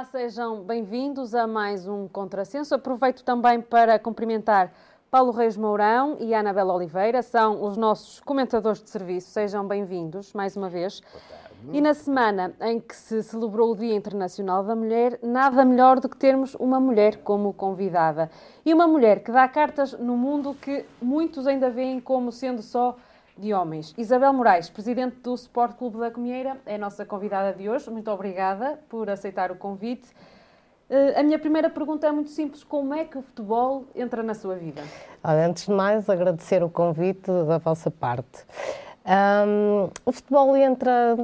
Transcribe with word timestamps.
Olá, 0.00 0.08
sejam 0.10 0.62
bem-vindos 0.62 1.34
a 1.34 1.46
mais 1.46 1.86
um 1.86 2.08
Contrassenso. 2.08 2.74
Aproveito 2.74 3.22
também 3.22 3.60
para 3.60 3.98
cumprimentar 3.98 4.72
Paulo 5.10 5.30
Reis 5.30 5.58
Mourão 5.58 6.16
e 6.18 6.32
Anabela 6.32 6.72
Oliveira, 6.72 7.20
são 7.20 7.62
os 7.62 7.76
nossos 7.76 8.18
comentadores 8.20 8.82
de 8.82 8.88
serviço. 8.88 9.28
Sejam 9.28 9.68
bem-vindos 9.68 10.32
mais 10.32 10.56
uma 10.56 10.70
vez. 10.70 11.02
E 11.70 11.82
na 11.82 11.92
semana 11.92 12.54
em 12.62 12.80
que 12.80 12.96
se 12.96 13.22
celebrou 13.22 13.72
o 13.72 13.76
Dia 13.76 13.94
Internacional 13.94 14.64
da 14.64 14.74
Mulher, 14.74 15.18
nada 15.22 15.66
melhor 15.66 16.00
do 16.00 16.08
que 16.08 16.16
termos 16.16 16.54
uma 16.54 16.80
mulher 16.80 17.18
como 17.18 17.52
convidada. 17.52 18.30
E 18.64 18.72
uma 18.72 18.88
mulher 18.88 19.22
que 19.22 19.30
dá 19.30 19.46
cartas 19.48 19.92
no 19.92 20.16
mundo 20.16 20.54
que 20.54 20.82
muitos 21.02 21.46
ainda 21.46 21.68
veem 21.68 22.00
como 22.00 22.32
sendo 22.32 22.62
só 22.62 22.96
de 23.40 23.54
homens. 23.54 23.94
Isabel 23.96 24.32
Moraes, 24.32 24.68
presidente 24.68 25.16
do 25.16 25.34
Sport 25.34 25.76
Clube 25.76 25.98
da 25.98 26.10
Comieira, 26.10 26.58
é 26.66 26.74
a 26.74 26.78
nossa 26.78 27.04
convidada 27.04 27.56
de 27.56 27.68
hoje. 27.68 27.90
Muito 27.90 28.10
obrigada 28.10 28.78
por 28.88 29.08
aceitar 29.08 29.50
o 29.50 29.56
convite. 29.56 30.08
Uh, 30.90 31.18
a 31.18 31.22
minha 31.22 31.38
primeira 31.38 31.70
pergunta 31.70 32.06
é 32.06 32.12
muito 32.12 32.30
simples: 32.30 32.62
como 32.62 32.92
é 32.92 33.04
que 33.04 33.16
o 33.16 33.22
futebol 33.22 33.86
entra 33.94 34.22
na 34.22 34.34
sua 34.34 34.56
vida? 34.56 34.82
Antes 35.24 35.66
de 35.66 35.72
mais, 35.72 36.08
agradecer 36.10 36.62
o 36.62 36.68
convite 36.68 37.30
da 37.46 37.58
vossa 37.58 37.90
parte. 37.90 38.44
Um, 39.06 39.88
o 40.04 40.12
futebol 40.12 40.56
entra 40.56 41.16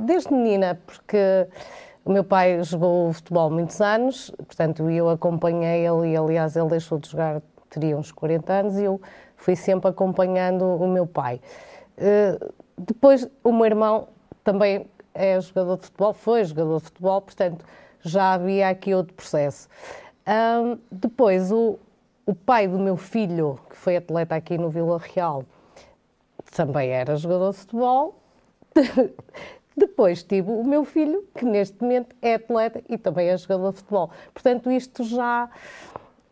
desde 0.00 0.32
menina, 0.32 0.78
porque 0.86 1.46
o 2.04 2.10
meu 2.10 2.24
pai 2.24 2.62
jogou 2.62 3.12
futebol 3.12 3.50
muitos 3.50 3.80
anos, 3.80 4.30
portanto 4.36 4.88
eu 4.90 5.08
acompanhei 5.08 5.86
ele 5.86 6.12
e, 6.12 6.16
aliás, 6.16 6.56
ele 6.56 6.68
deixou 6.68 6.98
de 6.98 7.10
jogar, 7.10 7.40
teria 7.70 7.96
uns 7.96 8.10
40 8.10 8.52
anos, 8.52 8.78
e 8.78 8.84
eu 8.84 9.00
fui 9.36 9.56
sempre 9.56 9.90
acompanhando 9.90 10.64
o 10.64 10.88
meu 10.88 11.06
pai. 11.06 11.40
Uh, 11.96 12.52
depois, 12.76 13.28
o 13.42 13.52
meu 13.52 13.66
irmão 13.66 14.08
também 14.44 14.86
é 15.14 15.40
jogador 15.40 15.76
de 15.78 15.84
futebol, 15.84 16.12
foi 16.12 16.44
jogador 16.44 16.78
de 16.78 16.84
futebol, 16.84 17.20
portanto 17.22 17.64
já 18.00 18.34
havia 18.34 18.68
aqui 18.68 18.94
outro 18.94 19.14
processo. 19.14 19.68
Depois, 20.90 21.50
o, 21.50 21.78
o 22.24 22.34
pai 22.34 22.68
do 22.68 22.78
meu 22.78 22.96
filho, 22.96 23.58
que 23.68 23.76
foi 23.76 23.96
atleta 23.96 24.34
aqui 24.34 24.58
no 24.58 24.70
Vila 24.70 24.98
Real, 24.98 25.44
também 26.54 26.90
era 26.90 27.16
jogador 27.16 27.52
de 27.52 27.58
futebol. 27.58 28.20
Depois 29.76 30.22
tive 30.22 30.50
o 30.50 30.64
meu 30.64 30.84
filho, 30.84 31.24
que 31.34 31.44
neste 31.44 31.82
momento 31.82 32.16
é 32.22 32.34
atleta 32.34 32.82
e 32.88 32.96
também 32.96 33.28
é 33.28 33.36
jogador 33.36 33.72
de 33.72 33.78
futebol. 33.78 34.10
Portanto, 34.32 34.70
isto 34.70 35.04
já 35.04 35.50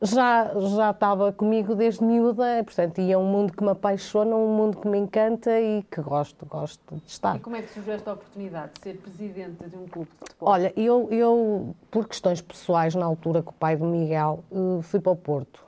já, 0.02 0.52
já 0.76 0.90
estava 0.90 1.32
comigo 1.32 1.74
desde 1.74 2.04
miúda, 2.04 2.62
portanto, 2.64 3.00
e 3.00 3.12
é 3.12 3.18
um 3.18 3.24
mundo 3.24 3.52
que 3.52 3.62
me 3.62 3.70
apaixona, 3.70 4.34
um 4.36 4.54
mundo 4.54 4.78
que 4.78 4.88
me 4.88 4.98
encanta 4.98 5.58
e 5.60 5.82
que 5.84 6.00
gosto, 6.00 6.44
gosto 6.46 6.96
de 6.96 7.02
estar. 7.06 7.36
E 7.36 7.40
como 7.40 7.56
é 7.56 7.62
que 7.62 7.72
surgiu 7.72 7.94
esta 7.94 8.12
oportunidade 8.12 8.72
de 8.74 8.80
ser 8.80 8.96
presidente 8.98 9.64
de 9.64 9.76
um 9.76 9.86
clube 9.86 10.10
de 10.10 10.18
futebol? 10.18 10.48
Olha, 10.48 10.72
eu, 10.76 11.08
eu 11.10 11.74
por 11.90 12.08
questões 12.08 12.40
pessoais, 12.40 12.94
na 12.94 13.06
altura 13.06 13.42
com 13.42 13.50
o 13.50 13.54
pai 13.54 13.76
do 13.76 13.84
Miguel, 13.84 14.44
eh, 14.52 14.82
fui 14.82 15.00
para 15.00 15.12
o 15.12 15.16
Porto. 15.16 15.64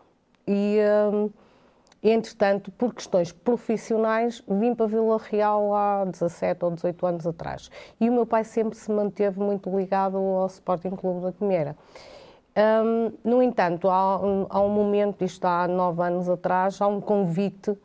E, 0.47 0.79
um, 1.13 1.31
entretanto, 2.03 2.71
por 2.71 2.95
questões 2.95 3.33
profissionais, 3.33 4.43
vim 4.47 4.75
para 4.75 4.87
Vila 4.87 5.19
Real 5.19 5.75
há 5.75 6.05
17 6.05 6.65
ou 6.65 6.71
18 6.71 7.07
anos 7.07 7.27
atrás. 7.27 7.71
E 8.01 8.09
o 8.09 8.13
meu 8.13 8.27
pai 8.27 8.45
sempre 8.45 8.77
se 8.77 8.91
manteve 8.91 9.41
muito 9.41 9.75
ligado 9.77 10.17
ao 10.17 10.47
Sporting 10.47 10.91
Clube 10.91 11.23
da 11.23 11.33
Comeira. 11.33 11.77
Um, 12.57 13.13
no 13.23 13.43
entanto, 13.43 13.89
há, 13.91 14.19
há, 14.49 14.61
um 14.61 14.71
momento, 14.71 15.23
isto 15.23 15.45
há 15.45 15.69
nove 15.69 16.03
anos 16.03 16.27
atrás, 16.27 16.81
há 16.81 16.87
um 16.87 17.03
convite 17.03 17.77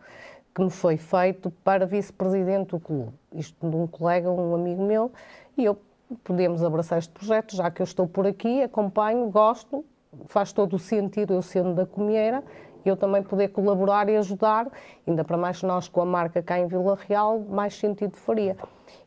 que 0.56 0.62
me 0.62 0.70
foi 0.70 0.96
feito 0.96 1.52
para 1.64 1.86
vice-presidente 1.86 2.70
do 2.70 2.80
clube. 2.80 3.12
Isto 3.34 3.70
de 3.70 3.76
um 3.76 3.86
colega, 3.86 4.32
um 4.32 4.56
amigo 4.56 4.82
meu, 4.82 5.12
e 5.58 5.66
eu 5.66 5.78
podemos 6.24 6.64
abraçar 6.64 7.00
este 7.00 7.12
projeto, 7.12 7.56
já 7.56 7.70
que 7.70 7.82
eu 7.82 7.84
estou 7.84 8.08
por 8.08 8.26
aqui, 8.26 8.64
acompanho, 8.64 9.30
gosto, 9.30 9.84
faz 10.28 10.54
todo 10.54 10.76
o 10.76 10.80
sentido 10.80 11.34
eu 11.34 11.42
sendo 11.42 11.74
da 11.74 11.86
Comieira, 11.86 12.44
eu 12.86 12.96
também 12.96 13.22
poder 13.22 13.50
colaborar 13.50 14.10
e 14.10 14.18
ajudar, 14.18 14.68
ainda 15.06 15.24
para 15.24 15.38
mais 15.38 15.62
nós 15.64 15.88
com 15.88 16.02
a 16.02 16.06
marca 16.06 16.42
cá 16.42 16.60
em 16.60 16.68
Vila 16.68 16.98
Real, 17.08 17.40
mais 17.40 17.78
sentido 17.78 18.16
faria. 18.16 18.58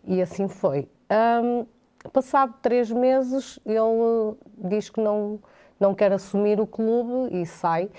E 0.05 0.21
assim 0.21 0.47
foi. 0.47 0.89
Um, 1.11 1.67
passado 2.11 2.55
três 2.63 2.91
meses, 2.91 3.59
ele 3.65 4.37
diz 4.59 4.89
que 4.91 5.01
não 5.01 5.41
não 5.79 5.95
quer 5.95 6.13
assumir 6.13 6.61
o 6.61 6.67
clube 6.67 7.35
e 7.35 7.47
sai. 7.47 7.91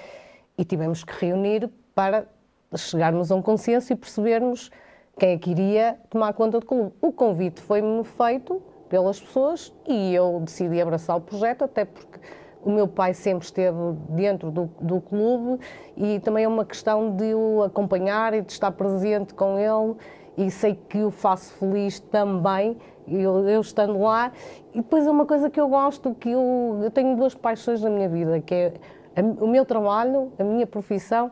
E 0.57 0.63
tivemos 0.63 1.03
que 1.03 1.13
reunir 1.25 1.69
para 1.93 2.27
chegarmos 2.75 3.31
a 3.31 3.35
um 3.35 3.41
consenso 3.41 3.93
e 3.93 3.95
percebermos 3.95 4.71
quem 5.17 5.33
é 5.33 5.37
que 5.37 5.51
iria 5.51 5.97
tomar 6.09 6.33
conta 6.33 6.59
do 6.59 6.65
clube. 6.65 6.93
O 7.01 7.11
convite 7.11 7.61
foi-me 7.61 8.03
feito 8.03 8.61
pelas 8.89 9.19
pessoas 9.19 9.73
e 9.87 10.13
eu 10.13 10.41
decidi 10.41 10.81
abraçar 10.81 11.17
o 11.17 11.21
projeto, 11.21 11.63
até 11.63 11.85
porque 11.85 12.19
o 12.63 12.71
meu 12.71 12.87
pai 12.87 13.13
sempre 13.13 13.45
esteve 13.45 13.77
dentro 14.09 14.51
do, 14.51 14.69
do 14.81 14.99
clube 14.99 15.63
e 15.95 16.19
também 16.19 16.45
é 16.45 16.47
uma 16.47 16.65
questão 16.65 17.15
de 17.15 17.33
o 17.33 17.63
acompanhar 17.63 18.33
e 18.33 18.41
de 18.41 18.51
estar 18.51 18.71
presente 18.71 19.33
com 19.33 19.57
ele 19.57 19.95
e 20.37 20.51
sei 20.51 20.75
que 20.75 21.03
o 21.03 21.11
faço 21.11 21.53
feliz 21.53 21.99
também 21.99 22.77
eu, 23.07 23.47
eu, 23.47 23.61
estando 23.61 23.99
lá. 23.99 24.31
E 24.73 24.77
depois 24.77 25.05
é 25.05 25.11
uma 25.11 25.25
coisa 25.25 25.49
que 25.49 25.59
eu 25.59 25.67
gosto, 25.67 26.13
que 26.15 26.29
eu, 26.29 26.79
eu 26.83 26.91
tenho 26.91 27.15
duas 27.15 27.35
paixões 27.35 27.81
na 27.81 27.89
minha 27.89 28.09
vida, 28.09 28.39
que 28.41 28.53
é 28.53 28.73
a, 29.15 29.21
o 29.21 29.47
meu 29.47 29.65
trabalho, 29.65 30.31
a 30.37 30.43
minha 30.43 30.67
profissão 30.67 31.31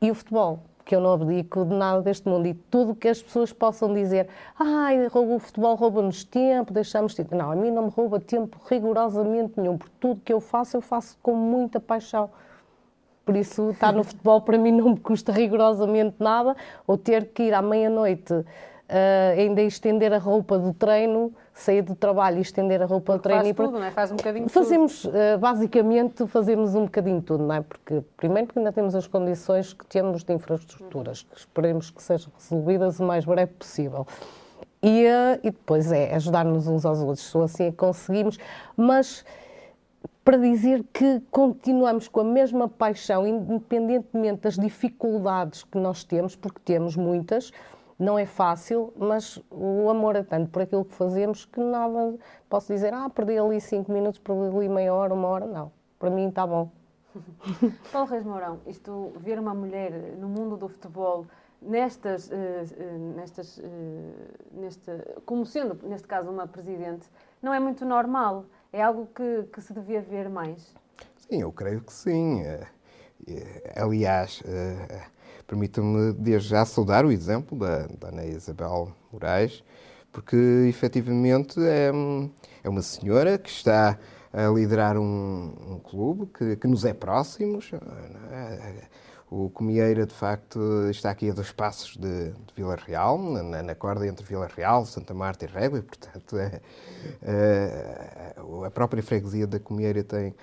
e 0.00 0.10
o 0.10 0.14
futebol. 0.14 0.60
Que 0.84 0.94
eu 0.94 1.00
não 1.00 1.14
abdico 1.14 1.64
de 1.64 1.74
nada 1.74 2.02
deste 2.02 2.28
mundo. 2.28 2.46
E 2.46 2.52
tudo 2.52 2.94
que 2.94 3.08
as 3.08 3.22
pessoas 3.22 3.52
possam 3.52 3.94
dizer, 3.94 4.28
ai, 4.58 5.06
o 5.06 5.38
futebol 5.38 5.74
rouba-nos 5.76 6.24
tempo, 6.24 6.74
deixamos 6.74 7.14
tempo. 7.14 7.34
Não, 7.34 7.50
a 7.50 7.56
mim 7.56 7.70
não 7.70 7.84
me 7.84 7.90
rouba 7.90 8.20
tempo 8.20 8.58
rigorosamente 8.68 9.58
nenhum, 9.58 9.78
porque 9.78 9.94
tudo 9.98 10.20
que 10.20 10.32
eu 10.32 10.40
faço, 10.40 10.76
eu 10.76 10.82
faço 10.82 11.16
com 11.22 11.34
muita 11.34 11.80
paixão. 11.80 12.28
Por 13.24 13.34
isso, 13.34 13.70
estar 13.70 13.94
no 13.94 14.04
futebol 14.04 14.42
para 14.42 14.58
mim 14.58 14.72
não 14.72 14.90
me 14.90 15.00
custa 15.00 15.32
rigorosamente 15.32 16.16
nada, 16.18 16.54
ou 16.86 16.98
ter 16.98 17.28
que 17.32 17.44
ir 17.44 17.54
à 17.54 17.62
meia-noite 17.62 18.44
uh, 18.88 19.38
ainda 19.38 19.62
estender 19.62 20.12
a 20.12 20.18
roupa 20.18 20.58
do 20.58 20.72
treino, 20.72 21.32
sair 21.52 21.82
do 21.82 21.94
trabalho 21.94 22.38
e 22.38 22.42
estender 22.42 22.82
a 22.82 22.86
roupa 22.86 23.12
Porque 23.12 23.18
do 23.18 23.22
treino. 23.22 23.54
Faz 23.54 23.56
tudo, 23.56 23.78
não 23.78 23.86
é? 23.86 23.90
Faz 23.90 24.12
um 24.12 24.16
bocadinho 24.16 24.48
fazemos, 24.48 25.02
tudo. 25.02 25.14
Uh, 25.16 25.38
basicamente, 25.38 26.26
fazemos 26.26 26.74
um 26.74 26.84
bocadinho 26.84 27.22
tudo, 27.22 27.44
não 27.44 27.54
é? 27.54 27.60
Porque, 27.60 28.02
primeiro, 28.16 28.46
porque 28.46 28.58
ainda 28.58 28.72
temos 28.72 28.94
as 28.94 29.06
condições 29.06 29.72
que 29.72 29.86
temos 29.86 30.24
de 30.24 30.32
infraestruturas, 30.32 31.22
que 31.22 31.38
esperemos 31.38 31.90
que 31.90 32.02
sejam 32.02 32.32
resolvidas 32.38 33.00
o 33.00 33.04
mais 33.04 33.24
breve 33.24 33.52
possível. 33.52 34.06
E, 34.82 35.06
uh, 35.06 35.40
e 35.42 35.50
depois 35.50 35.90
é 35.90 36.14
ajudar-nos 36.14 36.68
uns 36.68 36.84
aos 36.84 37.00
outros, 37.00 37.24
só 37.24 37.42
assim 37.42 37.72
conseguimos. 37.72 38.38
Mas 38.76 39.24
para 40.24 40.38
dizer 40.38 40.84
que 40.92 41.20
continuamos 41.30 42.08
com 42.08 42.20
a 42.20 42.24
mesma 42.24 42.66
paixão, 42.66 43.26
independentemente 43.26 44.42
das 44.42 44.56
dificuldades 44.56 45.64
que 45.64 45.76
nós 45.76 46.02
temos, 46.02 46.34
porque 46.34 46.60
temos 46.64 46.96
muitas, 46.96 47.52
não 47.98 48.18
é 48.18 48.26
fácil, 48.26 48.92
mas 48.96 49.40
o 49.50 49.88
amor 49.88 50.16
é 50.16 50.22
tanto 50.22 50.50
por 50.50 50.62
aquilo 50.62 50.84
que 50.84 50.94
fazemos 50.94 51.44
que 51.44 51.60
nada 51.60 52.16
posso 52.48 52.72
dizer, 52.72 52.92
ah, 52.92 53.08
perdi 53.08 53.38
ali 53.38 53.60
cinco 53.60 53.92
minutos, 53.92 54.20
perdi 54.20 54.56
ali 54.56 54.68
meia 54.68 54.92
hora, 54.92 55.14
uma 55.14 55.28
hora, 55.28 55.46
não. 55.46 55.70
Para 55.98 56.10
mim 56.10 56.28
está 56.28 56.46
bom. 56.46 56.70
Paulo 57.92 58.08
Reis 58.08 58.24
Mourão, 58.24 58.60
isto, 58.66 59.12
ver 59.18 59.38
uma 59.38 59.54
mulher 59.54 59.92
no 60.18 60.28
mundo 60.28 60.56
do 60.56 60.68
futebol 60.68 61.26
nestas, 61.62 62.28
uh, 62.28 62.34
uh, 62.34 63.14
nestas, 63.16 63.58
uh, 63.58 63.62
neste, 64.52 64.90
como 65.24 65.46
sendo, 65.46 65.78
neste 65.86 66.06
caso, 66.06 66.30
uma 66.30 66.46
presidente, 66.46 67.08
não 67.40 67.54
é 67.54 67.60
muito 67.60 67.84
normal. 67.84 68.44
É 68.72 68.82
algo 68.82 69.08
que, 69.14 69.44
que 69.52 69.60
se 69.60 69.72
devia 69.72 70.00
ver 70.00 70.28
mais. 70.28 70.74
Sim, 71.16 71.42
eu 71.42 71.52
creio 71.52 71.80
que 71.80 71.92
sim. 71.92 72.42
Aliás, 73.76 74.42
Permitam-me 75.46 76.12
desde 76.12 76.48
já 76.48 76.64
saudar 76.64 77.04
o 77.04 77.12
exemplo 77.12 77.58
da, 77.58 77.86
da 77.86 78.08
Ana 78.08 78.24
Isabel 78.24 78.92
Moraes, 79.12 79.62
porque 80.10 80.36
efetivamente 80.68 81.60
é, 81.60 81.90
é 82.62 82.68
uma 82.68 82.82
senhora 82.82 83.36
que 83.36 83.50
está 83.50 83.98
a 84.32 84.48
liderar 84.48 84.98
um, 84.98 85.52
um 85.68 85.78
clube 85.78 86.26
que, 86.26 86.56
que, 86.56 86.66
nos 86.66 86.84
é 86.84 86.92
próximo. 86.92 87.60
O 89.30 89.48
Comieira, 89.50 90.06
de 90.06 90.14
facto, 90.14 90.88
está 90.90 91.10
aqui 91.10 91.30
a 91.30 91.32
dois 91.32 91.50
passos 91.50 91.96
de, 91.96 92.30
de 92.30 92.54
Vila 92.54 92.76
Real, 92.76 93.18
na, 93.18 93.62
na, 93.62 93.74
corda 93.74 94.06
entre 94.06 94.24
Vila 94.24 94.48
Real, 94.54 94.84
Santa 94.86 95.14
Marta 95.14 95.44
e 95.44 95.48
Régua, 95.48 95.78
e, 95.78 95.82
portanto, 95.82 96.36
é, 96.36 96.60
é, 97.22 98.34
a 98.66 98.70
própria 98.70 99.02
freguesia 99.02 99.46
da 99.46 99.58
Comieira 99.58 100.04
tem 100.04 100.34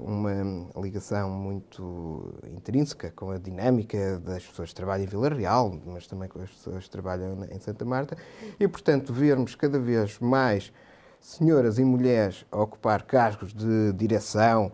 uma 0.00 0.82
ligação 0.82 1.30
muito 1.30 2.34
intrínseca 2.48 3.12
com 3.14 3.30
a 3.30 3.38
dinâmica 3.38 4.18
das 4.18 4.44
pessoas 4.44 4.70
que 4.70 4.74
trabalham 4.74 5.04
em 5.04 5.08
Vila 5.08 5.28
Real, 5.28 5.78
mas 5.86 6.06
também 6.06 6.28
com 6.28 6.40
as 6.40 6.50
pessoas 6.50 6.84
que 6.84 6.90
trabalham 6.90 7.44
em 7.50 7.58
Santa 7.60 7.84
Marta, 7.84 8.16
e, 8.58 8.66
portanto, 8.66 9.12
vermos 9.12 9.54
cada 9.54 9.78
vez 9.78 10.18
mais 10.18 10.72
senhoras 11.20 11.78
e 11.78 11.84
mulheres 11.84 12.44
a 12.50 12.60
ocupar 12.60 13.02
cargos 13.04 13.54
de 13.54 13.92
direção 13.92 14.72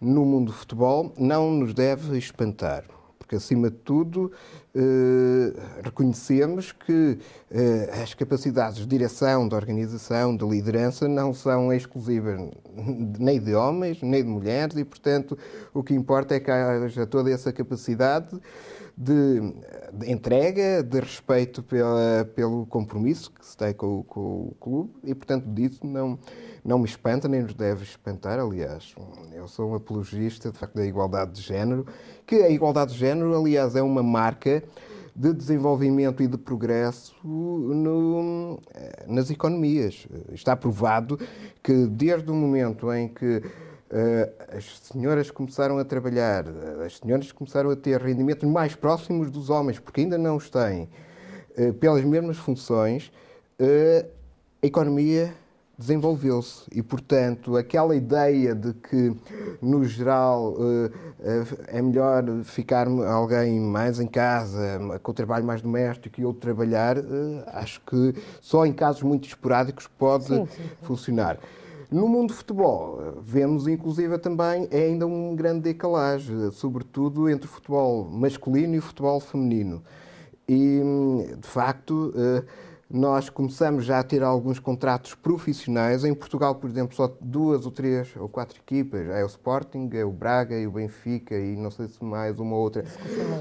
no 0.00 0.24
mundo 0.24 0.46
do 0.46 0.52
futebol 0.52 1.12
não 1.16 1.50
nos 1.50 1.72
deve 1.72 2.18
espantar, 2.18 2.84
porque 3.18 3.36
acima 3.36 3.70
de 3.70 3.76
tudo 3.78 4.30
reconhecemos 5.82 6.70
que 6.70 7.18
as 8.02 8.14
capacidades 8.14 8.78
de 8.78 8.86
direção, 8.86 9.48
de 9.48 9.54
organização, 9.54 10.36
de 10.36 10.44
liderança 10.44 11.08
não 11.08 11.32
são 11.32 11.72
exclusivas 11.72 12.38
nem 13.18 13.40
de 13.40 13.54
homens, 13.54 14.02
nem 14.02 14.22
de 14.22 14.28
mulheres 14.28 14.76
e, 14.76 14.84
portanto, 14.84 15.36
o 15.72 15.82
que 15.82 15.94
importa 15.94 16.34
é 16.34 16.40
que 16.40 16.50
haja 16.50 17.06
toda 17.06 17.30
essa 17.30 17.52
capacidade 17.52 18.38
de, 18.96 19.40
de 19.92 20.10
entrega, 20.10 20.82
de 20.82 21.00
respeito 21.00 21.62
pela, 21.62 22.24
pelo 22.34 22.64
compromisso 22.66 23.30
que 23.30 23.44
se 23.44 23.56
tem 23.56 23.74
com, 23.74 24.02
com, 24.04 24.20
o 24.20 24.56
clube 24.58 24.90
e, 25.04 25.14
portanto, 25.14 25.46
disso 25.52 25.86
não, 25.86 26.18
não 26.66 26.80
me 26.80 26.84
espanta, 26.84 27.28
nem 27.28 27.42
nos 27.42 27.54
deve 27.54 27.84
espantar. 27.84 28.40
Aliás, 28.40 28.92
eu 29.32 29.46
sou 29.46 29.70
um 29.70 29.74
apologista, 29.76 30.50
de 30.50 30.58
facto, 30.58 30.74
da 30.74 30.84
igualdade 30.84 31.30
de 31.30 31.40
género, 31.40 31.86
que 32.26 32.34
a 32.36 32.50
igualdade 32.50 32.92
de 32.92 32.98
género, 32.98 33.38
aliás, 33.38 33.76
é 33.76 33.82
uma 33.82 34.02
marca 34.02 34.64
de 35.14 35.32
desenvolvimento 35.32 36.22
e 36.22 36.26
de 36.26 36.36
progresso 36.36 37.14
no, 37.24 38.58
nas 39.06 39.30
economias. 39.30 40.08
Está 40.32 40.56
provado 40.56 41.18
que 41.62 41.86
desde 41.86 42.30
o 42.30 42.34
momento 42.34 42.92
em 42.92 43.08
que 43.08 43.42
Uh, 43.88 44.56
as 44.56 44.80
senhoras 44.80 45.30
começaram 45.30 45.78
a 45.78 45.84
trabalhar, 45.84 46.44
as 46.84 46.98
senhoras 46.98 47.30
começaram 47.30 47.70
a 47.70 47.76
ter 47.76 48.00
rendimentos 48.02 48.42
mais 48.50 48.74
próximos 48.74 49.30
dos 49.30 49.48
homens, 49.48 49.78
porque 49.78 50.00
ainda 50.00 50.18
não 50.18 50.34
os 50.34 50.50
têm, 50.50 50.88
uh, 51.56 51.72
pelas 51.74 52.02
mesmas 52.02 52.36
funções, 52.36 53.12
uh, 53.60 54.04
a 54.60 54.66
economia 54.66 55.32
desenvolveu-se. 55.78 56.64
E, 56.72 56.82
portanto, 56.82 57.56
aquela 57.56 57.94
ideia 57.94 58.54
de 58.54 58.72
que, 58.72 59.14
no 59.60 59.84
geral, 59.84 60.54
é 61.68 61.82
melhor 61.82 62.24
ficar 62.44 62.88
alguém 62.88 63.60
mais 63.60 64.00
em 64.00 64.06
casa, 64.06 64.80
com 65.02 65.10
o 65.10 65.14
trabalho 65.14 65.44
mais 65.44 65.60
doméstico 65.60 66.20
e 66.20 66.24
outro 66.24 66.40
trabalhar, 66.40 66.96
acho 67.48 67.80
que 67.82 68.14
só 68.40 68.64
em 68.64 68.72
casos 68.72 69.02
muito 69.02 69.28
esporádicos 69.28 69.86
pode 69.86 70.26
sim, 70.26 70.46
sim. 70.46 70.62
funcionar. 70.82 71.38
No 71.90 72.08
mundo 72.08 72.28
do 72.28 72.34
futebol, 72.34 73.14
vemos 73.22 73.68
inclusive 73.68 74.18
também 74.18 74.66
é 74.72 74.86
ainda 74.86 75.06
um 75.06 75.36
grande 75.36 75.60
decalagem, 75.60 76.50
sobretudo 76.50 77.28
entre 77.30 77.46
o 77.46 77.48
futebol 77.50 78.04
masculino 78.04 78.74
e 78.74 78.78
o 78.78 78.82
futebol 78.82 79.20
feminino. 79.20 79.82
E, 80.48 80.80
de 81.40 81.46
facto, 81.46 82.12
eh, 82.16 82.42
nós 82.88 83.28
começamos 83.28 83.84
já 83.84 83.98
a 83.98 84.04
ter 84.04 84.22
alguns 84.22 84.60
contratos 84.60 85.14
profissionais. 85.14 86.04
Em 86.04 86.14
Portugal, 86.14 86.54
por 86.54 86.70
exemplo, 86.70 86.94
só 86.94 87.12
duas 87.20 87.66
ou 87.66 87.72
três 87.72 88.14
ou 88.16 88.28
quatro 88.28 88.60
equipas. 88.60 89.08
É 89.08 89.24
o 89.24 89.26
Sporting, 89.26 89.90
é 89.92 90.04
o 90.04 90.12
Braga 90.12 90.56
e 90.56 90.66
o 90.66 90.70
Benfica 90.70 91.36
e 91.36 91.56
não 91.56 91.70
sei 91.70 91.88
se 91.88 92.02
mais 92.04 92.38
uma 92.38 92.54
outra. 92.54 92.84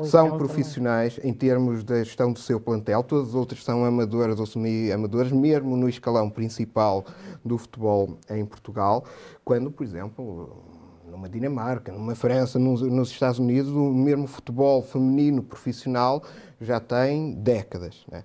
São 0.04 0.36
profissionais 0.38 1.16
também. 1.16 1.30
em 1.30 1.34
termos 1.34 1.84
da 1.84 2.04
gestão 2.04 2.34
do 2.34 2.40
seu 2.40 2.60
plantel. 2.60 3.04
Todas 3.04 3.30
as 3.30 3.36
outras 3.36 3.64
são 3.64 3.86
amadoras 3.86 4.40
ou 4.40 4.48
semi-amadoras, 4.48 5.32
mesmo 5.32 5.78
no 5.78 5.88
escalão 5.88 6.28
principal 6.28 7.06
do 7.44 7.58
futebol 7.58 8.18
em 8.30 8.46
Portugal. 8.46 9.06
Quando, 9.44 9.70
por 9.70 9.84
exemplo, 9.84 10.64
numa 11.08 11.30
Dinamarca, 11.30 11.92
numa 11.92 12.16
França, 12.16 12.58
nos, 12.58 12.82
nos 12.82 13.12
Estados 13.12 13.38
Unidos, 13.38 13.72
o 13.72 13.94
mesmo 13.94 14.26
futebol 14.26 14.82
feminino 14.82 15.44
profissional 15.44 16.24
já 16.60 16.80
tem 16.80 17.36
décadas. 17.36 18.04
Né? 18.12 18.24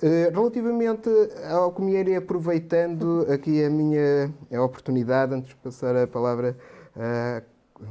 Eh, 0.00 0.30
relativamente 0.32 1.10
ao 1.50 1.72
Comieiro, 1.72 2.16
aproveitando 2.16 3.26
aqui 3.32 3.64
a 3.64 3.70
minha 3.70 4.32
a 4.52 4.62
oportunidade, 4.62 5.34
antes 5.34 5.50
de 5.50 5.56
passar 5.56 5.96
a 5.96 6.06
palavra 6.06 6.56
à 6.96 7.42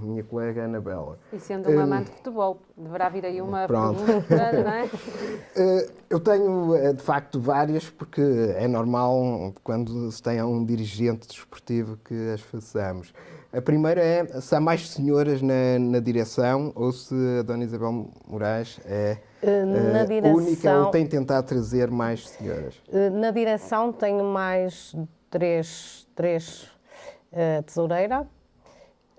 minha 0.01 0.23
colega 0.23 0.65
Anabela. 0.65 1.17
E 1.31 1.39
sendo 1.39 1.69
uma 1.69 1.83
amante 1.83 2.11
de 2.11 2.17
futebol, 2.17 2.61
deverá 2.77 3.09
vir 3.09 3.25
aí 3.25 3.41
uma 3.41 3.67
Pronto. 3.67 4.03
pergunta, 4.03 4.51
não 4.63 4.71
é? 4.71 4.89
Eh, 5.59 5.89
eu 6.09 6.19
tenho, 6.19 6.75
eh, 6.75 6.93
de 6.93 7.01
facto, 7.01 7.39
várias, 7.39 7.89
porque 7.89 8.21
é 8.55 8.67
normal, 8.67 9.53
quando 9.63 10.11
se 10.11 10.21
tem 10.21 10.41
um 10.43 10.63
dirigente 10.63 11.27
desportivo, 11.27 11.97
que 12.05 12.29
as 12.31 12.41
façamos. 12.41 13.11
A 13.51 13.59
primeira 13.59 13.99
é 13.99 14.39
se 14.39 14.53
há 14.55 14.59
mais 14.59 14.87
senhoras 14.87 15.41
na, 15.41 15.79
na 15.79 15.99
direção 15.99 16.71
ou 16.75 16.91
se 16.91 17.15
a 17.39 17.41
Dona 17.41 17.63
Isabel 17.63 18.11
Moraes 18.27 18.79
é 18.85 19.11
eh, 19.13 19.17
direção, 20.07 20.35
única 20.35 20.79
ou 20.79 20.91
tem 20.91 21.07
tentado 21.07 21.47
trazer 21.47 21.91
mais 21.91 22.27
senhoras? 22.27 22.81
Eh, 22.91 23.09
na 23.09 23.31
direção 23.31 23.91
tenho 23.91 24.23
mais 24.23 24.95
três, 25.29 26.07
três 26.15 26.69
tesoureira. 27.65 28.27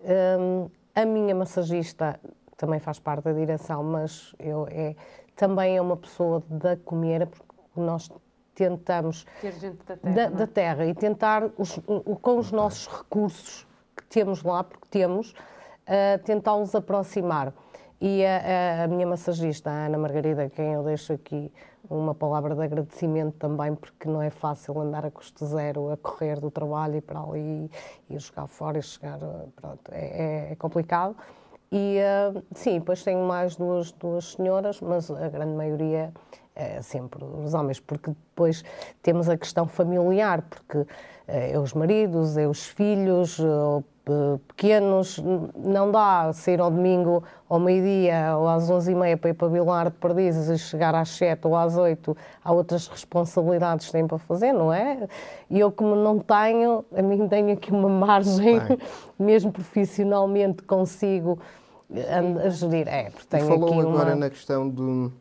Um, 0.02 0.70
a 0.94 1.04
minha 1.04 1.34
massagista 1.34 2.18
também 2.56 2.80
faz 2.80 2.98
parte 2.98 3.24
da 3.24 3.32
direção, 3.32 3.84
mas 3.84 4.34
eu 4.38 4.66
é, 4.70 4.96
também 5.36 5.76
é 5.76 5.80
uma 5.80 5.96
pessoa 5.96 6.42
da 6.48 6.76
Comeira, 6.76 7.26
porque 7.26 7.44
nós 7.76 8.10
tentamos 8.54 9.24
ter 9.40 9.52
gente 9.52 9.78
da 9.84 9.96
terra, 9.96 10.14
da, 10.14 10.22
é? 10.22 10.30
da 10.30 10.46
terra 10.46 10.86
e 10.86 10.94
tentar 10.94 11.50
os, 11.56 11.78
com 12.20 12.38
os 12.38 12.50
nossos 12.50 12.88
recursos 12.88 13.68
temos 14.08 14.42
lá, 14.42 14.64
porque 14.64 14.88
temos, 14.90 15.30
uh, 15.32 16.22
tentá-los 16.24 16.74
aproximar. 16.74 17.52
E 18.00 18.24
a, 18.24 18.82
a, 18.82 18.84
a, 18.84 18.86
minha 18.86 19.06
massagista, 19.06 19.70
a 19.70 19.86
Ana 19.86 19.98
Margarida, 19.98 20.44
a 20.44 20.50
quem 20.50 20.72
eu 20.74 20.84
deixo 20.84 21.12
aqui 21.12 21.50
uma 21.90 22.14
palavra 22.14 22.54
de 22.54 22.62
agradecimento 22.62 23.34
também, 23.38 23.74
porque 23.74 24.08
não 24.08 24.22
é 24.22 24.30
fácil 24.30 24.78
andar 24.80 25.04
a 25.04 25.10
custo 25.10 25.44
zero, 25.46 25.90
a 25.90 25.96
correr 25.96 26.38
do 26.38 26.50
trabalho 26.50 26.96
e 26.96 27.00
para 27.00 27.20
ali, 27.20 27.68
e 28.08 28.18
jogar 28.18 28.46
fora 28.46 28.78
e 28.78 28.82
chegar, 28.82 29.18
pronto, 29.56 29.90
é, 29.90 30.48
é, 30.48 30.52
é 30.52 30.56
complicado. 30.56 31.16
E 31.72 31.98
uh, 31.98 32.42
sim, 32.54 32.78
depois 32.78 33.02
tenho 33.02 33.26
mais 33.26 33.56
duas, 33.56 33.90
duas 33.92 34.32
senhoras, 34.32 34.80
mas 34.80 35.10
a 35.10 35.28
grande 35.28 35.54
maioria 35.54 36.12
é 36.54 36.80
sempre 36.82 37.24
os 37.24 37.52
homens, 37.52 37.80
porque 37.80 38.10
depois 38.10 38.64
temos 39.02 39.28
a 39.28 39.36
questão 39.36 39.66
familiar, 39.66 40.42
porque 40.42 40.86
é 41.26 41.58
os 41.58 41.74
maridos, 41.74 42.36
é 42.36 42.48
os 42.48 42.66
filhos, 42.66 43.38
pequenos, 44.46 45.22
não 45.56 45.90
dá 45.90 46.32
sair 46.32 46.60
ao 46.60 46.70
domingo 46.70 47.22
ao 47.48 47.58
meio-dia 47.58 48.36
ou 48.36 48.48
às 48.48 48.70
11h30 48.70 49.16
para 49.16 49.30
ir 49.30 49.34
para 49.34 49.48
Vilar 49.48 49.90
de 49.90 49.96
Perdizes 49.96 50.48
e 50.48 50.58
chegar 50.58 50.94
às 50.94 51.08
7 51.10 51.46
ou 51.46 51.56
às 51.56 51.76
8 51.76 52.16
há 52.44 52.52
outras 52.52 52.86
responsabilidades 52.88 53.86
que 53.86 53.92
têm 53.92 54.06
para 54.06 54.18
fazer, 54.18 54.52
não 54.52 54.72
é? 54.72 55.08
E 55.48 55.58
eu, 55.58 55.72
como 55.72 55.96
não 55.96 56.18
tenho, 56.18 56.84
a 56.94 57.02
mim 57.02 57.26
tenho 57.28 57.52
aqui 57.52 57.70
uma 57.70 57.88
margem, 57.88 58.60
Bem. 58.60 58.78
mesmo 59.18 59.52
profissionalmente 59.52 60.62
consigo 60.62 61.38
a 62.44 62.48
gerir. 62.50 62.86
É, 62.88 63.10
falou 63.10 63.80
agora 63.80 64.10
uma... 64.10 64.14
na 64.16 64.30
questão 64.30 64.68
do, 64.68 65.12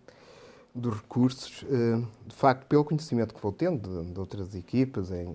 dos 0.75 0.95
recursos, 0.95 1.65
eh, 1.69 2.01
de 2.25 2.35
facto, 2.35 2.65
pelo 2.67 2.83
conhecimento 2.83 3.33
que 3.33 3.41
vou 3.41 3.51
tendo 3.51 4.03
de, 4.03 4.11
de 4.11 4.19
outras 4.19 4.53
equipas 4.53 5.11
em 5.11 5.33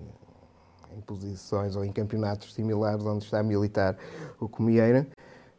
em 0.95 1.01
posições 1.01 1.75
ou 1.75 1.83
em 1.83 1.91
campeonatos 1.91 2.53
similares 2.53 3.05
onde 3.05 3.25
está 3.25 3.39
a 3.39 3.43
militar 3.43 3.97
o 4.39 4.47
Comieira. 4.47 5.07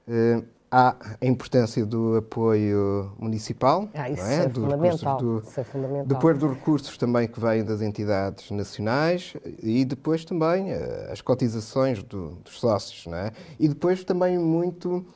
Uh, 0.07 0.45
há 0.71 0.97
a 1.21 1.27
importância 1.27 1.87
do 1.87 2.17
apoio 2.17 3.13
municipal, 3.17 3.89
ah, 3.95 4.11
isso 4.11 4.23
não 4.23 4.29
é? 4.29 4.35
é 4.35 4.49
do 4.49 4.61
fundamental. 4.63 5.19
Do, 5.19 5.39
isso 5.47 5.61
é 5.61 5.65
fundamental. 5.65 6.07
Depois 6.07 6.39
dos 6.39 6.51
recursos 6.51 6.97
também 6.97 7.29
que 7.29 7.39
vêm 7.39 7.65
das 7.65 7.81
entidades 7.81 8.51
nacionais 8.51 9.35
e 9.63 9.85
depois 9.85 10.25
também 10.25 10.73
uh, 10.73 11.13
as 11.13 11.21
cotizações 11.21 12.03
do, 12.03 12.31
dos 12.45 12.59
sócios, 12.59 13.07
não 13.07 13.17
é? 13.17 13.31
E 13.59 13.69
depois 13.69 14.03
também 14.03 14.37
muito 14.37 15.07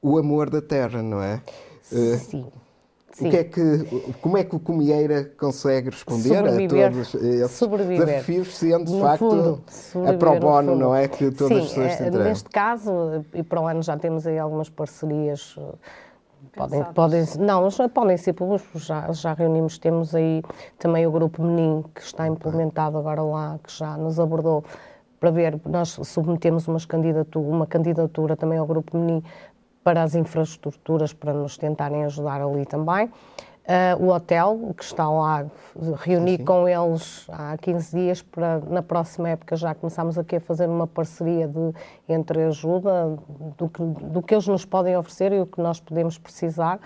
o 0.00 0.16
amor 0.16 0.48
da 0.48 0.62
terra, 0.62 1.02
não 1.02 1.22
é? 1.22 1.42
Uh, 1.92 2.50
Sim. 3.16 3.28
O 3.28 3.30
que 3.30 3.36
é 3.38 3.44
que, 3.44 4.12
como 4.20 4.36
é 4.36 4.44
que 4.44 4.54
o 4.54 4.60
Comieira 4.60 5.24
consegue 5.38 5.88
responder 5.88 6.36
sobreviver, 6.36 6.88
a 6.88 6.90
todos 6.90 7.14
esses 7.14 7.50
sobreviver. 7.52 8.06
desafios, 8.06 8.54
sendo 8.54 8.92
de 8.92 9.00
facto 9.00 9.62
fundo, 9.66 10.10
a 10.10 10.12
pro 10.12 10.38
bono, 10.38 10.76
não 10.76 10.94
é? 10.94 11.08
Que 11.08 11.30
todas 11.30 11.70
Sim, 11.70 11.82
as 11.82 11.88
pessoas 11.88 12.14
é, 12.14 12.24
Neste 12.24 12.50
caso, 12.50 13.24
e 13.32 13.42
para 13.42 13.62
o 13.62 13.66
ano 13.66 13.82
já 13.82 13.96
temos 13.96 14.26
aí 14.26 14.38
algumas 14.38 14.68
parcerias. 14.68 15.56
Eh, 15.58 15.62
podem, 16.54 16.84
podem, 16.92 17.24
não, 17.38 17.70
já 17.70 17.88
podem 17.88 18.18
ser 18.18 18.34
públicos, 18.34 18.84
já, 18.84 19.10
já 19.10 19.32
reunimos, 19.32 19.78
temos 19.78 20.14
aí 20.14 20.42
também 20.78 21.06
o 21.06 21.10
Grupo 21.10 21.42
Menin, 21.42 21.86
que 21.94 22.02
está 22.02 22.28
implementado 22.28 22.98
agora 22.98 23.22
lá, 23.22 23.58
que 23.64 23.72
já 23.72 23.96
nos 23.96 24.20
abordou 24.20 24.62
para 25.18 25.30
ver, 25.30 25.58
nós 25.64 25.98
submetemos 26.02 26.68
umas 26.68 26.84
candidatura, 26.84 27.48
uma 27.48 27.66
candidatura 27.66 28.36
também 28.36 28.58
ao 28.58 28.66
Grupo 28.66 28.94
Menin 28.98 29.22
para 29.86 30.02
as 30.02 30.16
infraestruturas, 30.16 31.12
para 31.12 31.32
nos 31.32 31.56
tentarem 31.56 32.04
ajudar 32.06 32.40
ali 32.42 32.66
também. 32.66 33.06
Uh, 33.06 34.04
o 34.04 34.08
hotel, 34.08 34.74
que 34.76 34.82
está 34.82 35.08
lá, 35.08 35.46
reuni 35.98 36.38
sim, 36.38 36.44
com 36.44 36.68
eles 36.68 37.24
há 37.30 37.56
15 37.56 37.96
dias 37.96 38.20
para, 38.20 38.58
na 38.68 38.82
próxima 38.82 39.28
época, 39.28 39.54
já 39.54 39.76
começámos 39.76 40.18
aqui 40.18 40.36
a 40.36 40.40
fazer 40.40 40.68
uma 40.68 40.88
parceria 40.88 41.46
de, 41.46 41.72
entre 42.08 42.42
ajuda, 42.46 43.16
do 43.56 43.68
que, 43.68 43.80
do 43.80 44.22
que 44.24 44.34
eles 44.34 44.48
nos 44.48 44.64
podem 44.64 44.96
oferecer 44.96 45.32
e 45.32 45.40
o 45.40 45.46
que 45.46 45.60
nós 45.60 45.78
podemos 45.78 46.18
precisar. 46.18 46.80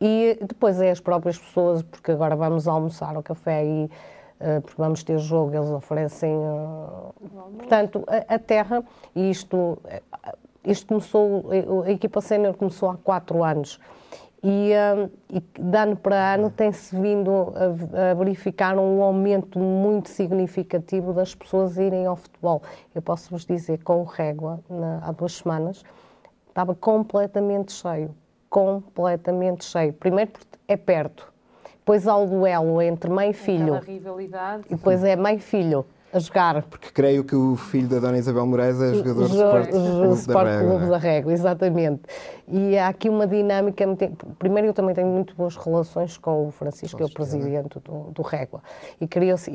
E 0.00 0.38
depois 0.40 0.80
é 0.80 0.92
as 0.92 1.00
próprias 1.00 1.36
pessoas, 1.36 1.82
porque 1.82 2.12
agora 2.12 2.36
vamos 2.36 2.68
almoçar 2.68 3.16
ao 3.16 3.22
café 3.22 3.64
e 3.64 3.84
uh, 3.86 4.60
porque 4.60 4.80
vamos 4.80 5.02
ter 5.02 5.18
jogo, 5.18 5.56
eles 5.56 5.70
oferecem. 5.70 6.36
Uh, 6.36 7.12
portanto, 7.58 8.04
a, 8.06 8.34
a, 8.36 8.38
terra, 8.38 8.84
e 9.12 9.28
isto 9.28 9.76
isto 10.70 10.86
começou, 10.86 11.50
a 11.84 11.90
equipa 11.90 12.20
sénior 12.20 12.54
começou 12.54 12.90
há 12.90 12.96
quatro 12.96 13.42
anos 13.42 13.80
E, 14.42 14.72
um, 14.72 15.36
e 15.36 15.40
de 15.40 15.76
ano 15.76 15.96
para 15.96 16.34
ano 16.34 16.50
tem-se 16.50 16.94
vindo 16.94 17.52
a, 17.56 18.10
a, 18.10 18.14
verificar 18.14 18.78
um 18.78 19.02
aumento 19.02 19.58
muito 19.58 20.10
significativo 20.10 21.12
das 21.12 21.34
pessoas 21.34 21.76
irem 21.76 22.06
ao 22.06 22.14
futebol. 22.14 22.62
Eu 22.94 23.02
posso 23.02 23.30
vos 23.30 23.44
dizer, 23.44 23.82
com 23.82 24.00
o 24.00 24.04
Régua, 24.04 24.60
na, 24.70 25.00
há 25.02 25.10
duas 25.10 25.32
semanas, 25.32 25.82
estava 26.48 26.72
completamente 26.74 27.72
cheio. 27.72 28.14
Completamente 28.48 29.64
cheio. 29.64 29.92
Primeiro 29.92 30.30
porque 30.30 30.58
é 30.68 30.76
perto. 30.76 31.32
Depois 31.78 32.06
há 32.06 32.16
o 32.16 32.26
duelo 32.26 32.80
entre 32.80 33.10
mãe 33.10 33.30
e 33.30 33.32
filho. 33.32 33.74
Aquela 33.74 33.92
rivalidade. 33.92 34.64
E 34.66 34.76
depois 34.76 35.02
é 35.02 35.16
mãe 35.16 35.36
e 35.36 35.40
filho 35.40 35.84
a 36.12 36.18
jogar. 36.18 36.62
Porque 36.62 36.90
creio 36.90 37.24
que 37.24 37.34
o 37.34 37.56
filho 37.56 37.88
da 37.88 37.98
Dona 37.98 38.18
Isabel 38.18 38.46
Moraes 38.46 38.80
é 38.80 38.94
jogador 38.94 39.28
do 39.28 40.12
Sport 40.14 40.48
Clube 40.60 40.86
da 40.86 40.98
Régua, 40.98 41.32
exatamente. 41.32 42.02
E 42.46 42.78
há 42.78 42.88
aqui 42.88 43.08
uma 43.08 43.26
dinâmica. 43.26 43.84
Primeiro, 44.38 44.68
eu 44.68 44.74
também 44.74 44.94
tenho 44.94 45.08
muito 45.08 45.34
boas 45.34 45.56
relações 45.56 46.16
com 46.16 46.48
o 46.48 46.50
Francisco, 46.50 46.96
que 46.96 47.02
é 47.02 47.06
o 47.06 47.12
presidente 47.12 47.78
do, 47.80 48.10
do 48.10 48.22
Régua. 48.22 48.62
E, 49.00 49.08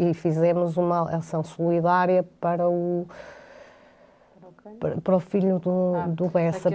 e 0.09 0.13
fizemos 0.13 0.77
uma 0.77 1.09
ação 1.15 1.43
solidária 1.43 2.23
para 2.39 2.69
o. 2.69 3.07
Para, 4.79 4.95
para 5.01 5.15
o 5.15 5.19
filho 5.19 5.59
do, 5.59 5.93
ah, 5.95 6.07
do 6.07 6.29
Bessa. 6.29 6.69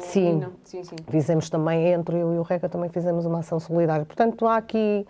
Sim. 0.00 0.44
sim, 0.64 0.82
sim. 0.82 0.96
Fizemos 1.08 1.48
também, 1.48 1.92
entre 1.92 2.18
eu 2.18 2.34
e 2.34 2.38
o 2.38 2.42
Régua, 2.42 2.68
também 2.68 2.90
fizemos 2.90 3.24
uma 3.24 3.38
ação 3.38 3.60
solidária. 3.60 4.04
Portanto, 4.04 4.46
há 4.46 4.56
aqui 4.56 5.06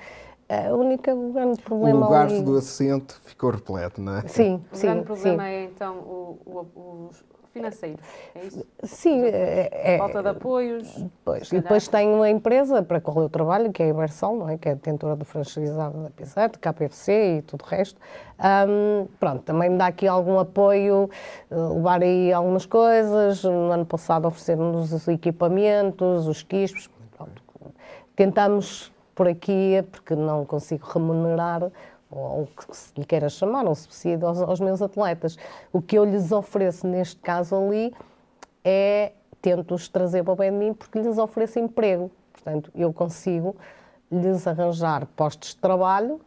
a 0.50 0.75
única 0.75 1.14
grande 1.14 1.61
problema 1.62 2.00
O 2.00 2.04
lugar 2.04 2.26
ali... 2.26 2.42
do 2.42 2.57
assento 2.57 3.21
ficou 3.25 3.50
repleto, 3.50 4.00
não 4.00 4.16
é? 4.16 4.23
Sim, 4.26 4.61
o 4.73 4.76
sim. 4.76 4.88
O 4.88 4.90
grande 4.90 5.07
problema 5.07 5.45
sim. 5.45 5.49
é, 5.49 5.64
então, 5.64 5.95
o, 5.99 6.38
o, 6.45 7.09
os 7.09 7.25
financeiros, 7.52 8.00
é 8.35 8.45
isso? 8.45 8.66
Sim. 8.83 9.23
É, 9.23 9.95
é, 9.95 9.99
Falta 9.99 10.23
de 10.23 10.28
apoios. 10.28 11.04
Pois, 11.25 11.52
e 11.52 11.61
depois 11.61 11.87
tenho 11.87 12.23
a 12.23 12.30
empresa 12.30 12.83
para 12.83 13.00
qual 13.00 13.23
eu 13.23 13.28
trabalho, 13.28 13.73
que 13.73 13.83
é 13.83 13.87
a 13.87 13.88
Ibersol, 13.90 14.37
não 14.37 14.49
é? 14.49 14.59
que 14.59 14.69
é 14.69 14.75
detentora 14.75 15.14
do 15.14 15.25
franchizado 15.25 16.02
da 16.02 16.11
Pizarro, 16.11 16.52
KPFC 16.61 17.38
e 17.38 17.42
tudo 17.42 17.62
o 17.62 17.66
resto. 17.66 18.00
Um, 18.69 19.07
pronto, 19.19 19.42
também 19.42 19.71
me 19.71 19.78
dá 19.78 19.87
aqui 19.87 20.07
algum 20.07 20.38
apoio, 20.38 21.11
uh, 21.50 21.75
levar 21.75 22.02
aí 22.02 22.33
algumas 22.33 22.66
coisas. 22.66 23.45
No 23.45 23.71
ano 23.71 23.87
passado 23.87 24.26
ofereceram-nos 24.26 24.92
os 24.92 25.07
equipamentos, 25.07 26.26
os 26.26 26.42
quispos. 26.42 26.90
Pronto. 27.16 27.42
Tentamos 28.16 28.92
por 29.20 29.28
aqui 29.28 29.74
é 29.74 29.82
porque 29.82 30.16
não 30.16 30.46
consigo 30.46 30.86
remunerar 30.86 31.70
ou 32.10 32.44
o 32.44 32.46
que 32.46 32.74
se 32.74 32.90
lhe 32.96 33.04
queira 33.04 33.28
chamar, 33.28 33.68
um 33.68 33.74
subsídio 33.74 34.26
aos, 34.26 34.40
aos, 34.40 34.60
meus 34.60 34.80
atletas. 34.80 35.36
O 35.70 35.82
que 35.82 35.98
eu 35.98 36.06
lhes 36.06 36.32
ofereço 36.32 36.86
neste 36.86 37.20
caso 37.20 37.54
ali 37.54 37.94
é 38.64 39.12
tento-os 39.42 39.88
trazer 39.88 40.24
para 40.24 40.32
o 40.32 40.36
bem 40.36 40.50
de 40.50 40.56
mim 40.56 40.72
porque 40.72 40.98
lhes 40.98 41.18
ofereço 41.18 41.58
emprego. 41.58 42.10
Portanto, 42.32 42.72
eu 42.74 42.94
consigo 42.94 43.54
lhes 44.10 44.46
arranjar 44.46 45.04
postos 45.14 45.50
de 45.50 45.56
trabalho, 45.58 46.18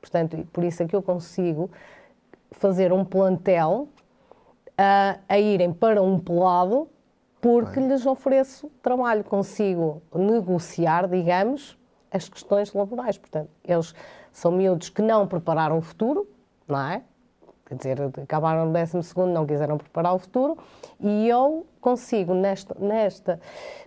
portanto, 0.00 0.38
por 0.50 0.64
isso 0.64 0.82
é 0.82 0.86
que 0.86 0.96
eu 0.96 1.02
consigo 1.02 1.70
fazer 2.52 2.94
um 2.94 3.04
plantel 3.04 3.88
a, 4.74 5.18
a 5.28 5.38
irem 5.38 5.70
para 5.70 6.02
um 6.02 6.18
pelado 6.18 6.88
porque 7.42 7.78
Bem. 7.78 7.90
lhes 7.90 8.06
ofereço 8.06 8.70
trabalho, 8.80 9.22
consigo 9.22 10.00
negociar, 10.14 11.06
digamos, 11.06 11.77
as 12.10 12.28
questões 12.28 12.72
laborais. 12.72 13.18
Portanto, 13.18 13.50
eles 13.64 13.94
são 14.32 14.52
miúdos 14.52 14.88
que 14.88 15.02
não 15.02 15.26
prepararam 15.26 15.78
o 15.78 15.82
futuro, 15.82 16.28
não 16.66 16.80
é? 16.80 17.02
Quer 17.68 17.74
dizer, 17.74 17.98
acabaram 18.22 18.64
no 18.64 18.72
12 18.72 19.02
segundo, 19.02 19.30
não 19.30 19.44
quiseram 19.44 19.76
preparar 19.76 20.14
o 20.14 20.18
futuro, 20.18 20.56
e 20.98 21.28
eu 21.28 21.66
consigo, 21.82 22.32
nesta, 22.32 22.74
nesta, 22.80 23.38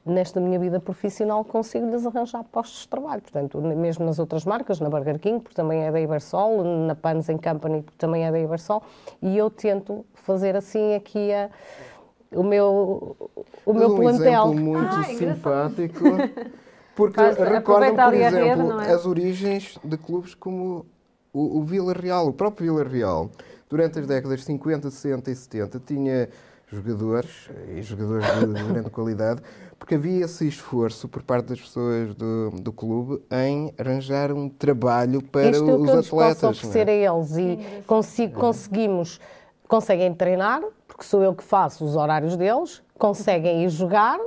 nesta 0.06 0.40
minha 0.40 0.60
vida 0.60 0.80
profissional, 0.80 1.44
consigo-lhes 1.44 2.06
arranjar 2.06 2.44
postos 2.44 2.82
de 2.82 2.88
trabalho. 2.88 3.24
Portanto, 3.24 3.60
mesmo 3.60 4.06
nas 4.06 4.20
outras 4.20 4.46
marcas, 4.46 4.80
na 4.80 4.88
Burger 4.88 5.18
King, 5.18 5.40
porque 5.40 5.56
também 5.56 5.82
é 5.82 5.92
da 5.92 6.00
Ibersol, 6.00 6.64
na 6.64 6.94
Pans 6.94 7.26
Company, 7.26 7.82
porque 7.82 7.98
também 7.98 8.24
é 8.24 8.32
da 8.32 8.40
Ibersol, 8.40 8.84
e 9.20 9.36
eu 9.36 9.50
tento 9.50 10.06
fazer 10.14 10.56
assim 10.56 10.94
aqui 10.94 11.34
a, 11.34 11.50
o 12.32 12.44
meu, 12.44 13.18
o 13.66 13.74
meu 13.74 13.94
um 13.94 13.96
plantel. 13.96 14.46
Um 14.46 14.52
exemplo 14.52 14.56
muito 14.62 14.96
ah, 14.96 15.04
simpático 15.06 16.04
Porque 16.96 17.22
recordam, 17.22 17.96
por 17.96 18.14
exemplo, 18.14 18.78
rede, 18.78 18.90
é? 18.90 18.94
as 18.94 19.06
origens 19.06 19.80
de 19.84 19.98
clubes 19.98 20.36
como 20.36 20.86
o, 21.34 21.60
o 21.60 21.64
Vila 21.64 21.94
Real, 21.94 22.28
o 22.28 22.34
próprio 22.34 22.74
Vila 22.74 22.88
Real. 22.88 23.30
Durante 23.70 24.00
as 24.00 24.08
décadas 24.08 24.44
50, 24.44 24.90
60 24.90 25.32
e 25.32 25.36
70 25.36 25.80
tinha 25.86 26.30
jogadores, 26.68 27.50
e 27.70 27.82
jogadores 27.82 28.26
de 28.26 28.64
grande 28.64 28.90
qualidade, 28.92 29.42
porque 29.78 29.96
havia 29.96 30.26
esse 30.26 30.48
esforço 30.48 31.08
por 31.08 31.24
parte 31.24 31.48
das 31.48 31.60
pessoas 31.60 32.14
do, 32.16 32.52
do 32.52 32.72
clube 32.72 33.22
em 33.32 33.74
arranjar 33.78 34.32
um 34.32 34.48
trabalho 34.48 35.22
para 35.22 35.50
Isto 35.50 35.64
os 35.64 35.70
é 35.70 35.74
o 35.74 35.84
que 35.84 36.08
atletas. 36.08 36.42
Posso 36.42 36.48
oferecer 36.48 36.88
é? 36.88 37.08
a 37.08 37.14
eles 37.14 37.38
e 37.38 37.84
consigo, 37.86 38.40
conseguimos, 38.40 39.20
conseguem 39.68 40.14
treinar, 40.14 40.62
porque 40.88 41.04
sou 41.04 41.24
eu 41.24 41.34
que 41.34 41.44
faço 41.44 41.84
os 41.84 41.96
horários 41.96 42.38
deles, 42.38 42.82
conseguem 42.98 43.64
ir 43.64 43.70
jogar, 43.70 44.20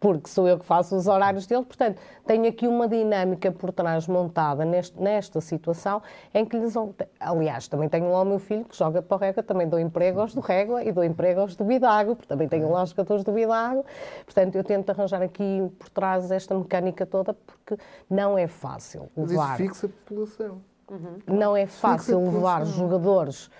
porque 0.00 0.28
sou 0.28 0.46
eu 0.46 0.58
que 0.58 0.64
faço 0.64 0.96
os 0.96 1.06
horários 1.06 1.46
dele. 1.46 1.64
Portanto, 1.64 2.00
tenho 2.24 2.48
aqui 2.48 2.68
uma 2.68 2.86
dinâmica 2.86 3.50
por 3.50 3.72
trás 3.72 4.06
montada 4.06 4.64
neste, 4.64 5.00
nesta 5.00 5.40
situação 5.40 6.00
em 6.32 6.44
que 6.44 6.56
lhes. 6.56 6.74
Aliás, 7.18 7.66
também 7.66 7.88
tenho 7.88 8.10
lá 8.10 8.22
o 8.22 8.24
meu 8.24 8.38
filho 8.38 8.64
que 8.64 8.76
joga 8.76 9.02
para 9.02 9.16
o 9.16 9.18
Régua, 9.18 9.42
também 9.42 9.68
dou 9.68 9.78
emprego 9.78 10.20
aos 10.20 10.34
do 10.34 10.40
Régua 10.40 10.84
e 10.84 10.92
dou 10.92 11.02
emprego 11.02 11.40
aos 11.40 11.56
do 11.56 11.64
Bidago, 11.64 12.14
porque 12.14 12.28
também 12.28 12.48
tenho 12.48 12.70
lá 12.70 12.82
os 12.82 12.90
jogadores 12.90 13.24
do 13.24 13.32
Bidago. 13.32 13.84
Portanto, 14.24 14.54
eu 14.54 14.64
tento 14.64 14.90
arranjar 14.90 15.22
aqui 15.22 15.68
por 15.78 15.88
trás 15.88 16.30
esta 16.30 16.54
mecânica 16.54 17.04
toda, 17.04 17.34
porque 17.34 17.76
não 18.08 18.38
é 18.38 18.46
fácil 18.46 19.08
levar. 19.16 19.58
Mas 19.58 19.60
isso 19.60 19.68
fixa 19.68 19.86
a 19.86 19.88
população. 19.88 20.60
Uhum. 20.90 21.18
Não 21.26 21.56
é 21.56 21.66
fácil 21.66 22.18
levar 22.24 22.64
jogadores 22.64 23.50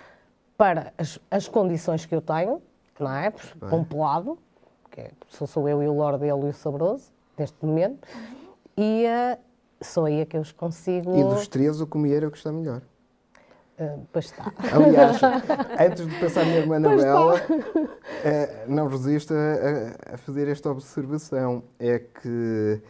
para 0.57 0.93
as, 0.97 1.19
as 1.29 1.47
condições 1.47 2.05
que 2.05 2.15
eu 2.15 2.21
tenho, 2.21 2.61
não 2.99 3.11
é? 3.11 3.31
Para 3.31 3.75
um 3.75 3.83
pelado 3.83 4.37
que 4.99 5.07
é, 5.07 5.11
sou, 5.29 5.47
sou 5.47 5.69
eu 5.69 5.81
e 5.81 5.87
o 5.87 5.93
Lorde 5.93 6.25
e 6.25 6.31
o 6.31 6.53
Sabroso, 6.53 7.11
neste 7.37 7.65
momento, 7.65 8.07
e 8.77 9.05
uh, 9.05 9.39
sou 9.81 10.05
aí 10.05 10.21
a 10.21 10.25
que 10.25 10.37
eu 10.37 10.41
os 10.41 10.51
consigo... 10.51 11.17
E 11.17 11.23
dos 11.23 11.47
três, 11.47 11.79
o 11.79 11.87
comer 11.87 12.23
é 12.23 12.27
o 12.27 12.31
que 12.31 12.37
está 12.37 12.51
melhor. 12.51 12.81
Uh, 13.79 14.05
pois 14.11 14.25
está. 14.25 14.51
Aliás, 14.73 15.19
antes 15.79 16.05
de 16.05 16.19
passar 16.19 16.41
a 16.41 16.45
minha 16.45 16.57
irmã 16.57 16.75
Anabela, 16.75 17.35
uh, 17.35 18.71
não 18.71 18.87
resisto 18.87 19.33
a, 19.33 20.15
a, 20.15 20.17
fazer 20.17 20.49
esta 20.49 20.69
observação. 20.69 21.63
É 21.79 21.99
que 21.99 22.81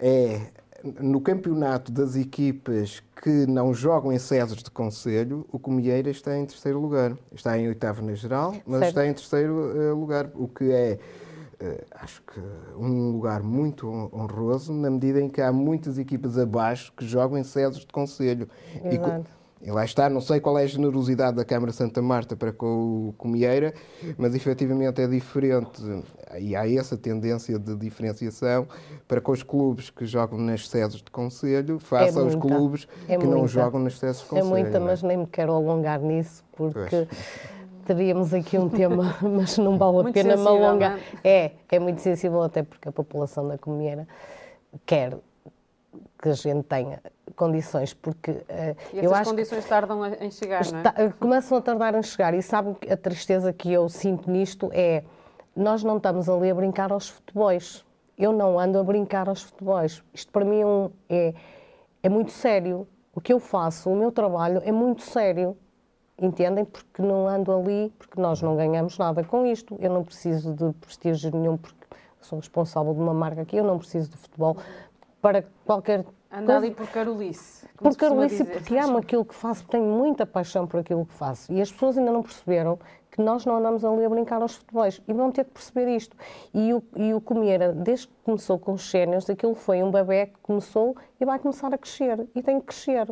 é 0.00 0.50
no 1.00 1.20
campeonato 1.20 1.90
das 1.90 2.14
equipas 2.14 3.02
que 3.22 3.46
não 3.46 3.72
jogam 3.72 4.12
em 4.12 4.18
sedes 4.18 4.62
de 4.62 4.70
conselho, 4.70 5.46
o 5.50 5.58
Comieira 5.58 6.10
está 6.10 6.36
em 6.36 6.44
terceiro 6.44 6.78
lugar. 6.78 7.16
Está 7.32 7.58
em 7.58 7.66
oitavo 7.68 8.02
na 8.02 8.14
geral, 8.14 8.54
mas 8.66 8.80
certo. 8.80 8.88
está 8.88 9.06
em 9.06 9.14
terceiro 9.14 9.54
uh, 9.54 9.98
lugar, 9.98 10.30
o 10.34 10.46
que 10.46 10.70
é, 10.70 10.98
uh, 11.62 11.84
acho 11.92 12.22
que, 12.22 12.40
um 12.76 13.10
lugar 13.10 13.42
muito 13.42 13.88
honroso, 14.12 14.74
na 14.74 14.90
medida 14.90 15.20
em 15.20 15.28
que 15.28 15.40
há 15.40 15.50
muitas 15.50 15.98
equipas 15.98 16.36
abaixo 16.36 16.92
que 16.94 17.06
jogam 17.06 17.38
em 17.38 17.44
sedes 17.44 17.78
de 17.78 17.86
conselho. 17.86 18.46
Exato. 18.84 19.30
E, 19.30 19.43
e 19.62 19.70
lá 19.70 19.84
está, 19.84 20.10
não 20.10 20.20
sei 20.20 20.40
qual 20.40 20.58
é 20.58 20.64
a 20.64 20.66
generosidade 20.66 21.36
da 21.36 21.44
Câmara 21.44 21.72
Santa 21.72 22.02
Marta 22.02 22.36
para 22.36 22.52
com 22.52 23.08
o 23.08 23.14
Comieira, 23.16 23.72
mas 24.18 24.34
efetivamente 24.34 25.00
é 25.00 25.06
diferente 25.06 25.82
e 26.38 26.54
há 26.54 26.70
essa 26.70 26.96
tendência 26.96 27.58
de 27.58 27.74
diferenciação 27.76 28.68
para 29.08 29.20
com 29.20 29.32
os 29.32 29.42
clubes 29.42 29.88
que 29.88 30.04
jogam 30.04 30.38
nas 30.38 30.68
sedes 30.68 30.96
de 30.96 31.10
Conselho, 31.10 31.78
face 31.78 32.18
é 32.18 32.20
aos 32.20 32.34
clubes 32.34 32.86
é 33.08 33.16
que 33.16 33.24
muita. 33.24 33.40
não 33.40 33.48
jogam 33.48 33.80
nas 33.80 33.98
sedes 33.98 34.20
de 34.20 34.26
Conselho. 34.26 34.46
É 34.46 34.62
muita, 34.62 34.80
mas 34.80 35.02
nem 35.02 35.16
me 35.16 35.26
quero 35.26 35.52
alongar 35.52 36.00
nisso, 36.00 36.44
porque 36.52 36.88
pois. 36.90 37.08
teríamos 37.86 38.34
aqui 38.34 38.58
um 38.58 38.68
tema, 38.68 39.16
mas 39.22 39.56
não 39.56 39.78
vale 39.78 39.98
a 39.98 40.02
muito 40.02 40.14
pena 40.14 40.36
me 40.36 40.46
alongar. 40.46 40.98
É? 41.22 41.46
é, 41.46 41.52
é 41.70 41.78
muito 41.78 42.02
sensível, 42.02 42.42
até 42.42 42.62
porque 42.62 42.88
a 42.88 42.92
população 42.92 43.48
da 43.48 43.56
Comieira 43.56 44.06
quer 44.84 45.16
que 46.20 46.28
a 46.28 46.32
gente 46.32 46.64
tenha 46.64 47.00
condições, 47.36 47.92
porque 47.94 48.30
uh, 48.30 48.44
e 48.92 49.04
eu 49.04 49.14
acho 49.14 49.30
condições 49.30 49.64
tardam 49.66 50.04
em 50.06 50.30
chegar, 50.30 50.62
está, 50.62 50.94
não 50.96 51.04
é? 51.06 51.12
Começam 51.18 51.58
a 51.58 51.60
tardar 51.60 51.94
em 51.94 52.02
chegar 52.02 52.34
e 52.34 52.42
sabe 52.42 52.76
a 52.90 52.96
tristeza 52.96 53.52
que 53.52 53.72
eu 53.72 53.88
sinto 53.88 54.30
nisto 54.30 54.70
é 54.72 55.04
nós 55.56 55.84
não 55.84 55.98
estamos 55.98 56.28
ali 56.28 56.50
a 56.50 56.54
brincar 56.54 56.92
aos 56.92 57.08
futebols. 57.08 57.84
Eu 58.18 58.32
não 58.32 58.58
ando 58.58 58.78
a 58.78 58.84
brincar 58.84 59.28
aos 59.28 59.42
futebols. 59.42 60.02
Isto 60.12 60.32
para 60.32 60.44
mim 60.44 60.60
é, 60.60 60.66
um, 60.66 60.90
é, 61.08 61.34
é 62.02 62.08
muito 62.08 62.32
sério. 62.32 62.86
O 63.14 63.20
que 63.20 63.32
eu 63.32 63.38
faço, 63.38 63.90
o 63.90 63.96
meu 63.96 64.10
trabalho 64.10 64.60
é 64.64 64.72
muito 64.72 65.02
sério. 65.02 65.56
Entendem? 66.20 66.64
Porque 66.64 67.02
não 67.02 67.26
ando 67.26 67.52
ali, 67.52 67.92
porque 67.98 68.20
nós 68.20 68.40
não 68.40 68.56
ganhamos 68.56 68.98
nada 68.98 69.22
com 69.24 69.46
isto. 69.46 69.76
Eu 69.80 69.90
não 69.90 70.04
preciso 70.04 70.52
de 70.52 70.72
prestígio 70.74 71.30
nenhum, 71.32 71.56
porque 71.56 71.84
sou 72.20 72.38
responsável 72.38 72.94
de 72.94 73.00
uma 73.00 73.14
marca 73.14 73.42
aqui, 73.42 73.56
eu 73.56 73.64
não 73.64 73.78
preciso 73.78 74.10
de 74.10 74.16
futebol 74.16 74.56
para 75.24 75.42
qualquer 75.64 76.04
Anda 76.30 76.56
ali 76.56 76.70
por 76.70 76.86
Carolice. 76.88 77.66
Por 77.76 77.96
Carolice, 77.96 78.44
porque 78.44 78.76
amo 78.76 78.98
aquilo 78.98 79.24
que 79.24 79.34
faço, 79.34 79.64
tenho 79.68 79.84
muita 79.84 80.26
paixão 80.26 80.66
por 80.66 80.80
aquilo 80.80 81.06
que 81.06 81.14
faço. 81.14 81.50
E 81.50 81.62
as 81.62 81.72
pessoas 81.72 81.96
ainda 81.96 82.10
não 82.10 82.22
perceberam 82.22 82.78
que 83.10 83.22
nós 83.22 83.46
não 83.46 83.56
andamos 83.56 83.84
ali 83.84 84.04
a 84.04 84.08
brincar 84.08 84.42
aos 84.42 84.56
futebols. 84.56 85.00
E 85.06 85.12
vão 85.14 85.30
ter 85.30 85.44
que 85.44 85.52
perceber 85.52 85.96
isto. 85.96 86.14
E 86.52 86.74
o, 86.74 86.82
e 86.96 87.14
o 87.14 87.22
desde 87.76 88.08
que 88.08 88.14
começou 88.24 88.58
com 88.58 88.72
os 88.72 88.90
séniores, 88.90 89.30
aquilo 89.30 89.54
foi 89.54 89.82
um 89.82 89.90
bebê 89.90 90.26
que 90.26 90.38
começou 90.42 90.96
e 91.18 91.24
vai 91.24 91.38
começar 91.38 91.72
a 91.72 91.78
crescer. 91.78 92.28
E 92.34 92.42
tem 92.42 92.58
que 92.58 92.66
crescer. 92.66 93.06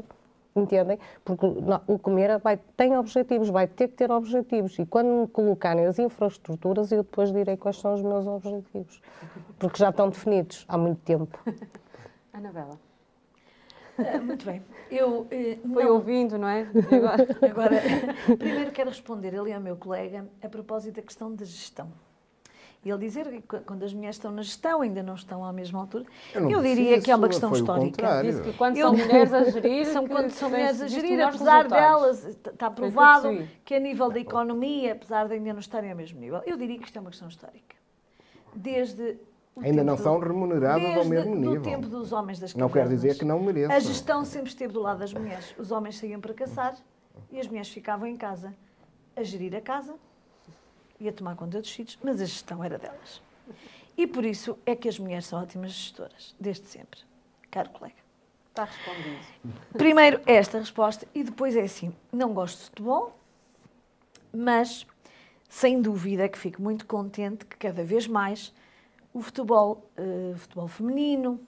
Entendem? 0.54 0.98
Porque 1.24 1.46
não, 1.46 1.80
o 1.86 1.98
Comeira 1.98 2.38
vai, 2.38 2.58
tem 2.76 2.94
objetivos, 2.98 3.48
vai 3.48 3.68
ter 3.68 3.88
que 3.88 3.94
ter 3.94 4.10
objetivos. 4.10 4.78
E 4.78 4.84
quando 4.84 5.06
me 5.06 5.28
colocarem 5.28 5.86
as 5.86 5.98
infraestruturas, 5.98 6.90
eu 6.90 7.04
depois 7.04 7.32
direi 7.32 7.56
quais 7.56 7.78
são 7.78 7.94
os 7.94 8.02
meus 8.02 8.26
objetivos. 8.26 9.00
Porque 9.58 9.78
já 9.78 9.90
estão 9.90 10.10
definidos 10.10 10.66
há 10.68 10.76
muito 10.76 11.00
tempo. 11.02 11.38
Anabela. 12.32 12.78
Ah, 13.98 14.18
muito 14.18 14.46
bem. 14.46 14.62
Eu 14.90 15.26
eh, 15.30 15.58
Foi 15.72 15.84
não- 15.84 15.92
ouvindo, 15.92 16.38
não 16.38 16.48
é? 16.48 16.66
Agora... 16.90 17.26
Agora, 17.50 17.82
primeiro 18.38 18.70
quero 18.72 18.88
responder 18.88 19.38
ali 19.38 19.52
ao 19.52 19.60
meu 19.60 19.76
colega 19.76 20.26
a 20.42 20.48
propósito 20.48 20.96
da 20.96 21.02
questão 21.02 21.34
da 21.34 21.44
gestão. 21.44 21.92
Ele 22.84 22.98
dizer 22.98 23.28
que 23.30 23.42
qu- 23.42 23.60
quando 23.64 23.84
as 23.84 23.92
mulheres 23.94 24.16
estão 24.16 24.32
na 24.32 24.42
gestão, 24.42 24.80
ainda 24.80 25.02
não 25.04 25.14
estão 25.14 25.44
à 25.44 25.52
mesma 25.52 25.78
altura, 25.78 26.04
Eu 26.34 26.50
eu 26.50 26.60
disse 26.62 26.74
diria 26.74 27.00
que 27.00 27.10
é 27.12 27.14
uma 27.16 27.28
questão 27.28 27.52
histórica. 27.52 28.22
Disse 28.22 28.42
que 28.42 28.52
quando 28.54 28.76
Eu- 28.76 28.88
são 28.88 28.96
mulheres 29.06 29.32
a 29.32 29.44
gerir. 29.50 29.86
São 29.86 30.04
que 30.04 30.10
quando 30.10 30.30
são 30.30 30.50
mulheres 30.50 30.80
a 30.82 30.88
gerir, 30.88 31.20
apesar 31.20 31.62
resultados. 31.62 31.70
delas, 31.70 32.24
está 32.24 32.50
que 32.50 32.64
eu 32.64 32.70
provado 32.72 33.28
percebi. 33.28 33.50
que 33.64 33.74
a 33.74 33.78
nível 33.78 34.10
da 34.10 34.18
economia, 34.18 34.92
apesar 34.94 35.28
de 35.28 35.34
ainda 35.34 35.52
não 35.52 35.60
estarem 35.60 35.90
ao 35.92 35.96
mesmo 35.96 36.18
nível, 36.18 36.42
eu 36.44 36.56
diria 36.56 36.78
que 36.78 36.86
isto 36.86 36.96
é 36.96 37.00
uma 37.00 37.10
questão 37.10 37.28
histórica. 37.28 37.76
Desde 38.56 39.16
Ainda 39.60 39.84
não 39.84 39.96
do- 39.96 40.02
são 40.02 40.18
remuneradas 40.18 40.96
ao 40.96 41.04
mesmo 41.04 41.34
nível. 41.34 41.62
tempo 41.62 41.86
dos 41.86 42.10
homens 42.12 42.38
das 42.38 42.54
Não 42.54 42.68
quer 42.70 42.84
dizer 42.88 43.08
cavernas. 43.08 43.18
que 43.18 43.24
não 43.24 43.40
mereçam. 43.40 43.76
A 43.76 43.80
gestão 43.80 44.24
sempre 44.24 44.48
esteve 44.48 44.72
do 44.72 44.80
lado 44.80 44.98
das 45.00 45.12
mulheres. 45.12 45.54
Os 45.58 45.70
homens 45.70 45.98
saíam 45.98 46.20
para 46.20 46.32
caçar 46.32 46.74
e 47.30 47.38
as 47.38 47.46
mulheres 47.46 47.68
ficavam 47.68 48.06
em 48.06 48.16
casa 48.16 48.54
a 49.14 49.22
gerir 49.22 49.54
a 49.54 49.60
casa 49.60 49.94
e 50.98 51.06
a 51.08 51.12
tomar 51.12 51.36
conta 51.36 51.60
dos 51.60 51.70
filhos, 51.70 51.98
mas 52.02 52.20
a 52.20 52.24
gestão 52.24 52.64
era 52.64 52.78
delas. 52.78 53.20
E 53.96 54.06
por 54.06 54.24
isso 54.24 54.56
é 54.64 54.74
que 54.74 54.88
as 54.88 54.98
mulheres 54.98 55.26
são 55.26 55.38
ótimas 55.42 55.72
gestoras, 55.72 56.34
desde 56.40 56.66
sempre. 56.66 57.00
Caro 57.50 57.68
colega. 57.70 57.96
Está 58.48 58.64
respondido. 58.64 59.18
Primeiro, 59.74 60.20
esta 60.26 60.58
resposta, 60.58 61.06
e 61.14 61.22
depois 61.22 61.56
é 61.56 61.62
assim: 61.62 61.94
não 62.10 62.32
gosto 62.32 62.58
de 62.58 62.64
futebol, 62.64 63.18
mas 64.32 64.86
sem 65.48 65.80
dúvida 65.82 66.28
que 66.28 66.38
fico 66.38 66.62
muito 66.62 66.86
contente 66.86 67.44
que 67.44 67.56
cada 67.56 67.84
vez 67.84 68.06
mais 68.06 68.52
o 69.12 69.20
futebol, 69.20 69.90
eh, 69.96 70.34
futebol 70.36 70.68
feminino, 70.68 71.40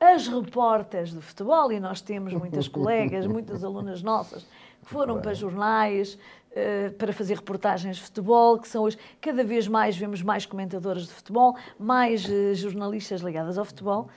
as 0.00 0.28
repórteres 0.28 1.10
de 1.10 1.20
futebol, 1.20 1.72
e 1.72 1.80
nós 1.80 2.00
temos 2.00 2.32
muitas 2.32 2.66
colegas, 2.68 3.26
muitas 3.26 3.64
alunas 3.64 4.02
nossas, 4.02 4.44
que 4.82 4.90
foram 4.90 5.20
para 5.20 5.34
jornais 5.34 6.18
eh, 6.52 6.90
para 6.90 7.12
fazer 7.12 7.36
reportagens 7.36 7.96
de 7.96 8.02
futebol, 8.02 8.58
que 8.58 8.66
são 8.66 8.82
hoje, 8.82 8.98
cada 9.20 9.44
vez 9.44 9.68
mais 9.68 9.96
vemos 9.96 10.22
mais 10.22 10.46
comentadoras 10.46 11.02
de 11.06 11.12
futebol, 11.12 11.56
mais 11.78 12.28
eh, 12.28 12.54
jornalistas 12.54 13.20
ligadas 13.20 13.58
ao 13.58 13.64
futebol, 13.64 14.08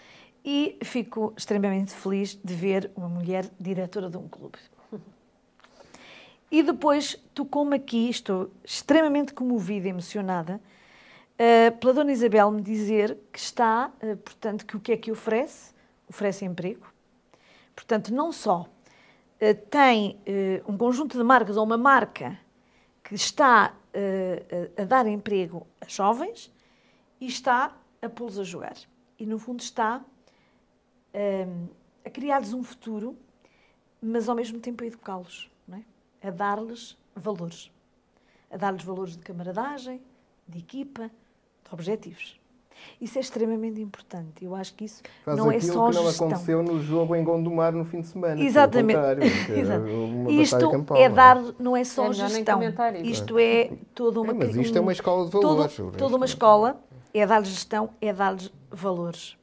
e 0.44 0.78
fico 0.84 1.34
extremamente 1.38 1.94
feliz 1.94 2.40
de 2.44 2.54
ver 2.54 2.90
uma 2.96 3.08
mulher 3.08 3.50
diretora 3.60 4.10
de 4.10 4.18
um 4.18 4.28
clube. 4.28 4.58
E 6.50 6.64
depois 6.64 7.16
tocou-me 7.34 7.76
aqui, 7.76 8.10
estou 8.10 8.52
extremamente 8.64 9.34
comovida 9.34 9.88
e 9.88 9.90
emocionada, 9.90 10.60
eh, 11.38 11.72
pela 11.72 11.94
Dona 11.94 12.12
Isabel 12.12 12.52
me 12.52 12.62
dizer 12.62 13.18
que 13.32 13.40
está, 13.40 13.92
eh, 14.00 14.16
portanto, 14.16 14.66
que 14.66 14.78
o 14.78 14.80
que 14.80 14.92
é 14.92 14.98
que 14.98 15.12
oferece? 15.12 15.74
Oferece 16.08 16.46
emprego. 16.46 16.86
Portanto, 17.76 18.14
não 18.14 18.32
só 18.32 18.68
eh, 19.40 19.54
tem 19.54 20.20
um 20.68 20.78
conjunto 20.78 21.18
de 21.18 21.24
marcas 21.24 21.58
ou 21.58 21.64
uma 21.64 21.78
marca 21.78 22.38
que 23.04 23.16
está 23.16 23.74
a, 24.78 24.86
dar 24.86 25.08
emprego 25.08 25.66
a 25.82 25.88
jovens 25.88 26.52
e 27.20 27.26
está 27.26 27.76
a 28.02 28.10
pô-los 28.10 28.38
a 28.38 28.44
jogar. 28.44 28.76
E, 29.17 29.26
no 29.26 29.39
fundo, 29.39 29.62
está 29.62 30.02
a 32.06 32.10
criar-lhes 32.10 32.54
um 32.54 32.63
futuro, 32.63 33.17
mas 34.02 34.30
ao 34.30 34.36
mesmo 34.36 34.60
tempo 34.60 34.84
a 34.84 34.88
educá-los, 34.88 35.50
é? 35.72 36.28
a 36.28 36.32
dar-lhes 36.32 36.98
valores. 37.15 37.72
A 38.50 38.58
dar-lhes 38.58 38.84
valores 38.84 39.17
de 39.17 39.24
camaradagem, 39.24 40.02
de 40.48 40.60
equipa, 40.60 41.10
objetivos. 41.71 42.39
Isso 42.99 43.17
é 43.19 43.21
extremamente 43.21 43.79
importante. 43.79 44.43
Eu 44.43 44.55
acho 44.55 44.73
que 44.73 44.86
isso 44.86 45.03
Faz 45.23 45.38
não 45.38 45.51
é 45.51 45.60
só 45.60 45.89
que 45.89 45.95
não 45.95 46.03
gestão. 46.03 46.27
aconteceu 46.27 46.63
no 46.63 46.81
jogo 46.81 47.15
em 47.15 47.23
Gondomar 47.23 47.71
no 47.73 47.86
fim 47.86 48.01
de 48.01 48.07
semana. 48.07 48.36
pelo 48.36 48.47
Exatamente. 48.47 48.97
batalha 48.97 49.23
Isto 50.31 50.71
campal, 50.71 50.97
é 50.97 51.07
não 51.07 51.15
dar, 51.15 51.43
não 51.60 51.77
é 51.77 51.84
só 51.84 52.07
É 52.07 52.13
gestão. 52.13 52.60
Isto 53.03 53.38
é 53.38 53.71
toda 53.93 54.21
uma 54.21 54.31
É, 54.31 54.36
mas 54.36 54.55
isto 54.55 54.75
é 54.77 54.81
uma 54.81 54.91
escola 54.91 55.25
de 55.25 55.31
valores, 55.31 55.75
todo- 55.75 55.97
toda 55.97 56.15
uma 56.15 56.25
escola 56.25 56.81
é 57.13 57.25
dar-lhes 57.25 57.49
gestão, 57.49 57.91
é 58.01 58.12
dar-lhes 58.12 58.51
valores. 58.71 59.38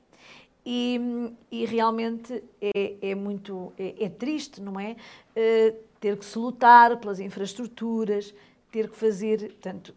E, 0.66 1.00
e 1.50 1.64
realmente 1.64 2.42
é, 2.60 2.94
é 3.10 3.14
muito 3.14 3.72
é, 3.78 4.04
é 4.04 4.08
triste, 4.08 4.60
não 4.60 4.78
é? 4.78 4.96
Eh, 5.34 5.74
ter 6.00 6.16
que 6.16 6.24
se 6.24 6.38
lutar 6.38 6.96
pelas 6.98 7.20
infraestruturas, 7.20 8.34
ter 8.70 8.88
que 8.90 8.96
fazer, 8.96 9.38
portanto, 9.52 9.94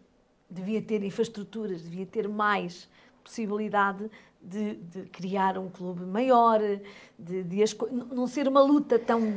devia 0.52 0.82
ter 0.82 1.02
infraestruturas, 1.02 1.82
devia 1.82 2.06
ter 2.06 2.28
mais 2.28 2.88
possibilidade 3.24 4.10
de, 4.40 4.74
de 4.74 5.02
criar 5.10 5.56
um 5.56 5.68
clube 5.68 6.04
maior, 6.04 6.60
de, 7.18 7.42
de 7.44 7.62
as 7.62 7.76
não 8.10 8.26
ser 8.26 8.48
uma 8.48 8.60
luta 8.60 8.98
tão 8.98 9.34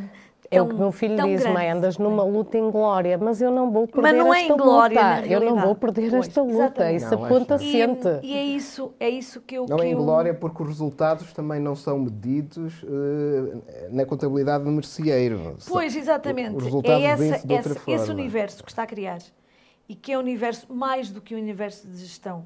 É 0.50 0.60
o 0.62 0.68
que 0.68 0.74
meu 0.74 0.92
filho 0.92 1.16
diz, 1.24 1.42
grande. 1.42 1.54
mãe, 1.54 1.70
andas 1.72 1.98
numa 2.00 2.24
luta 2.24 2.58
em 2.58 2.70
glória, 2.72 3.16
mas 3.18 3.40
eu 3.40 3.52
não 3.52 3.72
vou 3.72 3.88
perder 3.88 4.02
Mas 4.02 4.18
não 4.18 4.34
é 4.34 4.42
esta 4.42 4.54
em 4.54 4.58
glória, 4.58 4.96
luta. 5.00 5.22
na 5.22 5.28
eu 5.28 5.40
não 5.42 5.56
vou 5.62 5.76
perder 5.76 6.10
Pois, 6.10 6.28
esta 6.28 6.42
luta. 6.42 6.56
exatamente. 6.56 6.96
Isso 7.04 7.16
Não, 7.16 7.26
aponta 7.26 7.56
acho 7.56 7.64
E, 7.64 7.72
sente. 7.72 8.08
e 8.24 8.34
é 8.36 8.44
isso, 8.44 8.94
é 9.00 9.10
isso 9.10 9.42
que 9.42 9.56
eu 9.56 9.66
Não 9.70 9.78
que 9.78 9.84
é 9.84 9.88
em 9.88 9.92
eu- 9.92 9.98
glória 10.00 10.34
porque 10.34 10.64
os 10.64 10.70
resultados 10.70 11.32
também 11.34 11.60
não 11.60 11.76
são 11.76 12.00
medidos 12.00 12.84
eh, 12.84 13.88
na 13.92 14.06
contabilidade 14.06 14.64
de 14.64 14.70
merceeiro. 14.72 15.56
Pois, 15.68 15.96
exatamente. 15.96 16.56
Os 16.58 16.64
resultados 16.64 17.04
é 17.04 17.08
essa, 17.08 17.54
essa- 17.54 17.76
forma. 17.76 18.02
esse 18.02 18.12
universo 18.12 18.64
que 18.64 18.72
está 18.72 18.84
a 18.84 18.88
criar 18.88 19.20
e 19.88 19.96
que 19.96 20.12
é 20.14 20.18
um 20.18 20.22
universo 20.22 20.72
mais 20.74 21.10
do 21.12 21.22
que 21.22 21.36
um 21.36 21.38
universo 21.38 21.88
de 21.88 21.98
gestão, 21.98 22.46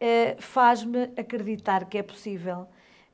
eh, 0.00 0.36
faz-me 0.38 1.04
acreditar 1.16 1.84
que 1.86 1.98
é 1.98 2.02
possível 2.02 2.66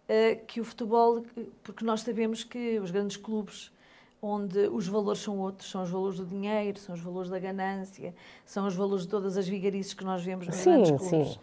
eh, 0.08 0.36
que 0.46 0.60
o 0.60 0.64
futebol, 0.64 1.24
porque 1.62 1.84
nós 1.84 2.00
sabemos 2.02 2.44
que 2.44 2.78
os 2.80 2.90
grandes 2.90 3.16
clubes 3.16 3.72
onde 4.20 4.58
os 4.68 4.88
valores 4.88 5.20
são 5.20 5.38
outros, 5.38 5.70
são 5.70 5.82
os 5.82 5.90
valores 5.90 6.18
do 6.18 6.24
dinheiro, 6.26 6.78
são 6.78 6.94
os 6.94 7.00
valores 7.00 7.28
da 7.28 7.38
ganância, 7.38 8.14
são 8.46 8.66
os 8.66 8.74
valores 8.74 9.04
de 9.04 9.10
todas 9.10 9.36
as 9.36 9.46
vigarices 9.46 9.92
que 9.92 10.04
nós 10.04 10.22
vemos 10.22 10.46
nos 10.46 10.56
Sim, 10.56 10.70
grandes 10.70 10.90
clubes. 10.92 11.28
sim. 11.32 11.38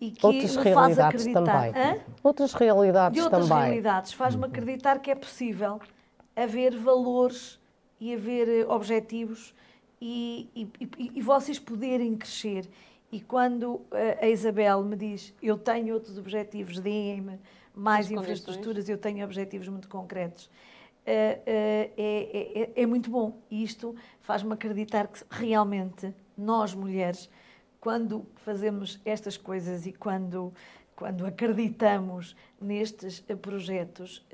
E 0.00 0.10
que 0.10 0.26
Outras 0.26 0.56
me 0.56 0.74
faz 0.74 0.98
acreditar. 0.98 1.42
também. 1.44 1.70
Hã? 1.80 1.98
Outras 2.24 2.54
realidades 2.54 3.16
de 3.16 3.22
outras 3.22 3.48
também. 3.48 3.64
realidades 3.64 4.12
faz-me 4.14 4.46
acreditar 4.46 4.98
que 4.98 5.10
é 5.10 5.14
possível 5.14 5.80
haver 6.34 6.76
valores 6.76 7.60
e 8.00 8.14
haver 8.14 8.48
eh, 8.48 8.66
objetivos 8.66 9.54
e, 10.04 10.68
e- 10.90 11.10
e- 11.16 11.20
vocês 11.22 11.58
poderem 11.58 12.16
crescer. 12.16 12.68
E 13.12 13.20
quando 13.20 13.82
eh, 13.92 14.18
a 14.20 14.28
Isabel 14.28 14.82
me 14.82 14.96
diz 14.96 15.32
eu 15.42 15.56
tenho 15.56 15.94
outros 15.94 16.18
objetivos, 16.18 16.80
deem-me 16.80 17.38
mais 17.74 18.06
As 18.06 18.12
condições. 18.12 18.38
infraestruturas, 18.40 18.88
eu 18.88 18.98
tenho 18.98 19.24
objetivos 19.24 19.68
muito 19.68 19.88
concretos, 19.88 20.50
eh, 21.06 21.40
eh, 21.46 21.90
é, 21.96 22.02
é- 22.38 22.62
é- 22.62 22.82
é 22.82 22.86
muito 22.86 23.10
bom. 23.10 23.38
E 23.50 23.62
isto 23.62 23.94
faz-me 24.20 24.52
acreditar 24.54 25.06
que 25.08 25.22
realmente 25.30 26.12
nós, 26.36 26.74
mulheres, 26.74 27.30
quando 27.80 28.26
fazemos 28.36 29.00
estas 29.04 29.36
coisas 29.36 29.86
e 29.86 29.92
quando, 29.92 30.52
quando 30.96 31.24
acreditamos 31.26 32.34
nestes 32.60 33.20
projetos, 33.40 34.24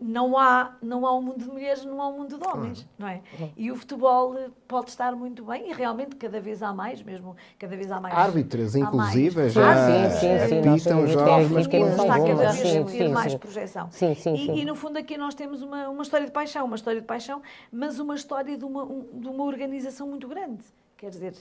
não 0.00 0.38
há, 0.38 0.72
não 0.80 1.06
há 1.06 1.14
um 1.16 1.20
mundo 1.20 1.38
de 1.44 1.50
mulheres, 1.50 1.84
não 1.84 2.00
há 2.00 2.08
um 2.08 2.18
mundo 2.18 2.38
de 2.38 2.48
homens, 2.48 2.86
não 2.98 3.06
é? 3.08 3.20
E 3.56 3.70
o 3.70 3.76
futebol 3.76 4.34
eh, 4.38 4.48
pode 4.66 4.88
estar 4.90 5.14
muito 5.14 5.44
bem 5.44 5.70
e 5.70 5.74
realmente 5.74 6.16
cada 6.16 6.40
vez 6.40 6.62
há 6.62 6.72
mais, 6.72 7.02
mesmo 7.02 7.36
cada 7.58 7.76
vez 7.76 7.90
há 7.90 8.00
mais 8.00 8.14
Árbitras, 8.16 8.74
há 8.74 8.78
mais 8.78 8.94
inclusive, 9.14 9.34
pessoas. 9.34 9.52
já 9.52 9.86
Sim, 9.86 10.10
sim, 10.10 10.48
sim, 10.48 10.54
nós 10.62 10.80
apitam 10.80 10.96
temos 10.98 11.10
jogos 11.10 11.48
masculinos. 11.50 11.68
quem 11.68 11.82
está 11.90 12.06
cada 12.20 12.34
vez 12.52 12.54
Sim, 12.56 12.88
sim, 12.88 13.08
mais 13.08 13.32
sim. 13.32 13.38
projeção. 13.38 13.88
Sim, 13.90 14.14
sim, 14.14 14.34
e, 14.34 14.46
sim. 14.46 14.54
e, 14.60 14.64
no 14.64 14.74
fundo 14.74 14.96
aqui 14.96 15.18
nós 15.18 15.34
temos 15.34 15.60
uma, 15.60 15.88
uma 15.88 16.02
história 16.02 16.26
de 16.26 16.32
paixão, 16.32 16.64
uma 16.64 16.76
história 16.76 17.00
de 17.00 17.06
paixão, 17.06 17.42
mas 17.70 17.98
uma 17.98 18.14
história 18.14 18.56
de 18.56 18.64
uma, 18.64 18.84
um- 18.84 19.06
de 19.12 19.28
uma 19.28 19.44
organização 19.44 20.06
muito 20.06 20.26
grande. 20.28 20.64
Quer 20.96 21.10
dizer, 21.10 21.34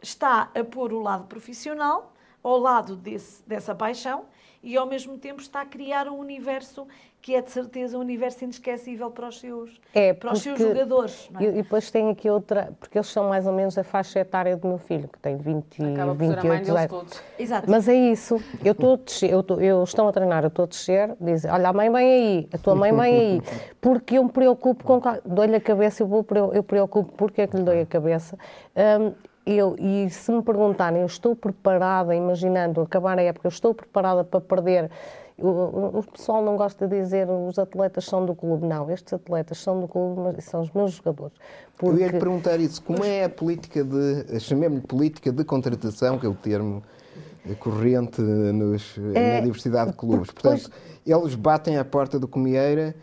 está 0.00 0.48
a 0.54 0.62
pôr 0.64 0.92
o 0.92 1.00
lado 1.00 1.24
profissional, 1.24 2.12
ao 2.42 2.58
lado 2.58 2.94
desse, 2.94 3.42
dessa 3.46 3.74
paixão 3.74 4.26
e 4.64 4.76
ao 4.76 4.86
mesmo 4.86 5.18
tempo 5.18 5.40
está 5.40 5.60
a 5.60 5.66
criar 5.66 6.08
um 6.08 6.18
universo 6.18 6.86
que 7.20 7.34
é 7.34 7.40
de 7.40 7.50
certeza 7.50 7.96
um 7.96 8.00
universo 8.00 8.44
inesquecível 8.44 9.10
para 9.10 9.28
os 9.28 9.40
seus, 9.40 9.80
é, 9.94 10.12
para 10.12 10.34
os 10.34 10.42
seus 10.42 10.58
jogadores. 10.58 11.30
É? 11.40 11.44
E, 11.44 11.52
depois 11.52 11.90
tem 11.90 12.10
aqui 12.10 12.28
outra, 12.28 12.70
porque 12.78 12.98
eles 12.98 13.06
são 13.06 13.30
mais 13.30 13.46
ou 13.46 13.52
menos 13.52 13.78
a 13.78 13.84
faixa 13.84 14.20
etária 14.20 14.54
do 14.58 14.68
meu 14.68 14.76
filho, 14.76 15.08
que 15.08 15.18
tem 15.18 15.38
20, 15.38 15.82
Acaba 15.94 16.12
28 16.12 16.76
anos. 16.76 17.22
Exato. 17.38 17.70
Mas 17.70 17.88
é 17.88 17.94
isso, 17.94 18.38
eu 18.62 18.72
estou 18.72 18.92
a 18.92 18.96
descer, 18.96 19.30
eu, 19.30 19.40
estou, 19.40 19.58
eu 19.58 19.82
estou 19.82 20.06
a 20.06 20.12
treinar, 20.12 20.44
eu 20.44 20.48
estou 20.48 20.64
a 20.64 20.68
descer, 20.68 21.16
dizem, 21.18 21.50
olha, 21.50 21.70
a 21.70 21.72
mãe 21.72 21.90
vem 21.90 22.12
aí, 22.12 22.48
a 22.52 22.58
tua 22.58 22.74
mãe 22.74 22.92
vem 22.92 23.00
aí, 23.00 23.42
porque 23.80 24.18
eu 24.18 24.24
me 24.24 24.30
preocupo 24.30 24.84
com. 24.84 25.00
Dou-lhe 25.24 25.56
a 25.56 25.60
cabeça, 25.60 26.02
eu, 26.02 26.06
vou, 26.06 26.26
eu 26.52 26.62
preocupo 26.62 27.10
porque 27.16 27.40
é 27.40 27.46
que 27.46 27.56
lhe 27.56 27.62
dou 27.62 27.80
a 27.80 27.86
cabeça. 27.86 28.38
Um, 28.76 29.14
eu, 29.46 29.76
e 29.78 30.08
se 30.10 30.32
me 30.32 30.42
perguntarem, 30.42 31.00
eu 31.00 31.06
estou 31.06 31.36
preparada, 31.36 32.14
imaginando 32.14 32.80
acabar 32.80 33.18
a 33.18 33.22
época, 33.22 33.46
eu 33.46 33.50
estou 33.50 33.74
preparada 33.74 34.24
para 34.24 34.40
perder. 34.40 34.90
O, 35.36 35.98
o, 35.98 36.04
pessoal 36.12 36.44
não 36.44 36.56
gosta 36.56 36.86
de 36.86 37.00
dizer 37.00 37.28
os 37.28 37.58
atletas 37.58 38.04
são 38.04 38.24
do 38.24 38.34
clube. 38.34 38.66
Não, 38.66 38.88
estes 38.90 39.12
atletas 39.12 39.58
são 39.58 39.80
do 39.80 39.88
clube, 39.88 40.20
mas 40.20 40.44
são 40.44 40.60
os 40.60 40.70
meus 40.70 40.92
jogadores. 40.92 41.36
Porque... 41.76 41.96
Eu 41.96 42.06
ia 42.06 42.12
lhe 42.12 42.18
perguntar 42.18 42.60
isso. 42.60 42.80
Como 42.80 43.04
é 43.04 43.24
a 43.24 43.28
política 43.28 43.82
de, 43.82 44.38
chamemos-lhe 44.38 44.86
política 44.86 45.32
de 45.32 45.44
contratação, 45.44 46.18
que 46.18 46.26
é 46.26 46.28
o 46.28 46.34
termo 46.34 46.82
corrente 47.58 48.22
nos, 48.22 48.96
é, 49.12 49.34
na 49.34 49.40
diversidade 49.40 49.90
de 49.90 49.96
clubes. 49.96 50.30
Portanto, 50.30 50.70
pois... 50.70 51.18
eles 51.20 51.34
batem 51.34 51.78
à 51.78 51.84
porta 51.84 52.18
do 52.18 52.28
Comieira 52.28 52.94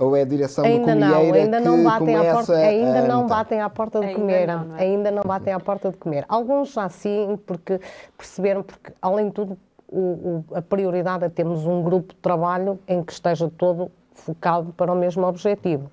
ou 0.00 0.16
é 0.16 0.22
a 0.22 0.24
direção 0.24 0.64
ainda 0.64 0.94
do 0.94 1.00
Comieira 1.00 1.06
não, 1.06 1.34
ainda 1.34 1.60
não 1.60 1.84
batem 1.84 2.16
à 2.16 2.32
porta, 2.32 2.56
ainda 2.56 3.02
não 3.02 3.26
batem 3.26 3.60
à 3.60 3.70
porta 3.70 4.00
de 4.00 4.14
Comieira, 4.14 4.56
não, 4.56 4.64
não 4.64 4.76
é? 4.76 4.80
ainda 4.80 5.10
não 5.10 5.22
batem 5.22 5.52
à 5.52 5.60
porta 5.60 5.90
de 5.90 5.96
Comieira. 5.98 6.26
Alguns 6.28 6.72
já 6.72 6.88
sim, 6.88 7.38
porque 7.46 7.78
perceberam, 8.16 8.62
porque 8.62 8.92
além 9.02 9.26
de 9.28 9.32
tudo 9.34 9.58
o, 9.86 9.98
o, 9.98 10.44
a 10.54 10.62
prioridade 10.62 11.24
é 11.24 11.28
termos 11.28 11.66
um 11.66 11.82
grupo 11.82 12.14
de 12.14 12.20
trabalho 12.20 12.78
em 12.88 13.02
que 13.02 13.12
esteja 13.12 13.50
todo 13.58 13.90
focado 14.14 14.72
para 14.72 14.92
o 14.92 14.96
mesmo 14.96 15.26
objetivo, 15.26 15.90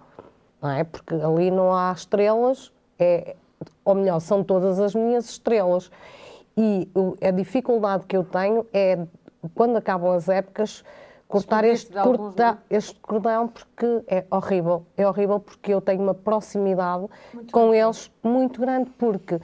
não 0.61 0.69
é? 0.69 0.83
Porque 0.83 1.15
ali 1.15 1.51
não 1.51 1.73
há 1.73 1.91
estrelas, 1.91 2.71
é, 2.97 3.35
ou 3.83 3.95
melhor, 3.95 4.19
são 4.19 4.43
todas 4.43 4.79
as 4.79 4.95
minhas 4.95 5.29
estrelas. 5.29 5.91
E 6.55 6.89
a 7.21 7.31
dificuldade 7.31 8.05
que 8.05 8.15
eu 8.15 8.23
tenho 8.23 8.65
é, 8.73 8.99
quando 9.53 9.77
acabam 9.77 10.11
as 10.11 10.29
épocas, 10.29 10.83
cortar 11.27 11.63
este, 11.65 11.91
corta, 11.93 12.57
este 12.69 12.99
cordão 12.99 13.47
porque 13.47 14.03
é 14.07 14.25
horrível. 14.29 14.85
É 14.95 15.07
horrível 15.07 15.39
porque 15.39 15.73
eu 15.73 15.81
tenho 15.81 16.01
uma 16.01 16.13
proximidade 16.13 17.07
muito 17.33 17.51
com 17.51 17.73
eles 17.73 18.11
muito 18.23 18.61
grande, 18.61 18.89
porque 18.91 19.39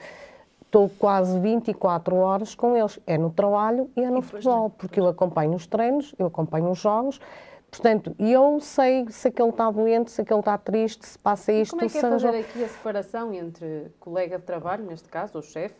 estou 0.62 0.90
quase 0.98 1.38
24 1.38 2.16
horas 2.16 2.54
com 2.54 2.76
eles. 2.76 2.98
É 3.06 3.18
no 3.18 3.30
trabalho 3.30 3.90
e 3.96 4.02
é 4.02 4.10
no 4.10 4.20
e 4.20 4.22
futebol, 4.22 4.62
não. 4.62 4.70
porque 4.70 4.98
eu 4.98 5.06
acompanho 5.06 5.54
os 5.54 5.66
treinos, 5.66 6.14
eu 6.18 6.26
acompanho 6.26 6.70
os 6.70 6.78
jogos. 6.78 7.20
Portanto, 7.70 8.14
eu 8.20 8.60
sei 8.60 9.04
se 9.10 9.28
aquele 9.28 9.48
está 9.48 9.68
doente, 9.68 10.10
se 10.10 10.20
aquele 10.20 10.38
está 10.38 10.56
triste, 10.56 11.04
se 11.04 11.18
passa 11.18 11.52
isto. 11.52 11.70
E 11.70 11.78
como 11.78 11.82
é 11.82 11.88
que 11.88 11.98
é 11.98 12.00
fazer 12.00 12.28
aqui 12.28 12.64
a 12.64 12.68
separação 12.68 13.34
entre 13.34 13.90
colega 13.98 14.38
de 14.38 14.44
trabalho, 14.44 14.84
neste 14.84 15.08
caso, 15.08 15.38
o 15.38 15.42
chefe, 15.42 15.74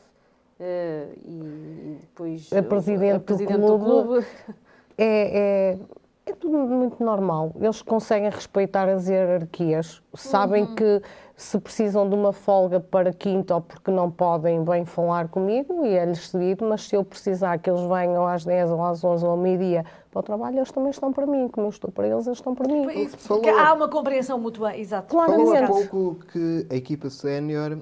uh, 0.59 1.13
e 1.25 1.99
depois 2.01 2.53
a 2.53 2.63
presidente, 2.63 3.17
a 3.17 3.21
presidente 3.21 3.61
do, 3.61 3.79
clube, 3.79 3.85
do 3.85 4.03
clube 4.03 4.27
é, 4.97 5.77
é, 5.77 5.79
é, 6.27 6.35
tudo 6.35 6.57
muito 6.57 7.03
normal. 7.03 7.53
Eles 7.61 7.83
conseguem 7.83 8.31
respeitar 8.31 8.89
as 8.89 9.09
hierarquias, 9.09 10.03
sabem 10.15 10.65
uhum. 10.65 10.75
que 10.75 11.03
se 11.37 11.59
precisam 11.59 12.09
de 12.09 12.15
uma 12.15 12.33
folga 12.33 12.79
para 12.79 13.13
quinta 13.13 13.57
ou 13.57 13.61
porque 13.61 13.91
não 13.91 14.11
podem, 14.11 14.63
bem 14.63 14.85
falar 14.85 15.29
comigo 15.29 15.85
e 15.85 15.95
é-lhes 15.95 16.29
seguido, 16.29 16.65
mas 16.65 16.83
se 16.83 16.95
eu 16.95 17.05
precisar 17.05 17.59
que 17.59 17.69
eles 17.69 17.83
venham 17.83 18.27
às 18.27 18.45
10 18.45 18.71
ou 18.71 18.83
às 18.85 19.03
11 19.03 19.25
ou 19.25 19.31
ao 19.33 19.37
meio-dia 19.37 19.85
para 20.13 20.21
o 20.21 20.23
trabalho, 20.23 20.59
eles 20.59 20.71
também 20.71 20.91
estão 20.91 21.13
para 21.13 21.27
mim, 21.27 21.49
como 21.49 21.67
eu 21.67 21.71
estou 21.71 21.91
para 21.91 22.07
eles, 22.07 22.27
eles 22.27 22.39
estão 22.39 22.55
para 22.55 22.73
mim. 22.73 22.87
Porque 23.27 23.49
há 23.49 23.75
uma 23.75 23.89
compreensão 23.89 24.39
mútua, 24.39 24.77
exato. 24.77 25.13
Falou 25.15 25.57
há 25.57 25.67
pouco 25.67 26.17
que 26.33 26.67
a 26.71 26.77
equipa 26.77 27.11
sénior 27.11 27.79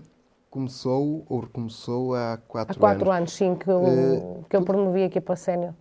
começou 0.49 1.25
ou 1.29 1.41
recomeçou 1.41 2.15
há 2.15 2.39
4 2.49 2.73
anos. 2.73 2.77
Há 2.77 2.81
4 2.81 3.11
anos, 3.11 3.19
anos, 3.19 3.33
sim, 3.33 3.55
que 3.55 3.69
eu, 3.69 3.83
uh, 3.83 4.45
que 4.49 4.57
eu 4.57 4.63
promovi 4.63 5.03
a 5.03 5.07
equipa 5.07 5.37
sénior. 5.37 5.75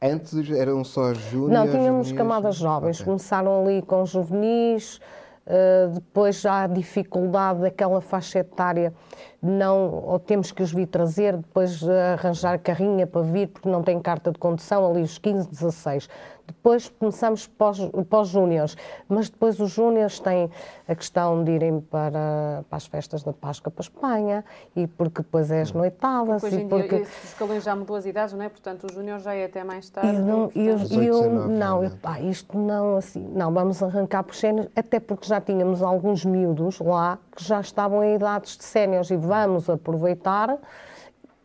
Antes 0.00 0.50
eram 0.50 0.84
só 0.84 1.12
júniores? 1.12 1.54
Não, 1.54 1.66
tínhamos 1.66 2.08
juvenis? 2.08 2.12
camadas 2.12 2.56
jovens. 2.56 2.96
Okay. 2.96 3.06
Começaram 3.06 3.62
ali 3.62 3.82
com 3.82 4.06
juvenis, 4.06 5.00
uh, 5.46 5.92
depois 5.92 6.40
já 6.40 6.64
a 6.64 6.66
dificuldade 6.68 7.60
daquela 7.62 8.00
faixa 8.00 8.38
etária, 8.38 8.94
não, 9.40 10.02
ou 10.04 10.18
temos 10.18 10.50
que 10.50 10.62
os 10.62 10.72
vir 10.72 10.86
trazer, 10.86 11.36
depois 11.36 11.80
uh, 11.82 11.90
arranjar 12.14 12.58
carrinha 12.58 13.06
para 13.06 13.22
vir, 13.22 13.48
porque 13.48 13.68
não 13.68 13.82
tem 13.82 14.00
carta 14.00 14.32
de 14.32 14.38
condução, 14.38 14.88
ali 14.88 15.02
os 15.02 15.16
15, 15.18 15.48
16. 15.48 16.08
Depois 16.48 16.88
começamos 16.88 17.46
para 17.46 18.20
os 18.20 18.28
júniores, 18.28 18.74
mas 19.06 19.28
depois 19.28 19.60
os 19.60 19.70
júniores 19.70 20.18
têm 20.18 20.50
a 20.88 20.94
questão 20.94 21.44
de 21.44 21.52
irem 21.52 21.78
para, 21.78 22.64
para 22.68 22.76
as 22.76 22.86
festas 22.86 23.22
da 23.22 23.34
Páscoa 23.34 23.70
para 23.70 23.82
a 23.82 23.84
Espanha, 23.84 24.44
e 24.74 24.86
porque 24.86 25.20
depois 25.20 25.50
é 25.50 25.60
as 25.60 25.72
noitadas. 25.72 26.40
Porque 26.40 26.56
hoje 26.56 26.64
em 26.64 26.68
porque... 26.68 26.88
dia 26.88 27.02
os 27.02 27.24
escalões 27.24 27.62
já 27.62 27.76
mudou 27.76 27.96
as 27.96 28.06
idades, 28.06 28.32
não 28.32 28.42
é? 28.42 28.48
Portanto, 28.48 28.86
o 28.90 28.92
júnior 28.92 29.20
já 29.20 29.34
é 29.34 29.44
até 29.44 29.62
mais 29.62 29.90
tarde. 29.90 30.16
Eu 30.16 30.22
não, 30.22 30.50
eu, 30.54 30.78
eu, 31.02 31.48
não, 31.48 31.84
eu, 31.84 31.90
pá, 31.98 32.18
isto 32.18 32.56
não, 32.56 32.96
assim, 32.96 33.20
não, 33.34 33.52
vamos 33.52 33.82
arrancar 33.82 34.22
por 34.22 34.34
séniores, 34.34 34.70
até 34.74 34.98
porque 34.98 35.26
já 35.26 35.42
tínhamos 35.42 35.82
alguns 35.82 36.24
miúdos 36.24 36.80
lá 36.80 37.18
que 37.36 37.44
já 37.44 37.60
estavam 37.60 38.02
em 38.02 38.14
idades 38.14 38.56
de 38.56 38.64
séniores 38.64 39.10
e 39.10 39.16
vamos 39.28 39.68
aproveitar 39.68 40.58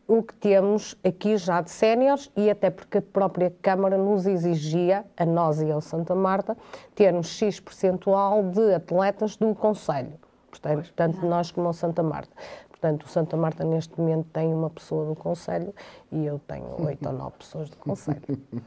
o 0.07 0.23
que 0.23 0.33
temos 0.35 0.97
aqui 1.03 1.37
já 1.37 1.61
de 1.61 1.69
séniores 1.69 2.31
e 2.35 2.49
até 2.49 2.69
porque 2.69 2.97
a 2.97 3.01
própria 3.01 3.53
Câmara 3.61 3.97
nos 3.97 4.25
exigia, 4.25 5.05
a 5.17 5.25
nós 5.25 5.61
e 5.61 5.71
ao 5.71 5.81
Santa 5.81 6.15
Marta, 6.15 6.57
termos 6.95 7.27
X 7.27 7.59
percentual 7.59 8.43
de 8.43 8.73
atletas 8.73 9.35
do 9.35 9.53
Conselho. 9.53 10.13
Portanto, 10.49 10.93
tanto 10.95 11.25
nós 11.25 11.51
como 11.51 11.69
o 11.69 11.73
Santa 11.73 12.03
Marta. 12.03 12.31
Portanto, 12.69 13.03
o 13.03 13.07
Santa 13.07 13.35
Marta 13.37 13.63
neste 13.63 13.99
momento 13.99 14.27
tem 14.33 14.53
uma 14.53 14.69
pessoa 14.69 15.05
do 15.05 15.15
Conselho 15.15 15.73
e 16.11 16.25
eu 16.25 16.39
tenho 16.47 16.75
oito 16.85 17.05
ou 17.07 17.13
nove 17.13 17.37
pessoas 17.39 17.69
do 17.69 17.77
Conselho. 17.77 18.21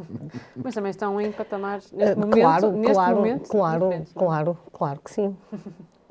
Mas 0.56 0.74
também 0.74 0.90
estão 0.90 1.20
em 1.20 1.30
patamares 1.32 1.92
neste 1.92 2.16
momento, 2.16 2.40
claro, 2.40 2.72
neste 2.72 2.92
claro, 2.94 3.16
momento 3.16 3.48
claro, 3.48 3.92
é? 3.92 4.04
claro, 4.14 4.58
claro 4.72 5.00
que 5.00 5.10
sim. 5.10 5.36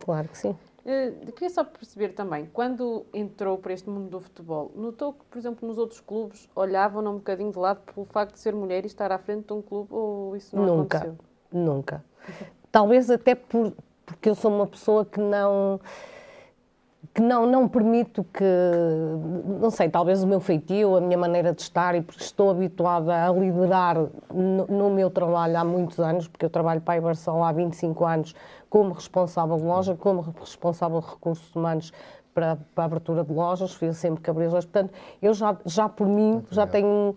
Claro 0.06 0.28
que 0.28 0.38
sim. 0.38 0.56
Uh, 0.86 1.32
queria 1.32 1.50
só 1.50 1.64
perceber 1.64 2.10
também, 2.10 2.48
quando 2.54 3.08
entrou 3.12 3.58
para 3.58 3.74
este 3.74 3.90
mundo 3.90 4.08
do 4.08 4.20
futebol, 4.20 4.72
notou 4.76 5.14
que, 5.14 5.26
por 5.26 5.38
exemplo, 5.40 5.68
nos 5.68 5.80
outros 5.80 6.00
clubes 6.00 6.48
olhavam 6.56 7.04
um 7.08 7.16
bocadinho 7.16 7.52
de 7.52 7.58
lado 7.58 7.82
pelo 7.92 8.06
facto 8.06 8.34
de 8.34 8.40
ser 8.40 8.54
mulher 8.54 8.84
e 8.84 8.88
estar 8.88 9.12
à 9.12 9.18
frente 9.18 9.48
de 9.48 9.54
um 9.54 9.64
clube 9.64 9.92
ou 9.92 10.36
isso 10.36 10.56
não 10.56 10.78
nunca, 10.78 11.00
aconteceu? 11.00 11.18
Nunca, 11.52 11.74
nunca. 11.74 12.06
Talvez 12.72 13.10
até 13.10 13.34
por, 13.34 13.74
porque 14.06 14.30
eu 14.30 14.36
sou 14.36 14.54
uma 14.54 14.68
pessoa 14.68 15.04
que 15.04 15.20
não 15.20 15.80
que 17.14 17.22
não, 17.22 17.46
não 17.46 17.68
permito 17.68 18.24
que, 18.34 18.44
não 19.60 19.70
sei, 19.70 19.90
talvez 19.90 20.24
o 20.24 20.28
meu 20.28 20.40
feitio, 20.40 20.96
a 20.96 21.02
minha 21.02 21.18
maneira 21.18 21.54
de 21.54 21.62
estar, 21.62 21.96
e 21.96 22.02
porque 22.02 22.22
estou 22.22 22.50
habituada 22.50 23.26
a 23.26 23.32
liderar 23.32 23.98
no, 24.34 24.68
no 24.68 24.90
meu 24.90 25.10
trabalho 25.10 25.58
há 25.58 25.64
muitos 25.64 26.00
anos, 26.00 26.28
porque 26.28 26.46
eu 26.46 26.50
trabalho 26.50 26.82
para 26.82 26.96
a 26.96 26.98
Ibersol 26.98 27.44
há 27.44 27.52
25 27.52 28.06
anos 28.06 28.36
como 28.70 28.94
responsável 28.94 29.58
de 29.58 29.64
loja, 29.64 29.96
como 29.96 30.22
responsável 30.40 31.00
de 31.00 31.08
recursos 31.08 31.56
humanos 31.56 31.94
para, 32.34 32.58
para 32.76 32.84
a 32.84 32.86
abertura 32.86 33.24
de 33.24 33.34
lojas, 33.34 33.74
fiz 33.74 33.98
sempre 33.98 34.32
lojas, 34.32 34.66
portanto, 34.66 34.94
eu 35.22 35.34
já, 35.34 35.58
já 35.66 35.88
por 35.88 36.08
mim, 36.08 36.44
já 36.52 36.68
tenho 36.68 37.16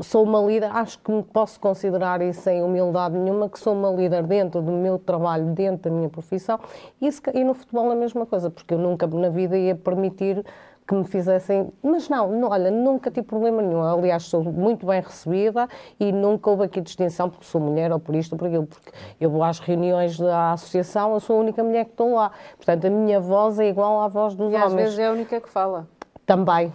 sou 0.00 0.24
uma 0.24 0.40
líder, 0.40 0.70
acho 0.74 0.98
que 0.98 1.10
me 1.12 1.22
posso 1.22 1.60
considerar 1.60 2.20
isso 2.20 2.42
sem 2.42 2.62
humildade 2.62 3.16
nenhuma, 3.16 3.48
que 3.48 3.58
sou 3.58 3.72
uma 3.74 3.90
líder 3.90 4.24
dentro 4.24 4.60
do 4.60 4.72
meu 4.72 4.98
trabalho, 4.98 5.46
dentro 5.46 5.90
da 5.90 5.96
minha 5.96 6.08
profissão, 6.08 6.58
e, 7.00 7.06
isso, 7.06 7.22
e 7.32 7.44
no 7.44 7.54
futebol 7.54 7.90
a 7.90 7.94
mesma 7.94 8.26
coisa, 8.26 8.50
porque 8.50 8.74
eu 8.74 8.78
nunca 8.78 9.06
na 9.06 9.28
vida 9.28 9.56
ia 9.56 9.76
permitir 9.76 10.44
que 10.86 10.94
me 10.94 11.04
fizessem. 11.04 11.72
Mas 11.82 12.08
não, 12.08 12.30
não, 12.30 12.48
olha, 12.50 12.70
nunca 12.70 13.10
tive 13.10 13.26
problema 13.26 13.62
nenhum. 13.62 13.82
Aliás, 13.82 14.24
sou 14.24 14.42
muito 14.42 14.84
bem 14.86 15.00
recebida 15.00 15.68
e 15.98 16.12
nunca 16.12 16.50
houve 16.50 16.64
aqui 16.64 16.80
distinção 16.80 17.30
porque 17.30 17.44
sou 17.44 17.60
mulher 17.60 17.92
ou 17.92 18.00
por 18.00 18.14
isto 18.14 18.32
ou 18.32 18.38
por 18.38 18.48
aquilo. 18.48 18.66
Porque 18.66 18.90
eu 19.20 19.30
vou 19.30 19.42
às 19.42 19.58
reuniões 19.58 20.18
da 20.18 20.52
associação, 20.52 21.14
eu 21.14 21.20
sou 21.20 21.36
a 21.36 21.40
única 21.40 21.62
mulher 21.62 21.84
que 21.84 21.92
estou 21.92 22.14
lá. 22.14 22.32
Portanto, 22.56 22.86
a 22.86 22.90
minha 22.90 23.20
voz 23.20 23.58
é 23.58 23.68
igual 23.68 24.02
à 24.02 24.08
voz 24.08 24.34
dos 24.34 24.52
e 24.52 24.56
homens. 24.56 24.62
E 24.62 24.66
às 24.66 24.74
vezes 24.74 24.98
é 24.98 25.06
a 25.06 25.12
única 25.12 25.40
que 25.40 25.48
fala. 25.48 25.86
Também. 26.26 26.72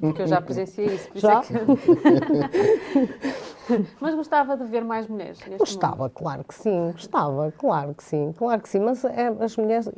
Porque 0.00 0.22
eu 0.22 0.26
já 0.26 0.40
presenciei 0.40 0.86
isso. 0.86 1.10
já? 1.14 1.40
É 1.40 1.42
que... 1.42 1.52
Mas 4.00 4.14
gostava 4.14 4.56
de 4.56 4.64
ver 4.64 4.84
mais 4.84 5.06
mulheres 5.06 5.38
Gostava, 5.58 6.04
mundo. 6.04 6.10
claro 6.10 6.44
que 6.44 6.54
sim. 6.54 6.92
Gostava, 6.92 7.52
claro 7.52 7.94
que 7.94 8.02
sim. 8.02 8.32
Claro 8.36 8.60
que 8.60 8.68
sim. 8.68 8.80
Mas 8.80 9.04
é, 9.04 9.28
as 9.40 9.56
mulheres... 9.56 9.88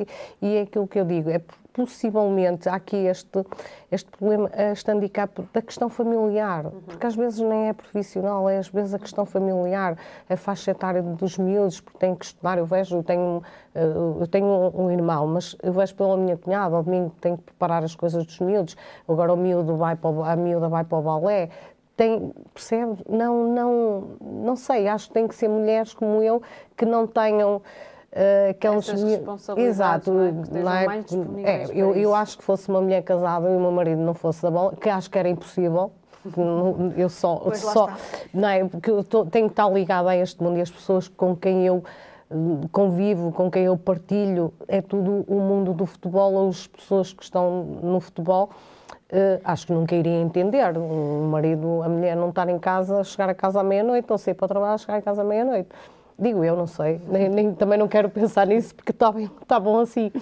E 0.41 0.57
é 0.57 0.63
aquilo 0.63 0.87
que 0.87 0.99
eu 0.99 1.05
digo, 1.05 1.31
é 1.31 1.41
possivelmente 1.75 2.69
há 2.69 2.77
aqui 2.77 2.97
este, 2.97 3.45
este 3.91 4.09
problema, 4.09 4.49
este 4.55 4.91
handicap 4.93 5.43
da 5.53 5.61
questão 5.61 5.89
familiar, 5.89 6.67
uhum. 6.67 6.81
porque 6.87 7.05
às 7.05 7.17
vezes 7.17 7.41
nem 7.41 7.69
é 7.69 7.73
profissional, 7.73 8.49
é 8.49 8.59
às 8.59 8.69
vezes 8.69 8.95
a 8.95 8.99
questão 8.99 9.27
familiar, 9.27 9.99
a 10.31 10.37
faixa 10.37 10.71
etária 10.71 11.03
dos 11.03 11.37
miúdos, 11.37 11.81
porque 11.81 11.99
têm 11.99 12.15
que 12.15 12.25
estudar. 12.27 12.59
Eu 12.59 12.65
vejo, 12.65 12.99
eu 12.99 13.03
tenho, 13.03 13.43
eh, 13.75 13.93
eu 14.21 14.27
tenho 14.29 14.73
um 14.73 14.89
irmão, 14.89 15.27
mas 15.27 15.57
eu 15.65 15.73
vejo 15.73 15.97
pela 15.97 16.17
minha 16.17 16.37
cunhada, 16.37 16.77
ao 16.77 16.83
domingo 16.85 17.13
tenho 17.21 17.37
que 17.37 17.43
preparar 17.43 17.83
as 17.83 17.97
coisas 17.97 18.25
dos 18.25 18.39
miúdos, 18.39 18.77
agora 19.09 19.33
o 19.33 19.37
miúdo 19.37 19.77
vai 19.77 19.97
para 19.97 20.11
o, 20.11 20.23
a 20.23 20.37
miúda 20.37 20.69
vai 20.69 20.85
para 20.85 20.99
o 20.99 21.03
balé, 21.03 21.51
tem, 21.97 22.33
percebe? 22.53 22.99
Não, 23.09 23.49
não, 23.49 24.05
não 24.21 24.57
sei, 24.57 24.89
acho 24.89 25.09
que 25.09 25.15
tem 25.15 25.29
que 25.29 25.35
ser 25.35 25.49
mulheres 25.49 25.95
como 25.95 26.23
eu 26.23 26.43
que 26.77 26.85
não 26.85 27.07
tenham 27.07 27.57
uh, 27.57 28.51
aquelas 28.51 28.89
Essas 28.89 29.03
responsabilidades, 29.03 30.09
Exato, 30.09 30.13
não 30.13 30.73
é? 30.73 31.03
Que 31.03 31.17
não 31.17 31.39
é? 31.39 31.43
é, 31.43 31.67
eu, 31.73 31.95
eu 31.95 32.15
acho 32.15 32.39
que 32.39 32.45
fosse 32.45 32.69
uma 32.69 32.81
mulher 32.81 33.03
casada 33.03 33.49
e 33.51 33.57
o 33.57 33.61
meu 33.61 33.71
marido 33.71 34.01
não 34.01 34.15
fosse 34.15 34.43
da 34.43 34.51
bola, 34.51 34.75
que 34.77 34.89
acho 34.89 35.11
que 35.11 35.19
era 35.19 35.29
impossível. 35.29 35.93
Eu 36.97 37.09
só, 37.09 37.37
Pois 37.45 37.63
lá 37.63 37.73
só 37.73 37.91
não 38.33 38.49
é? 38.49 38.65
Porque 38.65 38.91
eu 38.91 39.05
tô- 39.05 39.27
tenho 39.27 39.47
que 39.47 39.53
estar 39.53 39.69
ligada 39.69 40.11
a 40.11 40.17
este 40.17 40.43
mundo 40.43 40.59
e 40.59 40.63
as 40.63 40.71
pessoas 40.71 41.07
com 41.07 41.37
quem 41.37 41.67
eu 41.67 41.85
hum, 42.31 42.63
convivo, 42.73 43.31
com 43.31 43.51
quem 43.51 43.65
eu 43.65 43.77
partilho, 43.77 44.53
é 44.67 44.81
tudo 44.81 45.25
o 45.29 45.35
mundo 45.41 45.73
do 45.75 45.85
futebol, 45.85 46.49
as 46.49 46.67
pessoas 46.67 47.13
que 47.13 47.23
estão 47.23 47.63
no 47.83 48.01
futebol. 48.01 48.51
Eh, 49.11 49.41
acho 49.45 49.67
que 49.67 49.73
nunca 49.73 49.95
iria 49.95 50.21
entender. 50.21 50.77
Um 50.79 51.29
marido, 51.29 51.83
a 51.83 51.89
mulher 51.89 52.17
não 52.17 52.31
estar 52.31 52.49
em 52.49 52.59
casa, 52.59 53.03
chegar 53.05 53.29
a 53.29 53.35
casa 53.35 53.61
à 53.61 53.63
meia-noite, 53.63 54.11
ou 54.11 54.19
sair 54.19 54.35
para 54.35 54.47
o 54.47 54.49
trabalho, 54.49 54.79
chegar 54.79 54.97
a 54.99 55.03
casa 55.03 55.23
à 55.23 55.25
meia-noite. 55.25 55.69
Digo 56.19 56.45
eu, 56.45 56.55
não 56.57 56.67
sei. 56.67 57.01
Nem, 57.09 57.29
nem- 57.29 57.55
também 57.55 57.77
não 57.79 57.89
quero 57.89 58.09
pensar 58.09 58.47
nisso 58.47 58.75
porque 58.75 58.93
está 58.93 59.13
está 59.43 59.59
bom 59.59 59.81
assim. 59.81 60.13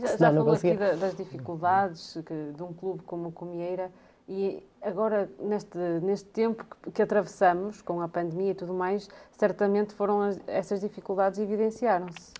Já, 0.00 0.16
já 0.16 0.32
não 0.32 0.42
falou 0.42 0.54
aqui 0.54 0.74
da- 0.74 0.94
das 0.94 1.16
dificuldades 1.16 2.18
que- 2.24 2.52
de 2.56 2.62
um 2.62 2.72
clube 2.72 3.02
como 3.02 3.28
o 3.28 3.32
Comieira 3.32 3.90
e 4.28 4.62
agora, 4.80 5.28
neste, 5.40 5.76
neste 6.02 6.26
tempo 6.28 6.64
que, 6.82 6.92
que 6.92 7.02
atravessamos, 7.02 7.82
com 7.82 8.00
a 8.00 8.08
pandemia 8.08 8.52
e 8.52 8.54
tudo 8.54 8.72
mais, 8.72 9.08
certamente 9.32 9.94
foram 9.94 10.22
as- 10.22 10.38
essas 10.46 10.80
dificuldades 10.80 11.40
evidenciaram-se. 11.40 12.32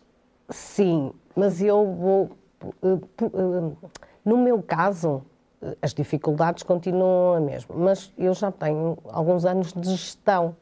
Sim, 0.51 1.13
mas 1.35 1.61
eu 1.61 1.85
vou. 1.93 2.31
eh, 2.83 2.99
eh, 3.23 3.91
No 4.25 4.37
meu 4.39 4.63
caso, 4.63 5.23
as 5.81 5.93
dificuldades 5.95 6.63
continuam 6.63 7.37
a 7.37 7.41
mesma, 7.41 7.75
mas 7.77 8.13
eu 8.17 8.35
já 8.35 8.51
tenho 8.51 8.99
alguns 9.09 9.45
anos 9.45 9.73
de 9.73 9.91
gestão 9.91 10.57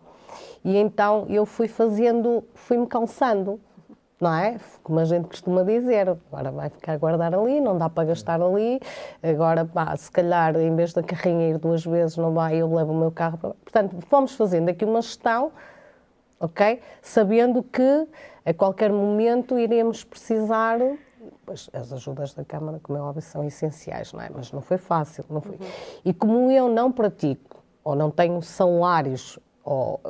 e 0.65 0.77
então 0.77 1.27
eu 1.29 1.45
fui 1.45 1.69
fazendo, 1.69 2.45
fui-me 2.55 2.87
calçando, 2.87 3.61
não 4.21 4.33
é? 4.33 4.59
Como 4.83 4.99
a 4.99 5.05
gente 5.05 5.29
costuma 5.29 5.63
dizer, 5.63 6.09
agora 6.09 6.51
vai 6.51 6.71
ficar 6.71 6.93
a 6.93 6.97
guardar 6.97 7.35
ali, 7.35 7.61
não 7.61 7.77
dá 7.77 7.89
para 7.89 8.09
gastar 8.09 8.41
ali, 8.41 8.81
agora 9.23 9.65
pá, 9.65 9.95
se 9.97 10.11
calhar 10.11 10.57
em 10.57 10.75
vez 10.75 10.93
da 10.93 11.03
carrinha 11.03 11.51
ir 11.51 11.59
duas 11.59 11.85
vezes, 11.85 12.17
não 12.17 12.33
vai, 12.33 12.57
eu 12.57 12.73
levo 12.73 12.93
o 12.93 12.99
meu 12.99 13.11
carro 13.11 13.37
para. 13.39 13.51
Portanto, 13.51 13.97
fomos 14.09 14.35
fazendo 14.35 14.69
aqui 14.69 14.85
uma 14.85 15.03
gestão 15.03 15.53
ok? 16.45 16.81
Sabendo 17.01 17.63
que 17.63 18.07
a 18.45 18.53
qualquer 18.53 18.93
momento 18.93 19.59
iremos 19.59 20.05
precisar, 20.05 20.79
as 21.73 21.93
ajudas 21.93 22.35
da 22.35 22.45
Câmara, 22.45 22.81
como 22.83 22.99
é 22.99 23.03
óbvio, 23.03 23.23
são 23.23 23.45
essenciais, 23.45 24.13
não 24.13 24.21
é? 24.21 24.31
Mas 24.33 24.53
não 24.53 24.61
foi 24.61 24.79
fácil, 24.79 25.25
não 25.29 25.41
foi. 25.41 25.59
E 26.05 26.13
como 26.13 26.51
eu 26.51 26.69
não 26.69 26.91
pratico, 26.91 27.63
ou 27.83 27.95
não 27.95 28.11
tenho 28.11 28.41
salários, 28.43 29.39
ou 29.65 30.01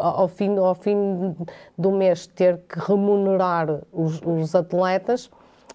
ao 0.00 0.28
fim, 0.28 0.56
ao 0.56 0.74
fim 0.74 1.36
do 1.76 1.92
mês 1.92 2.26
ter 2.26 2.58
que 2.68 2.78
remunerar 2.78 3.82
os, 3.92 4.20
os 4.22 4.54
atletas, 4.54 5.30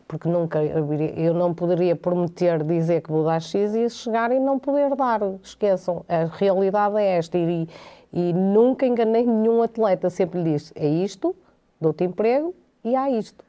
porque 0.07 0.27
nunca 0.27 0.63
eu 0.63 1.33
não 1.33 1.53
poderia 1.53 1.95
prometer 1.95 2.63
dizer 2.63 3.01
que 3.01 3.11
vou 3.11 3.23
dar 3.23 3.41
X 3.41 3.73
e 3.73 3.89
chegar 3.89 4.31
e 4.31 4.39
não 4.39 4.59
poder 4.59 4.95
dar. 4.95 5.21
Esqueçam, 5.41 6.05
a 6.07 6.25
realidade 6.25 6.97
é 6.97 7.17
esta. 7.17 7.37
E, 7.37 7.67
e 8.13 8.33
nunca 8.33 8.85
enganei 8.85 9.25
nenhum 9.25 9.63
atleta, 9.63 10.09
sempre 10.09 10.41
lhe 10.41 10.53
disse: 10.53 10.71
é 10.75 10.87
isto, 10.87 11.35
dou-te 11.79 12.03
emprego 12.03 12.53
e 12.83 12.95
há 12.95 13.09
isto. 13.09 13.43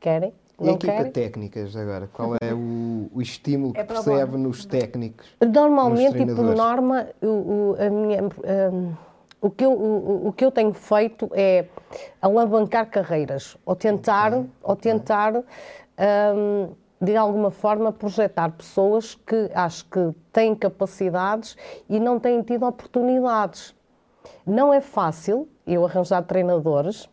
Querem? 0.00 0.34
E 0.62 0.68
a 0.68 0.72
equipa 0.72 0.92
querem? 0.92 1.12
técnica, 1.12 1.66
já 1.66 1.80
agora? 1.82 2.08
Qual 2.12 2.34
é 2.40 2.54
o, 2.54 3.08
o 3.12 3.20
estímulo 3.20 3.72
que 3.72 3.80
É 3.80 3.82
o 3.82 3.86
percebe 3.86 4.36
nos 4.36 4.64
técnicos? 4.64 5.26
Normalmente 5.40 6.22
e 6.22 6.26
por 6.26 6.44
norma, 6.44 7.08
o, 7.20 7.26
o- 7.26 7.76
minha, 7.90 8.22
hum, 8.22 8.92
o, 9.40 9.50
que 9.50 9.64
eu, 9.64 9.72
o, 9.72 10.28
o 10.28 10.32
que 10.32 10.44
eu 10.44 10.50
tenho 10.50 10.72
feito 10.72 11.28
é 11.34 11.66
alavancar 12.20 12.88
carreiras, 12.88 13.56
ou 13.66 13.74
tentar, 13.74 14.32
ou 14.62 14.76
tentar 14.76 15.34
hum, 15.36 16.68
de 17.00 17.16
alguma 17.16 17.50
forma 17.50 17.90
projetar 17.90 18.50
pessoas 18.52 19.16
que 19.26 19.50
acho 19.54 19.84
que 19.86 20.12
têm 20.32 20.54
capacidades 20.54 21.56
e 21.88 21.98
não 21.98 22.20
têm 22.20 22.40
tido 22.42 22.64
oportunidades. 22.64 23.74
Não 24.46 24.72
é 24.72 24.80
fácil 24.80 25.48
eu 25.66 25.84
arranjar 25.84 26.22
treinadores, 26.22 27.08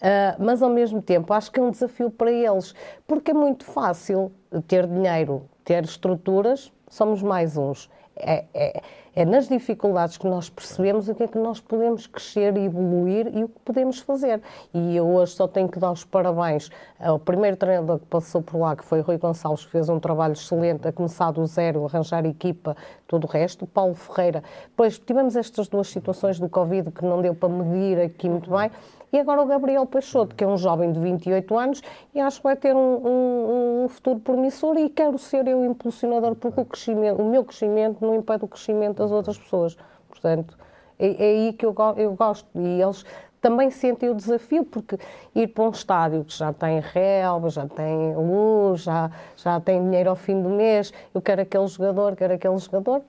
Uh, 0.00 0.36
mas 0.38 0.62
ao 0.62 0.70
mesmo 0.70 1.02
tempo 1.02 1.32
acho 1.32 1.50
que 1.50 1.58
é 1.58 1.62
um 1.62 1.70
desafio 1.70 2.08
para 2.10 2.30
eles, 2.30 2.74
porque 3.06 3.32
é 3.32 3.34
muito 3.34 3.64
fácil 3.64 4.30
ter 4.68 4.86
dinheiro, 4.86 5.42
ter 5.64 5.82
estruturas, 5.84 6.72
somos 6.88 7.22
mais 7.22 7.56
uns. 7.56 7.90
É, 8.16 8.44
é- 8.54 8.82
é 9.14 9.24
nas 9.24 9.48
dificuldades 9.48 10.16
que 10.16 10.28
nós 10.28 10.48
percebemos 10.48 11.08
o 11.08 11.14
que 11.14 11.24
é 11.24 11.26
que 11.26 11.38
nós 11.38 11.60
podemos 11.60 12.06
crescer 12.06 12.56
e 12.56 12.66
evoluir 12.66 13.28
e 13.36 13.42
o 13.42 13.48
que 13.48 13.58
podemos 13.64 13.98
fazer. 13.98 14.40
E 14.72 14.96
eu 14.96 15.08
hoje 15.08 15.32
só 15.32 15.48
tenho 15.48 15.68
que 15.68 15.76
dar 15.76 15.90
os 15.90 16.04
parabéns 16.04 16.70
ao 17.00 17.18
primeiro 17.18 17.56
treinador 17.56 17.98
que 17.98 18.06
passou 18.06 18.40
por 18.40 18.58
lá, 18.60 18.76
que 18.76 18.84
foi 18.84 19.00
Rui 19.00 19.18
Gonçalves, 19.18 19.64
que 19.64 19.72
fez 19.72 19.88
um 19.88 19.98
trabalho 19.98 20.34
excelente, 20.34 20.86
a 20.86 20.92
começar 20.92 21.32
do 21.32 21.44
zero, 21.46 21.84
arranjar 21.84 22.24
equipa, 22.26 22.76
todo 23.08 23.24
o 23.24 23.26
resto. 23.26 23.66
Paulo 23.66 23.96
Ferreira. 23.96 24.44
Depois 24.68 25.00
tivemos 25.00 25.34
estas 25.34 25.66
duas 25.66 25.88
situações 25.88 26.38
do 26.38 26.48
Covid 26.48 26.92
que 26.92 27.04
não 27.04 27.20
deu 27.20 27.34
para 27.34 27.48
medir 27.48 28.00
aqui 28.00 28.28
muito 28.28 28.48
bem. 28.48 28.70
E 29.12 29.18
agora 29.18 29.42
o 29.42 29.46
Gabriel 29.46 29.86
Peixoto, 29.86 30.34
que 30.34 30.44
é 30.44 30.46
um 30.46 30.56
jovem 30.58 30.92
de 30.92 30.98
28 31.00 31.56
anos 31.58 31.82
e 32.14 32.20
acho 32.20 32.38
que 32.38 32.44
vai 32.44 32.56
ter 32.56 32.74
um, 32.74 32.78
um- 33.06 33.84
um 33.84 33.88
futuro 33.88 34.20
promissor 34.20 34.76
e 34.76 34.88
quero 34.90 35.16
ser 35.18 35.46
eu 35.48 35.64
impulsionador 35.64 36.34
porque 36.34 36.60
o, 36.60 36.64
crescimento, 36.64 37.22
o 37.22 37.24
meu 37.24 37.44
crescimento 37.44 38.04
não 38.04 38.14
impede 38.14 38.44
o 38.44 38.48
crescimento 38.48 38.98
das 38.98 39.10
outras 39.10 39.38
pessoas. 39.38 39.76
Portanto, 40.08 40.56
é, 40.98 41.06
é 41.08 41.30
aí 41.46 41.52
que 41.54 41.64
eu, 41.64 41.74
eu 41.96 42.12
gosto. 42.14 42.46
E 42.54 42.82
eles 42.82 43.04
também 43.40 43.70
sentem 43.70 44.10
o 44.10 44.14
desafio 44.14 44.64
porque 44.64 44.98
ir 45.34 45.46
para 45.48 45.64
um 45.64 45.70
estádio 45.70 46.24
que 46.24 46.36
já 46.36 46.52
tem 46.52 46.80
relva, 46.80 47.48
já 47.50 47.66
tem 47.66 48.14
luz, 48.16 48.82
já, 48.82 49.10
já 49.36 49.60
tem 49.60 49.82
dinheiro 49.82 50.10
ao 50.10 50.16
fim 50.16 50.42
do 50.42 50.48
mês, 50.50 50.92
eu 51.14 51.22
quero 51.22 51.40
aquele 51.42 51.66
jogador, 51.68 52.16
quero 52.16 52.34
aquele 52.34 52.58
jogador, 52.58 53.02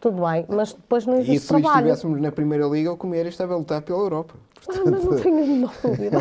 tudo 0.00 0.22
bem, 0.26 0.46
mas 0.48 0.72
depois 0.72 1.04
não 1.06 1.16
E 1.16 1.20
existe 1.20 1.40
se 1.42 1.48
trabalho. 1.48 1.76
estivéssemos 1.88 2.20
na 2.20 2.32
Primeira 2.32 2.66
Liga, 2.66 2.92
o 2.92 2.96
Comer 2.96 3.26
estava 3.26 3.54
a 3.54 3.56
lutar 3.56 3.82
pela 3.82 3.98
Europa. 3.98 4.34
Ah, 4.68 4.82
mas 4.90 5.04
não 5.04 5.16
tenho 5.20 5.38
a 5.42 5.46
menor 5.46 5.72
dúvida. 5.82 6.18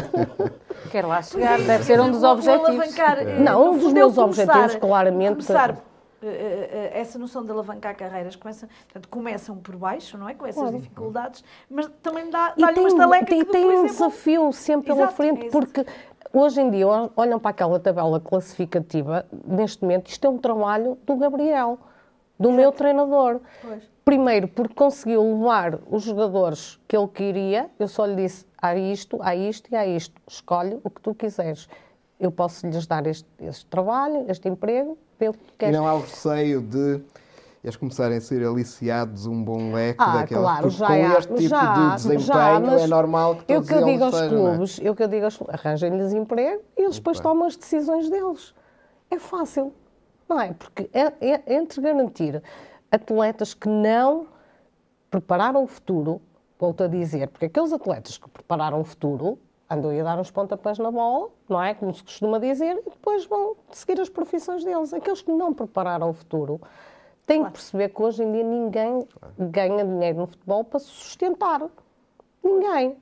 Quer 0.91 1.05
lá 1.05 1.21
chegar, 1.21 1.59
deve 1.59 1.83
ser 1.83 1.99
um 1.99 2.09
dos 2.09 2.23
objetivos. 2.23 2.69
alavancar, 2.69 3.17
eh, 3.19 3.39
Não, 3.39 3.73
um 3.73 3.77
dos 3.77 3.91
meus 3.91 4.15
começar- 4.15 4.43
objetivos, 4.43 4.75
claramente- 4.77 5.31
Começar, 5.45 5.77
eh, 6.23 6.89
eh, 6.93 6.99
essa 7.01 7.19
noção 7.19 7.43
de 7.43 7.51
alavancar 7.51 7.95
carreiras 7.97 8.37
começa, 8.37 8.67
portanto, 8.85 9.09
começam 9.09 9.57
por 9.57 9.75
baixo, 9.75 10.17
não 10.17 10.29
é? 10.29 10.33
Com 10.35 10.47
essas 10.47 10.71
dificuldades, 10.71 11.43
mas 11.69 11.89
também 12.01 12.29
dá, 12.29 12.53
E 12.55 12.61
dá-lhe 12.61 12.73
tem, 12.75 12.83
uma 12.83 12.89
estaleca 12.89 13.25
tem, 13.25 13.39
que 13.43 13.51
tem 13.51 13.65
um 13.65 13.83
é 13.83 13.87
desafio 13.87 14.51
sempre 14.53 14.87
pela 14.87 14.99
Exato, 15.03 15.15
frente, 15.17 15.47
é 15.47 15.49
porque 15.49 15.85
hoje 16.33 16.61
em 16.61 16.69
dia 16.71 16.87
ol- 16.87 17.11
olham 17.17 17.39
para 17.39 17.51
aquela 17.51 17.77
tabela 17.77 18.21
classificativa, 18.21 19.25
neste 19.45 19.81
momento, 19.83 20.07
isto 20.07 20.25
é 20.25 20.29
um 20.29 20.37
trabalho 20.37 20.97
do 21.05 21.15
Gabriel, 21.17 21.77
do 22.39 22.51
meu 22.51 22.71
treinador. 22.71 23.39
Pois. 23.61 23.83
Primeiro, 24.05 24.47
porque 24.47 24.73
conseguiu 24.73 25.21
levar 25.21 25.79
os 25.89 26.03
jogadores 26.03 26.79
que 26.87 26.97
ele 26.97 27.07
queria, 27.07 27.69
eu 27.77 27.87
só 27.87 28.05
lhe 28.05 28.15
disse, 28.15 28.45
há 28.59 28.75
isto, 28.75 29.19
há 29.21 29.35
isto 29.35 29.69
e 29.71 29.75
há 29.75 29.85
isto, 29.85 30.19
escolhe 30.27 30.79
o 30.83 30.89
que 30.89 31.01
tu 31.01 31.13
quiseres. 31.13 31.67
Eu 32.19 32.31
posso 32.31 32.65
lhes 32.65 32.87
dar 32.87 33.05
este, 33.05 33.27
este 33.41 33.65
trabalho, 33.67 34.25
este 34.27 34.49
emprego, 34.49 34.97
vê 35.19 35.29
o 35.29 35.33
que 35.33 35.39
tu 35.39 35.53
E 35.53 35.57
queres. 35.57 35.75
não 35.77 35.87
há 35.87 35.93
o 35.93 35.99
receio 36.01 36.61
de 36.61 37.01
eles 37.63 37.75
começarem 37.75 38.17
a 38.17 38.21
ser 38.21 38.43
aliciados 38.45 39.25
um 39.27 39.43
bom 39.43 39.73
leque 39.73 39.97
Ah, 40.01 40.19
daquelas. 40.19 40.43
claro, 40.45 40.69
já 40.69 40.87
com 40.87 40.93
há, 40.93 40.97
este 41.19 41.33
tipo 41.35 41.49
já, 41.49 41.73
de 41.89 41.95
desempenho 41.95 42.19
já, 42.21 42.59
mas 42.61 42.81
é 42.81 42.87
normal 42.87 43.35
que 43.35 43.53
eu 43.53 43.61
que 43.61 43.73
eu 43.73 43.85
digo 43.85 44.03
aos 44.05 44.15
sejam, 44.15 44.37
não 44.39 44.47
é? 44.47 44.49
clubes, 44.51 44.79
eu 44.81 44.95
que 44.95 45.03
eu 45.03 45.07
digo 45.09 45.25
aos 45.25 45.37
clubes, 45.37 45.55
arranjem-lhes 45.55 46.13
emprego 46.13 46.61
e 46.77 46.83
eles 46.83 46.95
depois 46.95 47.19
tomam 47.19 47.45
as 47.45 47.55
decisões 47.57 48.09
deles. 48.09 48.55
É 49.11 49.19
fácil, 49.19 49.73
não 50.29 50.39
é? 50.39 50.53
Porque 50.53 50.89
é, 50.93 51.13
é- 51.19 51.55
entre 51.55 51.81
garantir 51.81 52.41
atletas 52.91 53.53
que 53.53 53.67
não 53.67 54.27
prepararam 55.09 55.63
o 55.63 55.67
futuro, 55.67 56.21
volto 56.59 56.83
a 56.83 56.87
dizer, 56.87 57.27
porque 57.29 57.45
aqueles 57.45 57.73
atletas 57.73 58.17
que 58.17 58.29
prepararam 58.29 58.79
o 58.79 58.83
futuro 58.83 59.39
andam 59.69 59.91
a 59.99 60.03
dar 60.03 60.19
uns 60.19 60.31
pontapés 60.31 60.79
na 60.79 60.89
bola, 60.89 61.29
não 61.47 61.61
é? 61.61 61.73
Como 61.73 61.93
se 61.93 62.03
costuma 62.03 62.39
dizer, 62.39 62.77
e 62.85 62.89
depois 62.89 63.25
vão 63.25 63.55
seguir 63.71 63.99
as 64.01 64.09
profissões 64.09 64.63
deles. 64.63 64.93
Aqueles 64.93 65.21
que 65.21 65.31
não 65.31 65.53
prepararam 65.53 66.09
o 66.09 66.13
futuro 66.13 66.59
têm 67.25 67.43
que 67.43 67.51
perceber 67.51 67.89
que 67.89 68.01
hoje 68.01 68.23
em 68.23 68.31
dia 68.31 68.43
ninguém 68.43 69.07
ganha 69.37 69.85
dinheiro 69.85 70.19
no 70.19 70.27
futebol 70.27 70.63
para 70.63 70.79
se 70.79 70.87
sustentar. 70.87 71.61
Ninguém. 72.43 72.97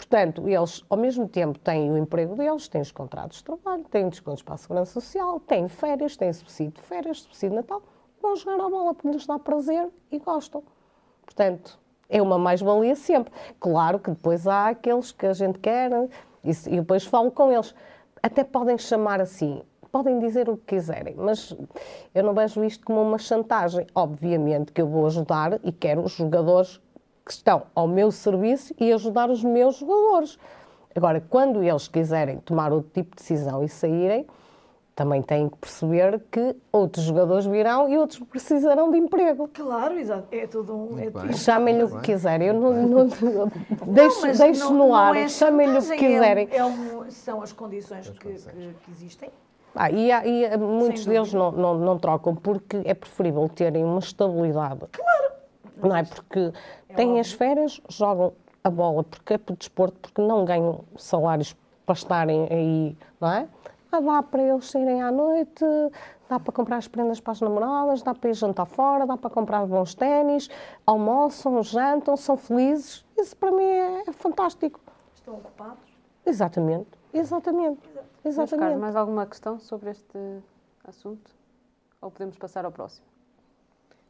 Portanto, 0.00 0.48
eles, 0.48 0.82
ao 0.88 0.96
mesmo 0.96 1.28
tempo, 1.28 1.58
têm 1.58 1.92
o 1.92 1.98
emprego 1.98 2.34
deles, 2.34 2.66
têm 2.68 2.80
os 2.80 2.90
contratos 2.90 3.36
de 3.36 3.44
trabalho, 3.44 3.84
têm 3.84 4.08
descontos 4.08 4.42
para 4.42 4.54
a 4.54 4.56
Segurança 4.56 4.92
Social, 4.98 5.38
têm 5.40 5.68
férias, 5.68 6.16
têm 6.16 6.32
subsídio 6.32 6.72
de 6.72 6.80
férias, 6.80 7.20
subsídio 7.20 7.50
de 7.50 7.56
Natal, 7.56 7.82
vão 8.22 8.34
jogar 8.34 8.64
a 8.64 8.68
bola 8.70 8.94
porque 8.94 9.10
lhes 9.10 9.26
dá 9.26 9.38
prazer 9.38 9.90
e 10.10 10.18
gostam. 10.18 10.64
Portanto, 11.22 11.78
é 12.08 12.22
uma 12.22 12.38
mais-valia 12.38 12.96
sempre. 12.96 13.30
Claro 13.60 13.98
que 13.98 14.10
depois 14.10 14.46
há 14.46 14.68
aqueles 14.68 15.12
que 15.12 15.26
a 15.26 15.34
gente 15.34 15.58
quer 15.58 15.90
e, 16.42 16.76
depois 16.76 17.04
falo 17.04 17.30
com 17.30 17.52
eles. 17.52 17.74
Até 18.22 18.42
podem 18.42 18.78
chamar 18.78 19.20
assim, 19.20 19.62
podem 19.92 20.18
dizer 20.18 20.48
o 20.48 20.56
que 20.56 20.76
quiserem, 20.76 21.14
mas 21.14 21.54
eu 22.14 22.24
não 22.24 22.32
vejo 22.32 22.64
isto 22.64 22.86
como 22.86 23.02
uma 23.02 23.18
chantagem. 23.18 23.86
Obviamente 23.94 24.72
que 24.72 24.80
eu 24.80 24.88
vou 24.88 25.04
ajudar 25.04 25.60
e 25.62 25.70
quero 25.70 26.02
os 26.02 26.12
jogadores 26.12 26.80
que 27.30 27.34
estão 27.34 27.62
ao 27.76 27.86
meu 27.86 28.10
serviço 28.10 28.74
e 28.76 28.92
ajudar 28.92 29.30
os 29.30 29.44
meus 29.44 29.76
jogadores. 29.76 30.36
Agora, 30.96 31.22
quando 31.30 31.62
eles 31.62 31.86
quiserem 31.86 32.38
tomar 32.38 32.72
outro 32.72 32.90
tipo 32.92 33.14
de 33.14 33.22
decisão 33.22 33.62
e 33.62 33.68
saírem, 33.68 34.26
também 34.96 35.22
têm 35.22 35.48
que 35.48 35.56
perceber 35.56 36.20
que 36.28 36.56
outros 36.72 37.04
jogadores 37.04 37.46
virão 37.46 37.88
e 37.88 37.96
outros 37.96 38.18
precisarão 38.18 38.90
de 38.90 38.98
emprego. 38.98 39.48
Claro, 39.54 39.96
exato. 39.96 40.26
É 40.32 40.44
tudo 40.48 40.74
um. 40.74 40.98
É 40.98 41.32
Chamem-lhe 41.32 41.84
o 41.84 42.00
que 42.00 42.12
quiserem. 42.12 42.48
Eu 42.48 42.54
não, 42.54 42.86
não, 42.88 43.06
deixo, 43.86 44.26
não, 44.26 44.34
deixo 44.34 44.64
não, 44.64 44.88
no 44.88 44.94
ar. 44.94 45.14
É 45.14 45.28
Chamem-lhe 45.28 45.78
o 45.78 45.82
que 45.82 45.96
quiserem. 45.96 46.48
É 46.50 46.64
um, 46.64 47.08
são 47.10 47.40
as 47.40 47.52
condições, 47.52 48.10
que, 48.10 48.18
que, 48.18 48.34
que, 48.34 48.90
existem. 48.90 49.30
Ah, 49.72 49.88
e, 49.88 50.10
há, 50.10 50.26
e 50.26 50.56
muitos 50.56 51.06
deles 51.06 51.32
não, 51.32 51.52
não, 51.52 51.78
não 51.78 51.96
trocam 51.96 52.34
porque 52.34 52.82
é 52.84 52.92
preferível 52.92 53.48
terem 53.48 53.84
uma 53.84 54.00
estabilidade. 54.00 54.80
Claro! 54.90 55.39
Não 55.88 55.96
é? 55.96 56.04
Porque 56.04 56.52
é 56.88 56.94
têm 56.94 57.20
as 57.20 57.32
férias, 57.32 57.80
jogam 57.88 58.32
a 58.62 58.70
bola 58.70 59.04
porque 59.04 59.34
é 59.34 59.38
por 59.38 59.56
desporto, 59.56 59.98
porque 60.00 60.20
não 60.20 60.44
ganham 60.44 60.84
salários 60.96 61.56
para 61.86 61.94
estarem 61.94 62.46
aí, 62.50 62.96
não 63.20 63.32
é? 63.32 63.48
Ah, 63.92 64.00
dá 64.00 64.22
para 64.22 64.42
eles 64.42 64.70
saírem 64.70 65.02
à 65.02 65.10
noite, 65.10 65.64
dá 66.28 66.38
para 66.38 66.52
comprar 66.52 66.76
as 66.76 66.86
prendas 66.86 67.18
para 67.18 67.32
as 67.32 67.40
namoradas, 67.40 68.02
dá 68.02 68.14
para 68.14 68.30
ir 68.30 68.34
jantar 68.34 68.66
fora, 68.66 69.04
dá 69.04 69.16
para 69.16 69.30
comprar 69.30 69.66
bons 69.66 69.94
ténis, 69.94 70.48
almoçam, 70.86 71.60
jantam, 71.62 72.16
são 72.16 72.36
felizes. 72.36 73.04
Isso 73.18 73.36
para 73.36 73.50
mim 73.50 73.64
é, 73.64 74.04
é 74.06 74.12
fantástico. 74.12 74.78
Estão 75.14 75.34
ocupados? 75.34 75.90
Exatamente, 76.24 76.88
exatamente. 77.12 77.80
exatamente. 78.24 78.60
Carlos, 78.60 78.80
mais 78.80 78.94
alguma 78.94 79.26
questão 79.26 79.58
sobre 79.58 79.90
este 79.90 80.18
assunto? 80.84 81.34
Ou 82.00 82.10
podemos 82.10 82.36
passar 82.36 82.64
ao 82.64 82.70
próximo? 82.70 83.09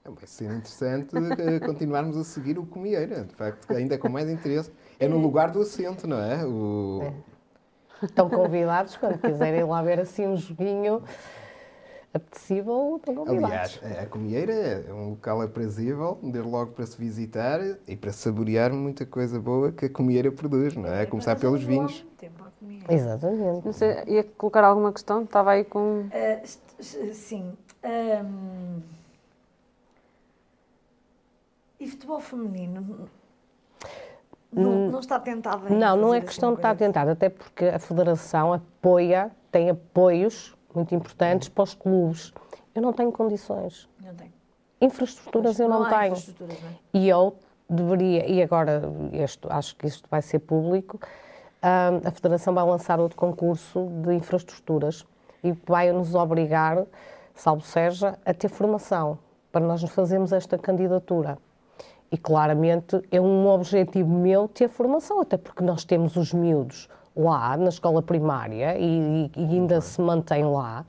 Vai 0.04 0.26
ser 0.26 0.46
interessante 0.46 1.14
eh, 1.16 1.60
continuarmos 1.60 2.16
a 2.16 2.24
seguir 2.24 2.58
o 2.58 2.64
Comieira, 2.64 3.24
de 3.24 3.34
facto, 3.34 3.70
ainda 3.72 3.98
com 3.98 4.08
mais 4.08 4.30
interesse. 4.30 4.72
É 4.98 5.06
no 5.06 5.18
lugar 5.18 5.50
do 5.50 5.60
assento, 5.60 6.06
não 6.06 6.18
é? 6.18 6.44
O... 6.44 7.00
é. 7.02 8.06
Estão 8.06 8.30
convidados, 8.30 8.96
quando 8.96 9.18
quiserem 9.18 9.62
lá 9.62 9.82
ver 9.82 10.00
assim 10.00 10.26
um 10.26 10.36
joguinho 10.36 11.02
apetecível, 12.14 12.96
estão 12.96 13.14
convidados. 13.14 13.78
Aliás, 13.82 14.02
a 14.02 14.06
Comieira 14.06 14.52
é 14.52 14.92
um 14.92 15.10
local 15.10 15.42
aprazível, 15.42 16.18
desde 16.22 16.50
logo 16.50 16.72
para 16.72 16.86
se 16.86 16.96
visitar 16.96 17.60
e 17.86 17.94
para 17.94 18.10
saborear 18.10 18.72
muita 18.72 19.04
coisa 19.04 19.38
boa 19.38 19.70
que 19.70 19.84
a 19.84 19.90
Comieira 19.90 20.32
produz, 20.32 20.74
não 20.74 20.88
é? 20.88 21.02
A 21.02 21.06
começar 21.06 21.36
pelos 21.36 21.62
vinhos. 21.62 22.06
Exatamente. 22.88 23.66
Não 23.66 23.72
sei, 23.72 24.02
ia 24.06 24.24
colocar 24.24 24.64
alguma 24.64 24.92
questão? 24.92 25.22
Estava 25.22 25.52
aí 25.52 25.64
com... 25.64 26.06
Uh, 26.06 27.12
sim. 27.12 27.52
Um... 27.84 28.80
E 31.81 31.88
futebol 31.88 32.21
feminino? 32.21 33.09
Não, 34.53 34.71
hum, 34.71 34.90
não 34.90 35.01
está 35.01 35.19
tentada 35.19 35.71
Não, 35.71 35.97
não 35.97 36.14
é 36.14 36.21
questão 36.21 36.53
de 36.53 36.59
estar 36.59 36.77
tentada, 36.77 37.12
até 37.12 37.31
porque 37.31 37.64
a 37.64 37.79
Federação 37.79 38.53
apoia, 38.53 39.31
tem 39.51 39.71
apoios 39.71 40.55
muito 40.75 40.95
importantes 40.95 41.49
para 41.49 41.64
os 41.64 41.75
clubes. 41.75 42.35
Eu 42.75 42.83
não 42.83 42.93
tenho 42.93 43.11
condições. 43.11 43.88
Não 44.05 44.14
tenho. 44.14 44.33
Infraestruturas 44.81 45.59
eu 45.59 45.69
não, 45.69 45.85
não 45.85 45.88
tenho. 45.88 46.14
Não 46.40 46.49
é? 46.49 46.79
E 46.93 47.09
eu 47.09 47.35
deveria, 47.69 48.29
e 48.29 48.43
agora 48.43 48.83
este, 49.12 49.47
acho 49.49 49.75
que 49.77 49.87
isto 49.87 50.07
vai 50.11 50.21
ser 50.21 50.40
público, 50.40 50.97
uh, 50.97 52.07
a 52.07 52.11
Federação 52.11 52.53
vai 52.53 52.64
lançar 52.64 53.01
outro 53.01 53.16
concurso 53.16 53.88
de 54.03 54.14
infraestruturas 54.14 55.07
e 55.43 55.53
vai 55.53 55.90
nos 55.93 56.14
obrigar, 56.14 56.85
salvo 57.35 57.62
seja, 57.62 58.19
a 58.25 58.35
ter 58.35 58.49
formação 58.49 59.19
para 59.51 59.64
nós 59.64 59.83
nos 59.83 59.93
fazermos 59.93 60.33
esta 60.33 60.59
candidatura. 60.59 61.38
E 62.11 62.18
claramente 62.18 63.01
é 63.11 63.20
um 63.20 63.46
objetivo 63.46 64.11
meu 64.11 64.49
ter 64.49 64.68
formação, 64.68 65.20
até 65.20 65.37
porque 65.37 65.62
nós 65.62 65.85
temos 65.85 66.16
os 66.16 66.33
miúdos 66.33 66.88
lá 67.16 67.57
na 67.57 67.68
escola 67.68 68.03
primária 68.03 68.77
e, 68.79 69.31
e 69.37 69.44
ainda 69.44 69.81
se 69.81 70.01
mantém 70.01 70.44
lá, 70.44 70.85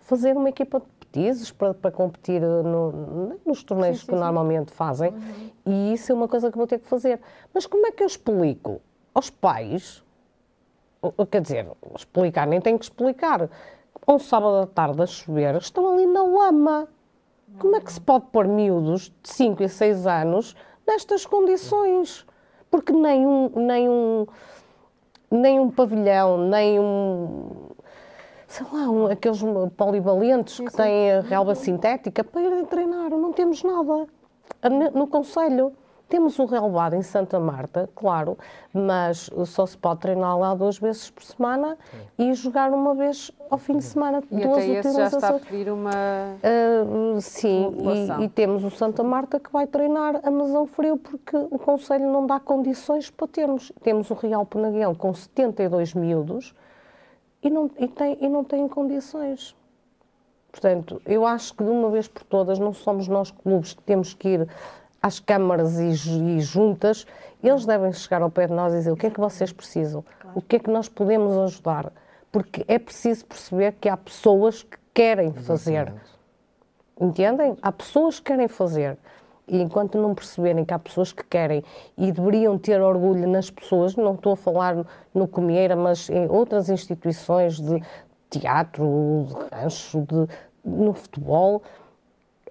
fazer 0.00 0.36
uma 0.36 0.48
equipa 0.48 0.80
de 0.80 0.86
petizes 1.00 1.50
para, 1.50 1.72
para 1.72 1.90
competir 1.90 2.40
no, 2.40 3.38
nos 3.44 3.62
torneios 3.62 3.98
sim, 3.98 4.00
sim, 4.02 4.06
que 4.06 4.12
sim. 4.12 4.20
normalmente 4.20 4.72
fazem. 4.72 5.10
Uhum. 5.10 5.50
E 5.64 5.94
isso 5.94 6.12
é 6.12 6.14
uma 6.14 6.28
coisa 6.28 6.50
que 6.50 6.58
vou 6.58 6.66
ter 6.66 6.78
que 6.78 6.86
fazer. 6.86 7.20
Mas 7.54 7.66
como 7.66 7.86
é 7.86 7.90
que 7.90 8.02
eu 8.02 8.06
explico 8.06 8.80
aos 9.14 9.30
pais? 9.30 10.04
Quer 11.30 11.40
dizer, 11.40 11.68
explicar, 11.94 12.46
nem 12.46 12.60
tenho 12.60 12.78
que 12.78 12.84
explicar. 12.84 13.48
Um 14.06 14.18
sábado 14.18 14.56
à 14.62 14.66
tarde 14.66 15.02
a 15.02 15.06
chover, 15.06 15.56
estão 15.56 15.92
ali 15.92 16.06
na 16.06 16.22
lama. 16.22 16.88
Como 17.58 17.76
é 17.76 17.80
que 17.80 17.92
se 17.92 18.00
pode 18.00 18.26
pôr 18.26 18.46
miúdos 18.46 19.12
de 19.22 19.30
5 19.30 19.62
e 19.62 19.68
6 19.68 20.06
anos 20.06 20.54
nestas 20.86 21.24
condições? 21.24 22.26
Porque 22.70 22.92
nem 22.92 23.26
um, 23.26 23.50
nem 23.54 23.88
um, 23.88 24.26
nem 25.30 25.60
um 25.60 25.70
pavilhão, 25.70 26.38
nem 26.38 26.78
um. 26.78 27.50
sei 28.46 28.66
lá, 28.72 28.90
um, 28.90 29.06
aqueles 29.06 29.40
polivalentes 29.76 30.58
que 30.58 30.72
têm 30.72 31.12
a 31.12 31.20
relva 31.20 31.54
sintética 31.54 32.22
para 32.22 32.42
irem 32.42 32.64
treinar. 32.64 33.10
Não 33.10 33.32
temos 33.32 33.62
nada. 33.62 34.06
No 34.94 35.06
Conselho. 35.06 35.72
Temos 36.08 36.38
o 36.38 36.44
relevado 36.44 36.94
em 36.94 37.02
Santa 37.02 37.40
Marta, 37.40 37.90
claro, 37.94 38.38
mas 38.72 39.28
só 39.44 39.66
se 39.66 39.76
pode 39.76 40.00
treinar 40.00 40.38
lá 40.38 40.54
duas 40.54 40.78
vezes 40.78 41.10
por 41.10 41.24
semana 41.24 41.76
Sim. 41.90 42.30
e 42.30 42.34
jogar 42.34 42.72
uma 42.72 42.94
vez 42.94 43.32
ao 43.50 43.58
fim 43.58 43.78
de 43.78 43.84
semana. 43.84 44.22
E 44.30 44.40
duas 44.40 44.62
até 44.62 44.78
esse 44.78 44.92
já 44.94 45.06
está 45.06 45.28
a 45.30 45.38
pedir 45.40 45.68
uma 45.68 45.90
uh, 45.90 47.20
Sim, 47.20 47.74
e, 48.20 48.24
e, 48.24 48.28
temos 48.28 48.62
o 48.62 48.70
Santa 48.70 49.02
Marta 49.02 49.40
que 49.40 49.52
vai 49.52 49.66
treinar 49.66 50.20
a 50.22 50.30
Masão 50.30 50.64
Frio 50.66 50.96
porque 50.96 51.36
o 51.36 51.58
Conselho 51.58 52.08
não 52.08 52.24
dá 52.24 52.38
condições 52.38 53.10
para 53.10 53.26
termos. 53.26 53.72
Temos 53.82 54.08
o 54.08 54.14
Real 54.14 54.46
Penaguião 54.46 54.94
com 54.94 55.12
72 55.12 55.92
miúdos 55.94 56.54
e 57.42 57.50
não, 57.50 57.68
e 57.78 57.88
tem, 57.88 58.16
e 58.20 58.28
não 58.28 58.44
tem 58.44 58.68
condições. 58.68 59.56
Portanto, 60.52 61.02
eu 61.04 61.26
acho 61.26 61.52
que 61.52 61.64
de 61.64 61.68
uma 61.68 61.90
vez 61.90 62.06
por 62.06 62.22
todas 62.22 62.58
não 62.58 62.72
somos 62.72 63.08
nós 63.08 63.30
clubes 63.30 63.74
que 63.74 63.82
temos 63.82 64.14
que 64.14 64.28
ir 64.28 64.48
às 65.06 65.20
câmaras 65.20 65.78
e, 65.78 65.90
e, 65.90 66.40
juntas, 66.40 67.06
eles 67.42 67.64
devem 67.64 67.92
chegar 67.92 68.22
ao 68.22 68.30
pé 68.30 68.46
de 68.46 68.52
nós 68.52 68.72
e 68.74 68.78
dizer 68.78 68.90
o 68.90 68.96
que 68.96 69.06
é 69.06 69.10
que 69.10 69.20
vocês 69.20 69.52
precisam, 69.52 70.04
claro. 70.20 70.38
o 70.38 70.42
que 70.42 70.56
é 70.56 70.58
que 70.58 70.70
nós 70.70 70.88
podemos 70.88 71.36
ajudar, 71.38 71.92
porque 72.32 72.64
é 72.66 72.78
preciso 72.78 73.24
perceber 73.24 73.72
que 73.80 73.88
há 73.88 73.96
pessoas 73.96 74.62
que 74.62 74.76
querem 74.92 75.32
fazer. 75.32 75.92
Entendem? 77.00 77.56
Há 77.62 77.70
pessoas 77.70 78.18
que 78.18 78.32
querem 78.32 78.48
fazer. 78.48 78.98
E 79.46 79.62
enquanto 79.62 79.96
não 79.96 80.12
perceberem 80.12 80.64
que 80.64 80.74
há 80.74 80.78
pessoas 80.78 81.12
que 81.12 81.22
querem 81.22 81.62
e 81.96 82.10
deveriam 82.10 82.58
ter 82.58 82.80
orgulho 82.80 83.28
nas 83.28 83.48
pessoas, 83.48 83.94
não 83.94 84.14
estou 84.14 84.32
a 84.32 84.36
falar 84.36 84.84
no 85.14 85.28
Comieira, 85.28 85.76
mas 85.76 86.10
em 86.10 86.26
outras 86.28 86.68
instituições 86.68 87.60
de 87.60 87.80
teatro, 88.28 89.28
de 89.28 89.54
rancho, 89.54 90.00
de, 90.00 90.26
no 90.64 90.92
futebol, 90.92 91.62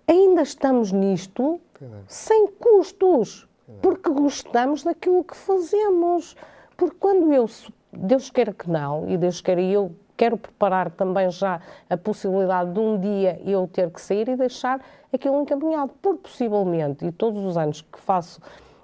ainda 0.08 0.42
estamos 0.42 0.94
nisto 0.94 1.60
sem 2.08 2.48
custos, 2.48 3.48
porque 3.82 4.10
gostamos 4.10 4.84
daquilo 4.84 5.24
que 5.24 5.36
fazemos. 5.36 6.36
Porque 6.78 6.96
quando 7.00 7.34
eu, 7.34 7.50
Deus 7.92 8.30
queira 8.30 8.54
que 8.54 8.70
não, 8.70 9.10
e 9.10 9.18
Deus 9.18 9.42
queira 9.42 9.62
eu 9.62 9.96
quero 10.18 10.38
preparar 10.38 10.92
também 10.92 11.30
já 11.30 11.62
a 11.90 11.98
possibilidade 11.98 12.72
de 12.72 12.80
um 12.80 13.00
dia 13.00 13.42
eu 13.46 13.68
ter 13.68 13.90
que 13.92 14.02
sair 14.02 14.28
e 14.30 14.36
deixar 14.36 14.82
aquilo 15.12 15.42
encaminhado, 15.42 15.92
porque 16.02 16.30
possivelmente, 16.30 17.06
e 17.06 17.12
todos 17.12 17.44
os 17.44 17.58
anos 17.58 17.82
que 17.82 18.00
faço 18.00 18.40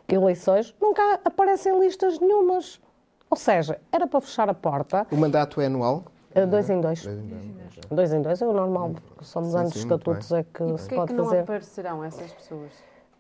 eleições, 0.08 0.76
nunca 0.82 1.20
aparecem 1.24 1.78
listas 1.80 2.20
nenhumas. 2.20 2.82
Ou 3.30 3.38
seja, 3.38 3.80
era 3.92 4.08
para 4.08 4.20
fechar 4.20 4.50
a 4.50 4.54
porta. 4.54 5.08
O 5.10 5.16
mandato 5.16 5.62
é 5.62 5.68
anual? 5.68 6.04
Uh, 6.36 6.48
dois 6.48 6.70
em 6.70 6.80
dois. 6.80 7.04
Dois 7.04 7.18
em 7.18 7.28
dois, 7.28 7.80
dois, 7.90 8.14
em 8.14 8.22
dois 8.22 8.42
é 8.42 8.48
o 8.48 8.54
normal, 8.54 8.92
porque 8.92 9.26
só 9.26 9.42
mudando 9.42 9.68
os 9.68 9.76
estatutos 9.76 10.32
é 10.32 10.44
que 10.44 10.64
e 10.64 10.78
se 10.78 10.90
pode 10.96 11.14
é 11.14 11.16
que 11.16 11.22
fazer. 11.22 11.36
não 11.36 11.44
aparecerão 11.44 12.04
essas 12.04 12.32
pessoas? 12.32 12.72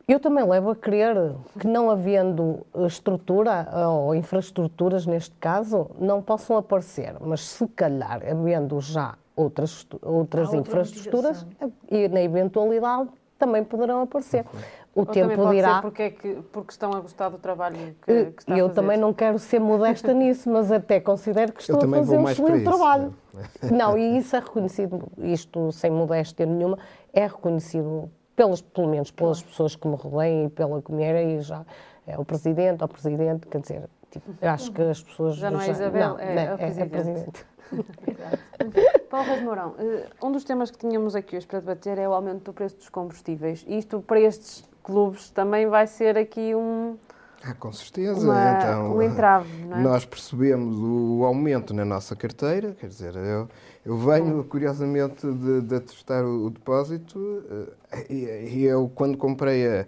Eu 0.07 0.19
também 0.19 0.45
levo 0.45 0.71
a 0.71 0.75
crer 0.75 1.15
que, 1.59 1.67
não 1.67 1.89
havendo 1.89 2.65
estrutura 2.87 3.67
ou 3.87 4.13
infraestruturas, 4.15 5.05
neste 5.05 5.33
caso, 5.35 5.89
não 5.99 6.21
possam 6.21 6.57
aparecer, 6.57 7.15
mas 7.21 7.41
se 7.41 7.67
calhar, 7.67 8.21
havendo 8.29 8.81
já 8.81 9.15
outras, 9.35 9.87
outras 10.01 10.53
infraestruturas, 10.53 11.45
e 11.89 12.07
na 12.09 12.21
eventualidade 12.21 13.09
também 13.37 13.63
poderão 13.63 14.01
aparecer. 14.01 14.45
Uhum. 14.53 14.59
O 14.93 15.01
Ou 15.01 15.05
tempo 15.05 15.49
dirá. 15.51 15.81
Porque, 15.81 16.03
é 16.03 16.09
que, 16.09 16.33
porque 16.51 16.71
estão 16.71 16.91
a 16.91 16.99
gostar 16.99 17.29
do 17.29 17.37
trabalho 17.37 17.95
que, 18.01 18.11
eh, 18.11 18.25
que 18.25 18.41
está 18.41 18.57
Eu 18.57 18.65
a 18.65 18.69
também 18.69 18.97
não 18.97 19.13
quero 19.13 19.39
ser 19.39 19.59
modesta 19.59 20.11
nisso, 20.13 20.49
mas 20.49 20.69
até 20.69 20.99
considero 20.99 21.53
que 21.53 21.61
estou 21.61 21.77
a 21.77 21.87
fazer 21.87 22.17
um 22.17 22.29
excelente 22.29 22.63
trabalho. 22.65 23.15
Né? 23.33 23.43
Não, 23.71 23.97
e 23.97 24.17
isso 24.19 24.35
é 24.35 24.39
reconhecido, 24.39 25.07
isto 25.17 25.71
sem 25.71 25.89
modéstia 25.89 26.45
nenhuma, 26.45 26.77
é 27.13 27.25
reconhecido 27.25 28.11
pelas, 28.35 28.61
pelo 28.61 28.89
menos 28.89 29.11
pelas 29.11 29.37
claro. 29.37 29.49
pessoas 29.49 29.75
que 29.77 29.87
me 29.87 29.95
rodeiam 29.95 30.45
e 30.45 30.49
pela 30.49 30.81
companheira 30.81 31.21
e 31.21 31.39
já 31.39 31.65
é 32.05 32.17
o 32.17 32.25
presidente, 32.25 32.83
o 32.83 32.87
presidente, 32.87 33.47
quer 33.47 33.61
dizer, 33.61 33.89
tipo, 34.09 34.29
acho 34.41 34.71
que 34.73 34.81
as 34.81 35.01
pessoas... 35.01 35.35
Já 35.35 35.49
não 35.49 35.61
é 35.61 35.69
Isabel, 35.69 36.09
não, 36.09 36.19
é, 36.19 36.35
não, 36.35 36.41
é, 36.41 36.53
é, 36.53 36.57
presidente. 36.57 36.81
é 36.81 36.89
presidente. 36.89 37.45
Paulo 39.09 39.27
Reis 39.27 39.43
Mourão, 39.43 39.75
eh, 39.77 40.09
um 40.21 40.31
dos 40.31 40.43
temas 40.43 40.69
que 40.69 40.77
tínhamos 40.77 41.15
aqui 41.15 41.37
hoje 41.37 41.47
para 41.47 41.59
debater 41.59 41.97
é 41.97 42.09
o 42.09 42.13
aumento 42.13 42.43
do 42.43 42.53
preço 42.53 42.75
dos 42.75 42.89
combustíveis. 42.89 43.63
Isto 43.67 44.01
para 44.01 44.19
estes 44.19 44.69
clubes 44.83 45.29
também 45.29 45.67
vai 45.67 45.87
ser 45.87 46.17
aqui 46.17 46.53
um, 46.55 46.97
ah, 47.43 47.55
com 47.55 47.71
certeza. 47.71 48.19
Uma, 48.19 48.53
então, 48.53 48.95
um 48.95 49.01
entrave, 49.01 49.65
não 49.65 49.77
é? 49.77 49.81
Nós 49.81 50.05
percebemos 50.05 50.77
o 50.77 51.23
aumento 51.25 51.73
na 51.73 51.83
nossa 51.83 52.15
carteira, 52.15 52.75
quer 52.79 52.87
dizer, 52.87 53.15
eu, 53.15 53.49
eu 53.83 53.97
venho, 53.97 54.43
curiosamente, 54.43 55.25
de, 55.25 55.61
de 55.61 55.75
atestar 55.75 56.23
o, 56.23 56.45
o 56.45 56.49
depósito 56.51 57.43
eh, 57.91 58.05
e, 58.09 58.59
e, 58.59 58.63
eu, 58.65 58.91
quando 58.93 59.17
comprei 59.17 59.67
a, 59.67 59.87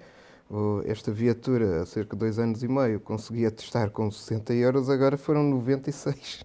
o, 0.49 0.81
esta 0.85 1.11
viatura 1.11 1.83
há 1.83 1.85
cerca 1.85 2.15
de 2.15 2.21
dois 2.21 2.39
anos 2.39 2.63
e 2.63 2.67
meio, 2.67 2.99
consegui 2.99 3.45
atestar 3.45 3.91
com 3.91 4.09
60 4.09 4.53
euros, 4.53 4.89
agora 4.89 5.15
foram 5.15 5.43
96. 5.43 6.43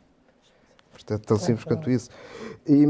Portanto, 1.09 1.27
tão 1.27 1.39
simples 1.39 1.65
quanto 1.65 1.91
isso. 1.91 2.11
E, 2.67 2.85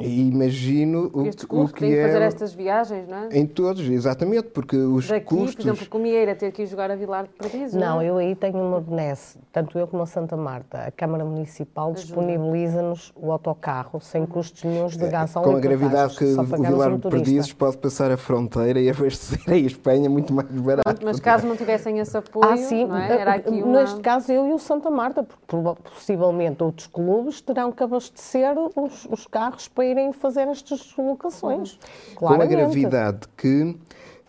e 0.00 0.28
imagino 0.28 1.10
o, 1.14 1.26
Estes 1.26 1.46
o 1.48 1.66
que 1.68 1.80
têm 1.80 1.94
é... 1.94 2.06
fazer 2.06 2.22
estas 2.22 2.52
viagens, 2.52 3.08
não 3.08 3.16
é? 3.16 3.28
Em 3.32 3.46
todos, 3.46 3.88
exatamente, 3.88 4.48
porque 4.48 4.76
os 4.76 5.08
Daqui, 5.08 5.24
custos... 5.24 5.54
por 5.54 5.62
exemplo, 5.62 5.88
com 5.88 5.98
Mieira 5.98 6.34
ter 6.34 6.52
que 6.52 6.62
ir 6.62 6.66
jogar 6.66 6.90
a 6.90 6.94
Vilar 6.94 7.24
de 7.24 7.30
Perdiz, 7.30 7.72
não, 7.72 7.94
não 7.94 8.00
é? 8.02 8.10
eu 8.10 8.18
aí 8.18 8.34
tenho 8.34 8.58
uma 8.58 8.82
benesse, 8.82 9.38
tanto 9.50 9.78
eu 9.78 9.86
como 9.86 10.02
a 10.02 10.06
Santa 10.06 10.36
Marta. 10.36 10.78
A 10.86 10.90
Câmara 10.90 11.24
Municipal 11.24 11.94
disponibiliza-nos 11.94 13.14
o 13.16 13.32
autocarro 13.32 13.98
sem 13.98 14.26
custos 14.26 14.62
nenhums 14.62 14.94
de 14.94 15.08
gás 15.08 15.34
é, 15.34 15.40
Com 15.40 15.56
a 15.56 15.60
gravidade 15.60 16.18
que 16.18 16.24
o 16.24 16.44
Vilar 16.44 16.98
de 16.98 17.08
Perdizes 17.08 17.52
pode 17.54 17.78
passar 17.78 18.10
a 18.10 18.18
fronteira 18.18 18.78
e 18.78 18.90
abastecer 18.90 19.40
a 19.48 19.56
Espanha 19.56 20.10
muito 20.10 20.34
mais 20.34 20.50
barato. 20.50 21.00
Mas 21.02 21.18
caso 21.18 21.46
não 21.46 21.56
tivessem 21.56 21.98
esse 21.98 22.14
apoio, 22.14 22.50
ah, 22.50 22.56
sim, 22.58 22.84
não 22.84 22.96
é? 22.96 23.20
Era 23.20 23.34
aqui 23.36 23.62
uma... 23.62 23.80
Neste 23.80 24.00
caso 24.00 24.30
eu 24.30 24.48
e 24.48 24.52
o 24.52 24.58
Santa 24.58 24.90
Marta, 24.90 25.22
porque 25.22 25.56
possivelmente 25.82 26.62
outros 26.62 26.86
clubes 26.86 27.40
terão 27.54 27.72
que 27.72 27.82
abastecer 27.82 28.54
os, 28.76 29.06
os 29.06 29.26
carros 29.26 29.68
para 29.68 29.84
irem 29.84 30.12
fazer 30.12 30.48
estas 30.48 30.80
deslocações. 30.80 31.74
Uhum. 31.74 32.14
Com 32.16 32.28
a 32.28 32.44
gravidade 32.44 33.28
que, 33.36 33.78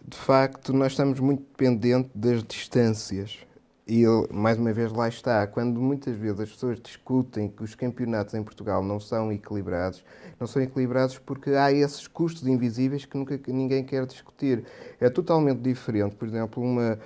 de 0.07 0.17
facto, 0.17 0.71
nós 0.71 0.91
estamos 0.93 1.19
muito 1.19 1.41
dependentes 1.41 2.11
das 2.13 2.43
distâncias. 2.43 3.39
E 3.87 4.03
mais 4.31 4.57
uma 4.57 4.73
vez, 4.73 4.91
lá 4.91 5.07
está. 5.07 5.45
Quando 5.45 5.79
muitas 5.79 6.15
vezes 6.15 6.39
as 6.39 6.49
pessoas 6.49 6.79
discutem 6.79 7.47
que 7.47 7.63
os 7.63 7.75
campeonatos 7.75 8.33
em 8.33 8.43
Portugal 8.43 8.83
não 8.83 8.99
são 8.99 9.31
equilibrados, 9.31 10.03
não 10.39 10.47
são 10.47 10.59
equilibrados 10.59 11.19
porque 11.19 11.51
há 11.51 11.71
esses 11.71 12.07
custos 12.07 12.47
invisíveis 12.47 13.05
que 13.05 13.15
nunca 13.15 13.39
ninguém 13.47 13.83
quer 13.83 14.07
discutir. 14.07 14.63
É 14.99 15.07
totalmente 15.07 15.59
diferente, 15.59 16.15
por 16.15 16.27
exemplo, 16.27 16.63
uma, 16.63 16.97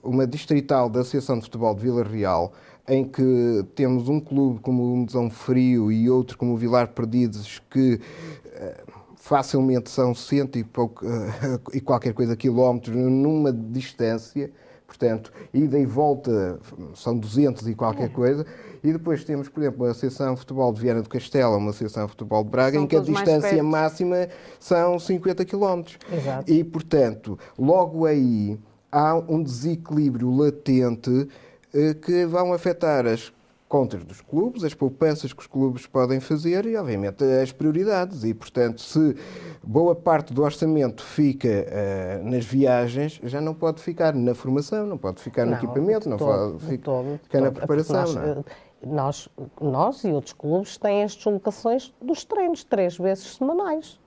uma 0.00 0.26
distrital 0.28 0.88
da 0.88 1.00
Associação 1.00 1.38
de 1.38 1.44
Futebol 1.44 1.74
de 1.74 1.82
Vila 1.82 2.04
Real 2.04 2.52
em 2.88 3.04
que 3.04 3.64
temos 3.74 4.08
um 4.08 4.18
clube 4.18 4.60
como 4.60 4.82
o 4.82 4.96
Medão 4.96 5.28
Frio 5.28 5.92
e 5.92 6.08
outro 6.08 6.38
como 6.38 6.54
o 6.54 6.56
Vilar 6.56 6.88
Perdidos 6.88 7.60
que 7.70 8.00
eh, 8.46 8.82
facilmente 9.28 9.90
são 9.90 10.14
cento 10.14 10.58
e, 10.58 10.64
pouco, 10.64 11.04
uh, 11.04 11.60
e 11.74 11.80
qualquer 11.80 12.14
coisa 12.14 12.34
quilómetros 12.34 12.96
numa 12.96 13.52
distância, 13.52 14.50
portanto, 14.86 15.30
ida 15.52 15.78
e 15.78 15.84
volta 15.84 16.58
são 16.94 17.18
200 17.18 17.68
e 17.68 17.74
qualquer 17.74 18.06
é. 18.06 18.08
coisa, 18.08 18.46
e 18.82 18.90
depois 18.90 19.24
temos, 19.24 19.48
por 19.48 19.62
exemplo, 19.62 19.84
a 19.84 19.90
Associação 19.90 20.32
de 20.32 20.40
Futebol 20.40 20.72
de 20.72 20.80
Viana 20.80 21.02
do 21.02 21.08
Castelo, 21.10 21.58
uma 21.58 21.70
Associação 21.70 22.06
de 22.06 22.12
Futebol 22.12 22.42
de 22.42 22.50
Braga, 22.50 22.76
são 22.76 22.84
em 22.84 22.86
que 22.86 22.96
a 22.96 23.00
distância 23.00 23.62
máxima 23.62 24.28
são 24.58 24.98
50 24.98 25.44
quilómetros. 25.44 25.98
E, 26.46 26.64
portanto, 26.64 27.38
logo 27.58 28.06
aí 28.06 28.58
há 28.90 29.14
um 29.14 29.42
desequilíbrio 29.42 30.34
latente 30.34 31.10
eh, 31.10 31.47
que 31.94 32.26
vão 32.26 32.52
afetar 32.52 33.06
as 33.06 33.32
contas 33.68 34.02
dos 34.02 34.20
clubes, 34.20 34.64
as 34.64 34.72
poupanças 34.72 35.32
que 35.32 35.40
os 35.40 35.46
clubes 35.46 35.86
podem 35.86 36.18
fazer 36.20 36.64
e, 36.64 36.76
obviamente, 36.76 37.22
as 37.22 37.52
prioridades. 37.52 38.24
E, 38.24 38.32
portanto, 38.32 38.80
se 38.80 39.14
boa 39.62 39.94
parte 39.94 40.32
do 40.32 40.42
orçamento 40.42 41.02
fica 41.02 41.48
uh, 41.48 42.28
nas 42.28 42.44
viagens, 42.44 43.20
já 43.22 43.40
não 43.40 43.54
pode 43.54 43.82
ficar 43.82 44.14
na 44.14 44.34
formação, 44.34 44.86
não 44.86 44.96
pode 44.96 45.20
ficar 45.20 45.44
no 45.44 45.52
não, 45.52 45.58
equipamento, 45.58 46.08
não 46.08 46.16
todo, 46.16 46.52
pode 46.52 46.64
ficar, 46.64 46.84
todo, 46.84 47.20
ficar 47.22 47.40
na 47.42 47.52
preparação. 47.52 47.96
Nós, 47.96 48.14
não 48.14 48.22
é? 48.22 48.44
nós, 48.86 49.28
nós 49.60 50.04
e 50.04 50.12
outros 50.12 50.32
clubes 50.32 50.78
têm 50.78 51.02
as 51.02 51.14
deslocações 51.14 51.92
dos 52.00 52.24
treinos 52.24 52.64
três 52.64 52.96
vezes 52.96 53.36
semanais. 53.36 54.00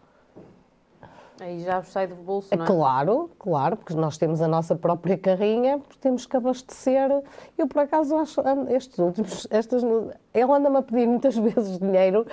Aí 1.42 1.60
já 1.62 1.82
sai 1.82 2.06
do 2.06 2.14
bolso, 2.14 2.54
é 2.54 2.56
não 2.56 2.66
é? 2.66 2.68
Claro, 2.68 3.32
claro, 3.40 3.76
porque 3.76 3.96
nós 3.96 4.16
temos 4.16 4.44
a 4.44 4.48
nossa 4.48 4.76
própria 4.76 5.18
carrinha, 5.18 5.82
temos 6.00 6.28
que 6.28 6.38
abastecer. 6.38 7.10
Eu, 7.58 7.68
por 7.68 7.80
acaso, 7.80 8.16
acho, 8.16 8.42
estes 8.70 9.00
últimos, 9.00 9.48
estas, 9.50 9.82
ele 9.82 10.52
anda-me 10.52 10.78
a 10.78 10.82
pedir 10.84 11.08
muitas 11.08 11.36
vezes 11.42 11.80
dinheiro 11.80 12.28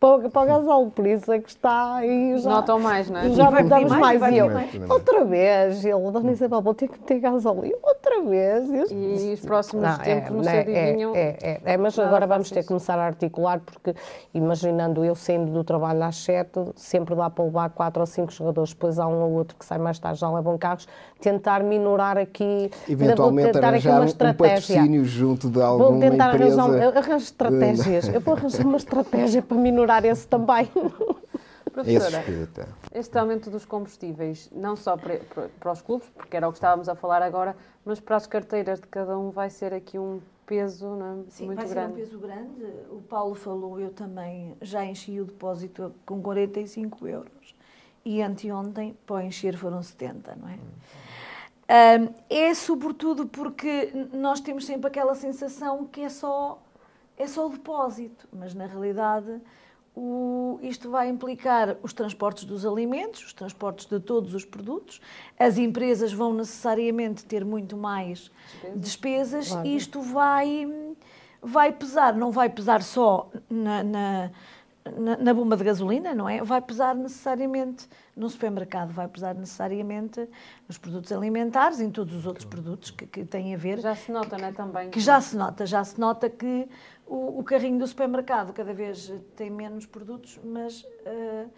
para, 0.00 0.30
para 0.30 0.42
o 0.42 0.46
gasóleo, 0.46 0.90
por 0.90 1.06
isso 1.06 1.32
é 1.32 1.40
que 1.40 1.48
está 1.48 1.96
aí 1.96 2.38
já... 2.38 2.50
Notam 2.50 2.78
mais, 2.78 3.10
não 3.10 3.18
é? 3.18 3.30
Já 3.30 3.50
não 3.50 3.68
damos 3.68 3.90
mais, 3.90 4.20
mais. 4.20 4.32
E 4.32 4.38
eu, 4.38 4.48
outra 4.88 5.24
vez, 5.24 5.84
ele, 5.84 6.10
Dona 6.12 6.30
Isabel, 6.30 6.62
vou 6.62 6.72
ter 6.72 6.86
que 6.86 7.00
meter 7.00 7.18
gasóleo. 7.18 7.76
Outra 7.82 8.22
vez. 8.22 8.70
Eu... 8.70 8.86
E 8.96 9.32
os 9.32 9.40
próximos 9.40 9.84
não, 9.84 9.98
tempos 9.98 10.28
é, 10.28 10.30
não 10.30 10.42
se 10.44 10.48
é, 10.50 10.60
adivinham... 10.60 11.16
É, 11.16 11.36
é, 11.42 11.60
é, 11.64 11.76
mas 11.76 11.98
agora 11.98 12.28
vamos 12.28 12.48
ter 12.48 12.62
que 12.62 12.68
começar 12.68 12.96
a 12.96 13.06
articular, 13.06 13.58
porque 13.58 13.92
imaginando 14.32 15.04
eu 15.04 15.16
saindo 15.16 15.50
do 15.50 15.64
trabalho 15.64 16.04
às 16.04 16.16
7, 16.18 16.60
sempre 16.76 17.16
dá 17.16 17.28
para 17.28 17.44
levar 17.44 17.70
4 17.70 18.00
ou 18.00 18.06
5 18.06 18.32
jogadores, 18.32 18.72
depois 18.72 19.00
há 19.00 19.06
um 19.08 19.20
ou 19.20 19.32
outro 19.32 19.56
que 19.56 19.64
sai 19.64 19.78
mais 19.78 19.98
tarde, 19.98 20.20
já 20.20 20.30
levam 20.30 20.56
carros, 20.56 20.86
tentar 21.20 21.64
minorar 21.64 22.16
aqui... 22.16 22.70
Eventualmente 22.88 23.50
tentar 23.50 23.68
arranjar 23.68 24.02
aqui 24.02 24.14
uma 24.20 24.30
um 24.30 24.34
patrocínio 24.34 25.04
junto 25.04 25.50
de 25.50 25.60
alguma 25.60 25.90
vou 25.90 25.98
tentar 25.98 26.34
empresa... 26.34 26.62
Arranjar, 26.62 26.96
arranjo 26.96 27.24
estratégias. 27.24 28.08
eu 28.14 28.20
vou 28.20 28.34
arranjar 28.34 28.64
uma 28.64 28.76
estratégia 28.76 29.42
para 29.42 29.56
minorar 29.56 29.87
melhorar 29.88 30.04
esse 30.04 30.28
também. 30.28 30.70
Professora, 31.72 32.24
este 32.92 33.18
aumento 33.18 33.50
dos 33.50 33.64
combustíveis, 33.64 34.50
não 34.52 34.74
só 34.74 34.96
para, 34.96 35.20
para, 35.60 35.72
os 35.72 35.80
clubes, 35.80 36.08
porque 36.10 36.36
era 36.36 36.48
o 36.48 36.50
que 36.50 36.58
estávamos 36.58 36.88
a 36.88 36.94
falar 36.94 37.22
agora, 37.22 37.56
mas 37.84 38.00
para 38.00 38.16
as 38.16 38.26
carteiras 38.26 38.80
de 38.80 38.86
cada 38.88 39.16
um 39.16 39.30
vai 39.30 39.48
ser 39.48 39.72
aqui 39.72 39.98
um 39.98 40.20
peso 40.44 40.86
não, 40.88 41.20
é? 41.20 41.30
Sim, 41.30 41.46
muito 41.46 41.58
vai 41.58 41.68
grande. 41.68 41.94
ser 41.94 42.02
um 42.02 42.04
peso 42.04 42.18
grande. 42.18 42.64
O 42.90 43.00
Paulo 43.02 43.34
falou, 43.34 43.78
eu 43.78 43.90
também 43.90 44.56
já 44.60 44.84
enchi 44.84 45.20
o 45.20 45.24
depósito 45.24 45.94
com 46.04 46.20
45 46.20 47.06
euros. 47.06 47.54
E 48.04 48.22
anteontem, 48.22 48.96
para 49.06 49.24
encher, 49.24 49.56
foram 49.56 49.82
70, 49.82 50.36
não 50.36 50.48
é? 50.48 50.54
Hum. 50.54 50.58
Um, 51.70 52.14
é 52.30 52.54
sobretudo 52.54 53.26
porque 53.26 53.92
nós 54.10 54.40
temos 54.40 54.64
sempre 54.64 54.88
aquela 54.88 55.14
sensação 55.14 55.84
que 55.84 56.00
é 56.00 56.08
só, 56.08 56.60
é 57.16 57.26
só 57.26 57.46
o 57.46 57.50
depósito, 57.50 58.26
mas 58.32 58.54
na 58.54 58.64
realidade 58.64 59.38
o, 59.98 60.60
isto 60.62 60.88
vai 60.88 61.08
implicar 61.08 61.76
os 61.82 61.92
transportes 61.92 62.44
dos 62.44 62.64
alimentos, 62.64 63.24
os 63.24 63.32
transportes 63.32 63.86
de 63.86 63.98
todos 63.98 64.32
os 64.32 64.44
produtos. 64.44 65.00
As 65.36 65.58
empresas 65.58 66.12
vão 66.12 66.32
necessariamente 66.32 67.24
ter 67.24 67.44
muito 67.44 67.76
mais 67.76 68.30
despesas, 68.76 68.80
despesas 68.80 69.48
claro. 69.48 69.66
isto 69.66 70.00
vai, 70.00 70.94
vai 71.42 71.72
pesar, 71.72 72.14
não 72.14 72.30
vai 72.30 72.48
pesar 72.48 72.80
só 72.80 73.28
na, 73.50 73.82
na, 73.82 74.30
na, 75.20 75.34
bomba 75.34 75.56
de 75.56 75.64
gasolina, 75.64 76.14
não 76.14 76.28
é? 76.28 76.44
Vai 76.44 76.60
pesar 76.62 76.94
necessariamente 76.94 77.88
no 78.16 78.30
supermercado, 78.30 78.92
vai 78.92 79.08
pesar 79.08 79.34
necessariamente 79.34 80.28
nos 80.68 80.78
produtos 80.78 81.10
alimentares, 81.10 81.80
em 81.80 81.90
todos 81.90 82.14
os 82.14 82.24
outros 82.24 82.44
produtos 82.44 82.92
que, 82.92 83.04
que 83.04 83.24
têm 83.24 83.52
a 83.52 83.58
ver. 83.58 83.80
Já 83.80 83.96
se 83.96 84.12
nota, 84.12 84.36
que, 84.36 84.42
não 84.42 84.48
é? 84.48 84.52
Também. 84.52 84.90
Que 84.90 85.00
já 85.00 85.20
se 85.20 85.36
nota, 85.36 85.66
já 85.66 85.82
se 85.82 85.98
nota 85.98 86.30
que 86.30 86.68
o, 87.08 87.40
o, 87.40 87.44
carrinho 87.44 87.78
do 87.78 87.86
supermercado 87.86 88.52
cada 88.52 88.72
vez 88.72 89.12
tem 89.34 89.50
menos 89.50 89.86
produtos, 89.86 90.38
mas 90.44 90.82
uh, 90.82 91.50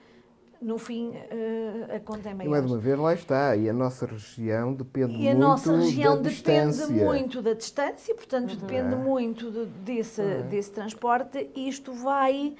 no 0.61 0.79
fim 0.79 1.11
uh, 1.11 1.97
a 1.97 2.01
conta 2.01 2.31
é 2.31 2.35
maior. 2.35 2.51
Não 2.51 2.57
é 2.57 2.61
de 2.61 2.67
uma 2.67 2.79
vez, 2.79 2.99
lá 2.99 3.15
está. 3.15 3.57
E 3.57 3.69
a 3.69 3.73
nossa 3.73 4.07
região 4.07 4.73
depende 4.73 5.13
muito 5.13 5.19
da 5.19 5.25
E 5.25 5.29
a 5.29 5.35
nossa 5.35 5.77
região 5.77 6.23
depende 6.23 6.69
distância. 6.69 7.05
muito 7.05 7.43
da 7.43 7.55
distância, 7.55 8.15
portanto, 8.15 8.53
uhum. 8.53 8.61
depende 8.61 8.95
é. 8.95 8.97
muito 8.97 9.51
de, 9.51 9.67
desse, 9.67 10.21
uhum. 10.21 10.49
desse 10.49 10.71
transporte. 10.71 11.51
E 11.55 11.69
isto 11.69 11.93
vai, 11.93 12.55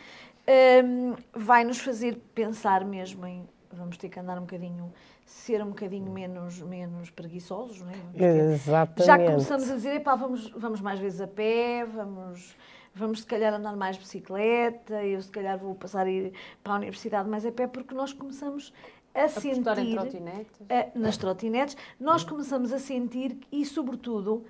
um, 0.47 1.13
ehm, 1.13 1.15
vai 1.35 1.65
nos 1.65 1.79
fazer 1.79 2.21
pensar 2.35 2.85
mesmo 2.85 3.27
em. 3.27 3.49
Vamos 3.73 3.97
ter 3.97 4.09
que 4.09 4.19
andar 4.19 4.37
um 4.37 4.43
bocadinho 4.43 4.93
ser 5.25 5.63
um 5.63 5.69
bocadinho 5.69 6.11
menos, 6.11 6.61
menos 6.61 7.09
preguiçosos, 7.09 7.81
não 7.83 7.91
é? 7.91 8.53
Exatamente. 8.53 9.07
Já 9.07 9.17
começamos 9.17 9.71
a 9.71 9.75
dizer, 9.75 9.95
epá, 9.95 10.17
vamos, 10.17 10.51
vamos 10.57 10.81
mais 10.81 10.99
vezes 10.99 11.21
a 11.21 11.27
pé, 11.29 11.85
vamos 11.85 12.57
vamos 12.95 13.21
se 13.21 13.27
calhar 13.27 13.53
andar 13.55 13.77
mais 13.77 13.97
de 13.97 14.03
bicicleta, 14.03 15.05
eu 15.05 15.21
se 15.21 15.31
calhar 15.31 15.59
vou 15.59 15.75
passar 15.75 16.07
a 16.07 16.11
ir 16.11 16.33
para 16.63 16.75
a 16.75 16.77
universidade 16.77 17.29
mais 17.29 17.47
a 17.47 17.53
pé, 17.53 17.67
porque 17.67 17.95
nós 17.95 18.13
começamos 18.13 18.73
a, 19.15 19.25
a 19.25 19.29
sentir... 19.29 19.79
Em 19.79 19.93
trotinetes. 19.93 20.61
A, 20.69 20.99
nas 20.99 21.17
trotinetes. 21.17 21.77
Nós 21.99 22.25
começamos 22.25 22.73
a 22.73 22.79
sentir 22.79 23.37
e, 23.51 23.65
sobretudo, 23.65 24.45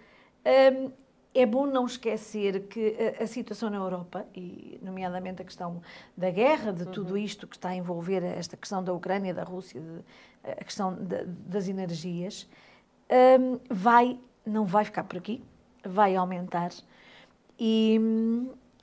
um, 0.74 0.91
é 1.34 1.47
bom 1.47 1.66
não 1.66 1.86
esquecer 1.86 2.66
que 2.66 2.97
a, 3.18 3.22
a, 3.22 3.26
situação 3.26 3.70
na 3.70 3.76
Europa, 3.76 4.26
e 4.34 4.78
nomeadamente 4.82 5.43
a 5.43 5.45
questão 5.45 5.80
da 6.16 6.30
guerra, 6.30 6.72
de 6.72 6.86
tudo 6.86 7.12
uhum. 7.12 7.18
isto 7.18 7.47
que 7.47 7.57
está 7.57 7.70
a 7.70 7.76
envolver 7.76 8.22
esta 8.22 8.57
questão 8.57 8.82
da 8.82 8.93
Ucrânia, 8.93 9.32
da 9.32 9.45
Rússia, 9.45 9.80
de, 9.80 10.51
a 10.51 10.64
questão 10.64 10.95
de, 10.95 11.24
das 11.24 11.68
energias, 11.68 12.49
um, 13.41 13.61
vai, 13.68 14.18
não 14.45 14.64
vai 14.64 14.84
ficar 14.84 15.05
por 15.05 15.18
aqui, 15.18 15.43
vai 15.84 16.16
aumentar. 16.16 16.70
E, 17.62 18.00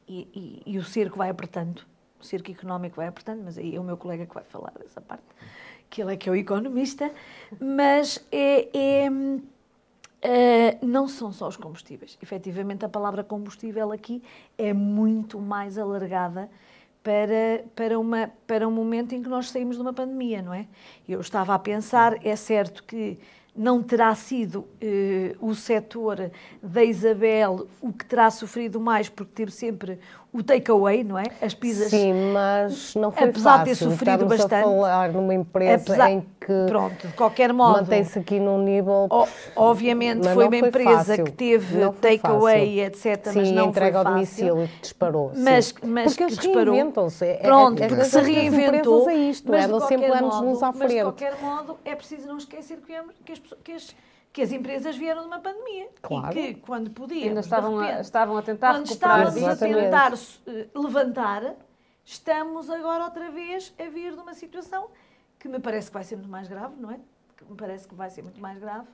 e, 0.08 0.62
e, 0.68 0.78
o 0.78 0.84
cerco 0.84 1.18
vai 1.18 1.30
apertando, 1.30 1.82
o 2.22 2.24
cerco 2.24 2.52
económico 2.52 2.98
vai 2.98 3.08
apertando, 3.08 3.44
mas 3.44 3.58
aí 3.58 3.76
é 3.76 3.80
o 3.80 3.84
meu 3.84 3.98
colega 3.98 4.28
que 4.28 4.34
vai 4.36 4.44
falar 4.44 4.72
dessa 4.78 5.02
parte, 5.02 5.24
que 5.90 6.02
ele 6.02 6.14
é 6.14 6.16
que 6.16 6.30
é 6.30 6.32
o 6.32 6.36
economista, 6.36 7.12
mas 7.60 8.24
é, 8.32 8.70
é 8.78 9.10
Uh, 10.18 10.84
não 10.86 11.08
são 11.08 11.32
só 11.32 11.48
os 11.48 11.56
combustíveis. 11.56 12.18
Efetivamente, 12.22 12.84
a 12.84 12.90
palavra 12.90 13.24
combustível 13.24 13.92
aqui 13.92 14.22
é 14.58 14.74
muito 14.74 15.40
mais 15.40 15.78
alargada 15.78 16.50
para, 17.04 17.64
para, 17.76 18.00
uma, 18.00 18.32
para 18.48 18.68
um 18.68 18.72
momento 18.72 19.14
em 19.14 19.22
que 19.22 19.30
nós 19.30 19.52
saímos 19.52 19.76
de 19.76 19.82
uma 19.82 19.94
pandemia, 19.94 20.42
não 20.42 20.54
é? 20.54 20.68
Eu 21.08 21.22
estava 21.22 21.54
a 21.54 21.60
pensar, 21.60 22.18
é 22.26 22.36
certo 22.36 22.84
que 22.84 23.20
não 23.58 23.82
terá 23.82 24.14
sido 24.14 24.68
eh, 24.80 25.36
o 25.42 25.56
setor 25.56 26.32
da 26.62 26.84
Isabel 26.84 27.68
o 27.82 27.92
que 27.92 28.06
terá 28.06 28.30
sofrido 28.30 28.80
mais, 28.80 29.10
porque 29.10 29.32
teve 29.34 29.52
sempre 29.52 30.00
o 30.34 30.44
takeaway, 30.44 31.04
não 31.04 31.18
é? 31.18 31.24
As 31.42 31.54
pizzas. 31.54 31.90
Sim, 31.90 32.32
mas 32.34 32.94
não 32.96 33.12
foi 33.12 33.30
apesar 33.30 33.60
fácil. 33.60 33.64
de 33.74 33.80
ter 33.80 33.86
sofrido 33.86 34.12
Estamos 34.24 34.38
bastante. 34.38 34.54
a 34.56 34.64
falar 34.64 35.12
numa 35.12 35.34
empresa 35.34 35.76
apesar, 35.92 36.12
em 36.12 36.22
que 36.40 36.54
pronto, 36.68 37.08
de 37.08 37.14
qualquer 37.14 37.52
modo, 37.54 37.78
mantém-se 37.80 38.20
aqui 38.20 38.40
num 38.40 38.62
nível. 38.62 39.08
O, 39.10 39.26
obviamente 39.56 40.28
foi 40.28 40.44
uma 40.46 40.60
foi 40.60 40.68
empresa 40.68 40.96
fácil. 41.06 41.24
que 41.26 41.32
teve 41.32 41.90
takeaway, 42.02 42.82
etc. 42.82 43.28
Sim, 43.32 43.40
mas 43.40 43.52
não 43.52 43.70
entrega 43.70 44.00
foi 44.00 44.08
ao 44.08 44.14
domicílio 44.14 44.70
disparou. 44.82 45.32
sim. 45.34 45.42
Mas, 45.44 45.74
mas 45.84 46.04
Porque 46.06 46.18
que 46.18 46.24
eles 46.24 46.38
disparou. 46.38 46.74
reinventam-se. 46.76 47.26
É- 47.26 47.34
é- 47.34 47.38
Pronto, 47.38 47.82
é- 47.82 47.88
que 47.88 48.04
se 48.06 48.20
reinventou. 48.22 49.08
a 49.08 49.14
isto, 49.14 49.50
mas 49.50 49.62
de 49.62 49.66
andam 49.74 49.88
sempre 49.88 50.08
qualquer 50.08 50.22
modo- 50.22 50.60
Mas 50.78 50.90
de 50.92 51.02
qualquer 51.02 51.42
modo, 51.42 51.78
é 51.86 51.96
preciso 51.96 52.28
não 52.28 52.38
esquecer 52.38 52.78
que, 52.86 52.94
que 53.26 53.32
as, 53.32 53.40
pessoas- 53.40 53.62
que 53.64 53.72
as- 53.72 53.96
que 54.32 54.42
as 54.42 54.52
empresas 54.52 54.96
vieram 54.96 55.22
de 55.22 55.28
uma 55.28 55.40
pandemia. 55.40 55.90
Claro. 56.02 56.38
E 56.38 56.54
que 56.54 56.62
quando 56.62 56.92
podíamos, 56.92 57.28
Ainda 57.28 57.40
estavam 57.40 57.80
a, 57.80 57.86
repente, 57.86 58.04
estavam 58.04 58.38
a 58.38 58.42
tentar 58.42 58.74
quando 58.74 58.88
recuperar 58.88 59.28
estávamos 59.28 59.44
a 59.44 59.66
tentar 59.66 60.14
eh, 60.48 60.68
levantar, 60.76 61.56
estamos 62.06 62.70
agora 62.70 63.06
outra 63.06 63.32
vez 63.32 63.74
a 63.80 63.90
vir 63.90 64.14
de 64.14 64.20
uma 64.20 64.34
situação 64.34 64.90
que 65.40 65.48
me 65.48 65.60
parece 65.60 65.88
que 65.88 65.94
vai 65.94 66.04
ser 66.04 66.16
muito 66.16 66.30
mais 66.30 66.48
grave, 66.48 66.76
não 66.80 66.92
é? 66.92 67.00
Que 67.36 67.46
me 67.46 67.56
parece 67.56 67.88
que 67.88 67.96
vai 67.96 68.10
ser 68.10 68.22
muito 68.22 68.40
mais 68.40 68.60
grave 68.60 68.88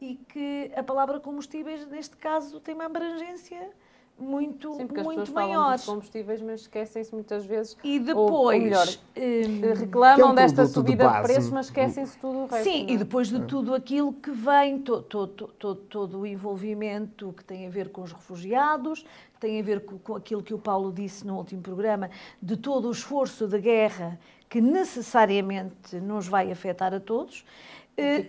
e 0.00 0.14
que 0.14 0.70
a 0.76 0.82
palavra 0.82 1.18
combustíveis, 1.18 1.86
neste 1.86 2.16
caso, 2.16 2.60
tem 2.60 2.74
uma 2.74 2.86
abrangência 2.86 3.70
muito, 4.18 4.72
Sim, 4.74 4.86
porque 4.86 5.00
as 5.00 5.06
muito 5.06 5.20
pessoas 5.20 5.34
falam 5.34 5.48
maior. 5.60 5.76
dos 5.76 5.84
combustíveis, 5.84 6.40
mas 6.42 6.60
esquecem-se 6.62 7.14
muitas 7.14 7.44
vezes. 7.46 7.76
E 7.84 7.98
ou- 7.98 8.04
depois. 8.04 8.56
ou 8.58 8.62
melhor, 8.64 8.86
hum, 9.16 9.74
reclamam 9.78 10.16
Que 10.16 10.22
é 10.22 10.26
um 10.26 10.34
desta 10.34 10.64
de 10.66 10.72
subida 10.72 11.04
de, 11.06 11.10
base. 11.12 11.22
preços, 11.32 11.50
mas 11.50 11.66
esquecem-se 11.66 12.18
tudo 12.18 12.38
o 12.40 12.46
resto. 12.46 12.64
Sim, 12.64 12.86
é? 12.88 12.92
e 12.92 12.96
depois 12.96 13.28
de 13.28 13.40
tudo 13.42 13.74
aquilo 13.74 14.12
que 14.12 14.30
vem, 14.30 14.80
to, 14.80 15.02
to, 15.02 15.26
to, 15.28 15.46
to- 15.58 15.74
todo 15.76 16.20
o 16.20 16.26
envolvimento 16.26 17.32
que 17.36 17.44
tem 17.44 17.66
a 17.66 17.70
ver 17.70 17.90
com 17.90 18.02
os 18.02 18.12
refugiados, 18.12 19.02
que 19.34 19.40
tem 19.40 19.60
a 19.60 19.62
ver 19.62 19.84
com, 19.84 19.98
com 19.98 20.16
aquilo 20.16 20.42
que 20.42 20.52
o 20.52 20.58
Paulo 20.58 20.92
disse 20.92 21.26
no 21.26 21.36
último 21.36 21.62
programa, 21.62 22.10
de 22.42 22.56
todo 22.56 22.88
o 22.88 22.90
esforço 22.90 23.46
de 23.46 23.60
guerra 23.60 24.18
que 24.48 24.60
necessariamente 24.60 25.96
nos 25.96 26.26
vai 26.26 26.50
afetar 26.50 26.92
a 26.94 27.00
todos. 27.00 27.44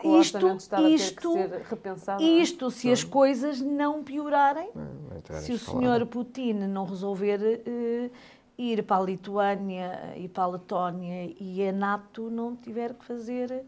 O 0.03 0.19
isto, 0.19 0.57
isto, 0.89 1.33
ser 1.33 1.61
repensado, 1.69 2.23
não 2.23 2.29
é? 2.29 2.31
isto, 2.33 2.71
se 2.71 2.91
as 2.91 3.03
coisas 3.03 3.61
não 3.61 4.03
piorarem, 4.03 4.71
Não 4.73 5.39
se 5.41 5.51
o 5.51 5.59
senhor 5.59 6.03
Putin 6.07 6.53
não 6.53 6.85
resolver 6.85 7.61
eh, 7.65 8.09
ir 8.57 8.83
para 8.83 8.97
a 8.97 9.05
Lituânia 9.05 10.13
e 10.17 10.27
para 10.27 10.43
a 10.43 10.47
Letónia 10.47 11.33
e 11.39 11.67
a 11.67 11.71
NATO 11.71 12.31
não 12.31 12.55
tiver 12.55 12.95
que 12.95 13.05
fazer 13.05 13.63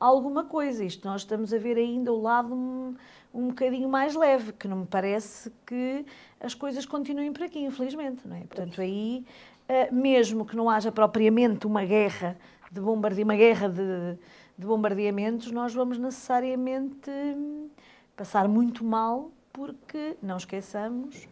alguma 0.00 0.44
coisa. 0.44 0.82
Isto 0.84 1.06
nós 1.06 1.20
estamos 1.20 1.52
a 1.52 1.58
ver 1.58 1.76
ainda 1.76 2.12
o 2.12 2.20
lado 2.20 2.54
um, 2.54 2.94
um 3.32 3.48
bocadinho 3.48 3.88
mais 3.88 4.14
leve, 4.14 4.52
que 4.52 4.66
não 4.66 4.78
me 4.78 4.86
parece 4.86 5.52
que 5.66 6.04
as 6.40 6.54
coisas 6.54 6.86
continuem 6.86 7.32
por 7.32 7.44
aqui, 7.44 7.60
infelizmente. 7.60 8.26
Não 8.26 8.36
é? 8.36 8.40
Portanto, 8.40 8.80
aí, 8.80 9.24
eh, 9.68 9.90
mesmo 9.92 10.44
que 10.44 10.56
não 10.56 10.68
haja 10.68 10.90
propriamente 10.90 11.66
uma 11.66 11.84
guerra 11.84 12.36
de 12.70 12.80
bombardeio, 12.80 13.24
uma 13.24 13.36
guerra 13.36 13.68
de, 13.68 14.18
de 14.56 14.66
bombardeamentos, 14.66 15.50
nós 15.50 15.74
vamos 15.74 15.98
necessariamente 15.98 17.10
hum, 17.10 17.68
passar 18.16 18.48
muito 18.48 18.84
mal, 18.84 19.30
porque 19.52 20.16
não 20.22 20.36
esqueçamos 20.36 21.28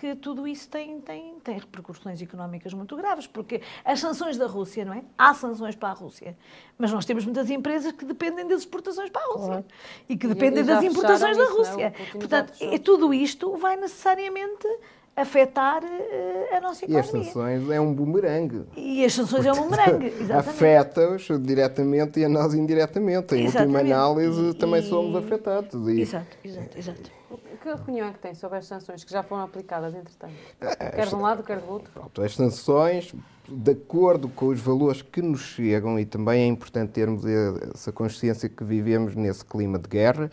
que 0.00 0.16
tudo 0.16 0.48
isso 0.48 0.66
tem, 0.70 0.98
tem, 1.02 1.38
tem 1.40 1.58
repercussões 1.58 2.22
económicas 2.22 2.72
muito 2.72 2.96
graves, 2.96 3.26
porque 3.26 3.60
as 3.84 4.00
sanções 4.00 4.38
da 4.38 4.46
Rússia, 4.46 4.82
não 4.82 4.94
é? 4.94 5.04
Há 5.18 5.34
sanções 5.34 5.76
para 5.76 5.90
a 5.90 5.92
Rússia, 5.92 6.38
mas 6.78 6.90
nós 6.90 7.04
temos 7.04 7.22
muitas 7.22 7.50
empresas 7.50 7.92
que 7.92 8.06
dependem 8.06 8.48
das 8.48 8.60
exportações 8.60 9.10
para 9.10 9.20
a 9.20 9.26
Rússia 9.26 9.46
Claro. 9.46 9.64
e 10.08 10.16
que 10.16 10.26
dependem 10.26 10.62
e 10.62 10.66
das 10.66 10.82
importações 10.82 11.36
da 11.36 11.44
isso, 11.44 11.52
é? 11.52 11.56
Rússia. 11.56 11.88
O 11.88 11.90
Putin 11.90 12.06
já 12.12 12.18
Portanto, 12.18 12.52
é, 12.62 12.78
tudo 12.78 13.12
isto 13.12 13.54
vai 13.58 13.76
necessariamente 13.76 14.66
afetar 15.16 15.82
eh, 15.84 16.56
a 16.56 16.60
nossa 16.60 16.84
E 16.88 16.96
as 16.96 17.06
economia. 17.06 17.24
sanções 17.32 17.70
é 17.70 17.80
um 17.80 17.92
bumerangue. 17.92 18.62
E 18.76 19.04
as 19.04 19.12
sanções 19.12 19.44
é 19.44 19.52
um 19.52 19.62
bumerangue, 19.64 20.06
exatamente. 20.20 20.48
Afeta-os 20.50 21.28
diretamente 21.42 22.20
e 22.20 22.24
a 22.24 22.28
nós 22.28 22.54
indiretamente. 22.54 23.34
Em 23.34 23.44
última 23.46 23.62
Exatamente. 23.66 23.92
análise, 23.92 24.50
E- 24.50 24.54
também 24.54 24.80
e- 24.80 24.88
somos 24.88 25.14
afetados. 25.16 25.88
E 25.88 26.00
Exato, 26.00 26.36
exato, 26.44 26.78
exato. 26.78 27.10
Que 27.62 27.68
opinião 27.70 28.08
é 28.08 28.12
que 28.12 28.18
tem 28.18 28.34
sobre 28.34 28.58
as 28.58 28.66
sanções 28.66 29.04
que 29.04 29.12
já 29.12 29.22
foram 29.22 29.42
aplicadas, 29.42 29.94
entretanto? 29.94 30.32
É, 30.60 30.90
Quer 30.92 31.06
de 31.06 31.14
um 31.14 31.20
lado, 31.20 31.42
quer 31.42 31.58
do 31.60 31.70
outro? 31.70 31.90
Pronto, 31.92 32.22
as 32.22 32.34
sanções, 32.34 33.14
de 33.46 33.72
acordo 33.72 34.28
com 34.30 34.46
os 34.46 34.58
valores 34.58 35.02
que 35.02 35.20
nos 35.20 35.40
chegam, 35.42 35.98
e 36.00 36.06
também 36.06 36.42
é 36.42 36.46
importante 36.46 36.92
termos 36.92 37.22
essa 37.26 37.92
consciência 37.92 38.48
que 38.48 38.64
vivemos 38.64 39.14
nesse 39.14 39.44
clima 39.44 39.78
de 39.78 39.88
guerra, 39.88 40.30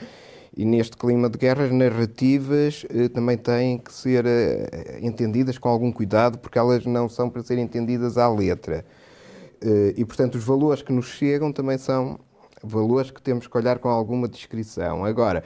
e 0.57 0.65
neste 0.65 0.97
clima 0.97 1.29
de 1.29 1.37
guerra, 1.37 1.65
as 1.65 1.71
narrativas 1.71 2.83
eh, 2.89 3.07
também 3.09 3.37
têm 3.37 3.77
que 3.77 3.93
ser 3.93 4.25
eh, 4.25 4.97
entendidas 5.03 5.59
com 5.59 5.69
algum 5.69 5.91
cuidado, 5.91 6.39
porque 6.39 6.57
elas 6.57 6.83
não 6.83 7.07
são 7.07 7.29
para 7.29 7.43
serem 7.43 7.63
entendidas 7.63 8.17
à 8.17 8.27
letra. 8.27 8.83
Eh, 9.61 9.93
e, 9.95 10.03
portanto, 10.03 10.33
os 10.35 10.43
valores 10.43 10.81
que 10.81 10.91
nos 10.91 11.05
chegam 11.05 11.51
também 11.53 11.77
são 11.77 12.19
valores 12.63 13.11
que 13.11 13.21
temos 13.21 13.45
que 13.45 13.55
olhar 13.55 13.77
com 13.77 13.87
alguma 13.87 14.27
discrição. 14.27 15.05
Agora, 15.05 15.43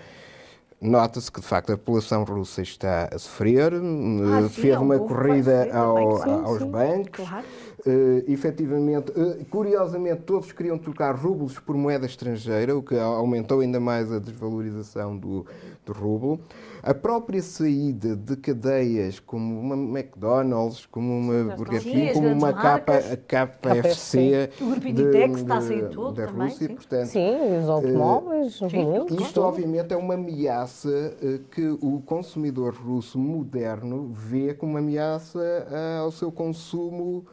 nota-se 0.80 1.30
que, 1.30 1.42
de 1.42 1.46
facto, 1.46 1.74
a 1.74 1.78
população 1.78 2.24
russa 2.24 2.62
está 2.62 3.10
a 3.14 3.20
sofrer, 3.20 3.74
Ah, 3.74 4.40
eh, 4.46 4.48
sim, 4.48 4.62
fez 4.62 4.74
é 4.76 4.80
um 4.80 4.84
uma 4.84 4.98
corrida 4.98 5.70
ao- 5.78 6.22
sim, 6.24 6.30
aos 6.32 6.60
sim. 6.60 6.72
bancos. 6.72 7.28
Claro. 7.28 7.46
Eh, 7.84 8.26
efetivamente, 8.28 9.12
eh, 9.16 9.44
curiosamente, 9.50 10.22
todos 10.22 10.52
queriam 10.52 10.78
trocar 10.78 11.16
rublos 11.16 11.58
por 11.58 11.76
moeda 11.76 12.06
estrangeira, 12.06 12.78
o 12.78 12.84
que 12.84 12.96
aumentou 12.96 13.62
ainda 13.62 13.80
mais 13.80 14.12
a 14.12 14.20
desvalorização 14.20 15.18
do, 15.18 15.48
do 15.84 15.92
rublo. 15.92 16.40
A 16.84 16.94
própria 16.94 17.42
saída 17.42 18.16
de 18.16 18.36
cadeias 18.36 19.20
como 19.20 19.60
uma 19.60 19.76
McDonald's, 20.00 20.86
como 20.86 21.12
uma 21.18 21.56
Burger. 21.56 21.82
King, 21.82 22.14
como 22.14 22.28
uma 22.28 22.52
grandes 22.52 22.64
marcas. 22.64 23.20
K- 23.28 23.48
KFC, 23.48 24.50
O 24.62 24.66
grupo 24.70 24.88
Inditex 24.88 25.40
está 25.42 25.58
a 25.58 25.62
sair 25.62 25.90
todo 25.90 26.16
da 26.18 26.28
também, 26.28 26.50
Rússia, 26.50 26.68
sim. 26.68 26.76
portanto, 26.76 27.08
Sim, 27.08 27.58
os 27.64 27.70
automóveis, 27.70 28.54
sim. 28.58 28.84
muitos. 28.86 29.20
isto, 29.20 29.42
obviamente, 29.42 29.92
é 29.92 29.98
uma 29.98 30.14
ameaça 30.14 31.16
eh, 31.20 31.40
que 31.50 31.68
o 31.82 32.00
consumidor 32.06 32.76
russo 32.76 33.18
moderno 33.18 34.08
vê 34.14 34.54
como 34.54 34.74
uma 34.74 34.80
ameaça 34.80 35.68
ao 36.00 36.12
seu 36.12 36.32
consumo 36.32 37.26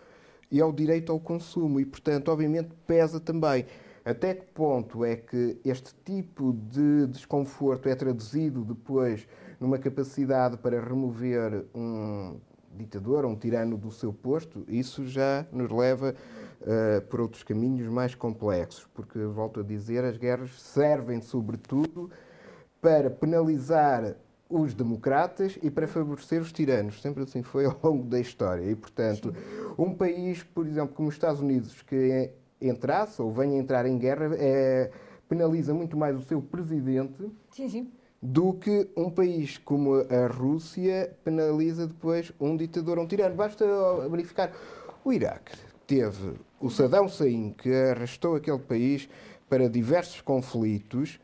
e 0.51 0.61
ao 0.61 0.73
direito 0.73 1.13
ao 1.13 1.21
consumo. 1.21 1.81
E, 1.81 1.85
portanto, 1.85 2.31
obviamente, 2.31 2.71
pesa 2.87 3.21
também. 3.21 3.67
Até 4.05 4.35
que 4.35 4.47
ponto 4.47 5.05
é 5.05 5.17
que 5.17 5.61
este 5.65 5.95
tipo 6.05 6.53
de 6.53 7.07
desconforto 7.09 7.89
é 7.89 7.95
traduzido 7.95 8.65
depois 8.65 9.29
numa 9.61 9.79
capacidade 9.79 10.57
para 10.57 10.81
remover 10.81 11.67
um 11.75 12.41
ditador, 12.75 13.27
um 13.27 13.37
tirano 13.37 13.77
do 13.77 13.91
seu 13.91 14.13
posto? 14.13 14.65
Isso 14.67 15.07
já 15.07 15.45
nos 15.53 15.71
leva 15.71 16.15
eh, 16.63 17.01
por 17.01 17.21
outros 17.21 17.43
caminhos 17.43 17.87
mais 17.89 18.15
complexos, 18.15 18.89
porque, 18.95 19.19
volto 19.21 19.61
a 19.61 19.63
dizer, 19.63 20.05
as 20.05 20.17
guerras 20.17 20.61
servem, 20.61 21.21
sobretudo, 21.21 22.11
para 22.81 23.11
penalizar 23.11 24.17
os 24.49 24.73
democratas 24.73 25.59
e 25.63 25.71
para 25.71 25.87
favorecer 25.87 26.41
os 26.41 26.53
tiranos. 26.53 27.01
Sempre 27.03 27.23
assim 27.25 27.43
foi 27.43 27.67
ao 27.67 27.79
longo 27.83 28.05
da 28.05 28.19
história. 28.19 28.71
E, 28.71 28.75
portanto, 28.75 29.35
um 29.77 29.95
país, 29.95 30.43
por 30.43 30.67
exemplo, 30.67 30.95
como 30.95 31.09
os 31.09 31.15
Estados 31.15 31.41
Unidos, 31.41 31.83
que 31.83 32.31
entrasse 32.61 33.21
ou 33.21 33.33
venha 33.33 33.59
entrar 33.59 33.87
em 33.87 33.99
guerra, 33.99 34.35
é, 34.37 34.91
penaliza 35.29 35.75
muito 35.75 35.97
mais 35.97 36.17
o 36.17 36.23
seu 36.23 36.41
presidente 36.41 37.31
Sim, 37.51 37.69
sim. 37.69 37.93
do 38.21 38.55
que 38.55 38.89
um 38.97 39.11
país 39.11 39.59
como 39.59 39.95
a 39.95 40.27
Rússia 40.27 41.15
penaliza 41.23 41.87
depois 41.87 42.33
um 42.41 42.57
ditador, 42.57 42.99
um 42.99 43.07
tirano. 43.07 43.35
Basta 43.35 43.65
verificar. 44.11 44.53
O 45.05 45.13
Iraque 45.13 45.53
teve 45.87 46.35
o 46.61 46.69
Saddam 46.71 47.05
Hussein, 47.05 47.55
que 47.57 47.73
arrastou 47.73 48.35
aquele 48.35 48.59
país 48.59 49.09
para 49.49 49.69
diversos 49.69 50.21
conflitos, 50.21 51.21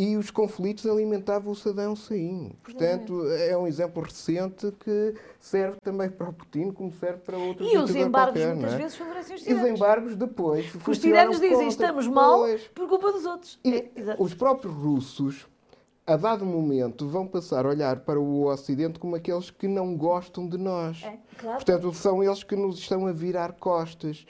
e 0.00 0.16
os 0.16 0.30
conflitos 0.30 0.86
alimentavam 0.86 1.50
o 1.50 1.56
Saddam 1.56 1.92
Hussein. 1.94 2.52
Portanto, 2.62 3.26
é 3.32 3.56
um 3.58 3.66
exemplo 3.66 4.00
recente 4.00 4.72
que 4.78 5.14
serve 5.40 5.76
também 5.82 6.08
para 6.08 6.28
o 6.28 6.32
Putin, 6.32 6.70
como 6.70 6.92
serve 6.92 7.18
para 7.18 7.36
outros 7.36 7.68
E 7.72 7.76
os 7.76 7.94
embargos 7.96 8.34
qualquer, 8.40 8.54
muitas 8.54 8.70
não 8.72 8.78
é? 8.78 8.82
vezes 8.82 8.96
favorecem 8.96 9.34
os 9.34 9.40
E 9.42 9.44
os 9.52 9.58
tiranos. 9.58 9.70
embargos 9.80 10.14
depois. 10.16 10.66
Porque 10.70 10.90
os 10.92 10.98
tiranos 10.98 11.36
dizem 11.40 11.50
contra- 11.50 11.68
estamos 11.68 12.06
mal 12.06 12.38
Pois. 12.38 12.62
por 12.68 12.88
culpa 12.88 13.10
dos 13.10 13.26
outros. 13.26 13.58
E 13.64 13.74
É, 13.74 14.16
os 14.20 14.34
próprios 14.34 14.72
russos 14.72 15.46
a 16.06 16.16
dado 16.16 16.42
momento, 16.46 17.06
vão 17.06 17.26
passar 17.26 17.66
a 17.66 17.68
olhar 17.68 17.96
para 18.00 18.18
o 18.18 18.44
Ocidente 18.46 18.98
como 18.98 19.14
aqueles 19.16 19.50
que 19.50 19.66
não 19.68 19.94
gostam 19.96 20.48
de 20.48 20.56
nós. 20.56 21.02
É, 21.04 21.18
claro. 21.36 21.56
Portanto, 21.56 21.92
são 21.92 22.22
eles 22.24 22.42
que 22.44 22.56
nos 22.56 22.78
estão 22.78 23.06
a 23.06 23.12
virar 23.12 23.52
costas. 23.54 24.24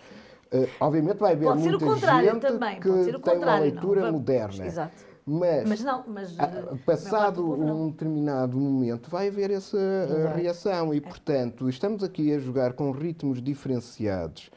Uh, 0.52 0.66
obviamente 0.80 1.18
vai 1.18 1.34
haver 1.34 1.44
Pode 1.44 1.62
ser 1.62 1.68
muita 1.70 1.84
o 1.84 1.88
contrário 1.88 2.32
gente 2.32 2.40
também, 2.40 2.80
que 2.80 2.88
pode 2.88 3.04
ser 3.04 3.14
o 3.14 3.20
tem 3.20 3.34
uma 3.34 3.40
contrário, 3.40 3.64
não. 3.66 3.72
leitura 3.74 4.00
Vamos- 4.00 4.18
moderna. 4.18 4.66
Exato. 4.66 5.07
Mas, 5.30 5.68
Mas 5.68 5.84
não, 5.84 6.04
mas. 6.08 6.38
eh, 6.38 6.74
passado 6.86 7.36
do 7.36 7.42
povo 7.48 7.64
não. 7.64 7.82
um 7.86 7.90
determinado 7.90 8.56
momento, 8.56 9.10
vai 9.10 9.28
haver 9.28 9.50
essa 9.50 9.76
uh, 9.76 10.36
reação 10.36 10.92
É. 10.92 10.96
e, 10.96 11.00
portanto, 11.02 11.68
estamos 11.68 12.02
aqui 12.02 12.32
a 12.32 12.38
jogar 12.38 12.72
com 12.72 12.90
ritmos 12.90 13.42
diferenciados. 13.42 14.50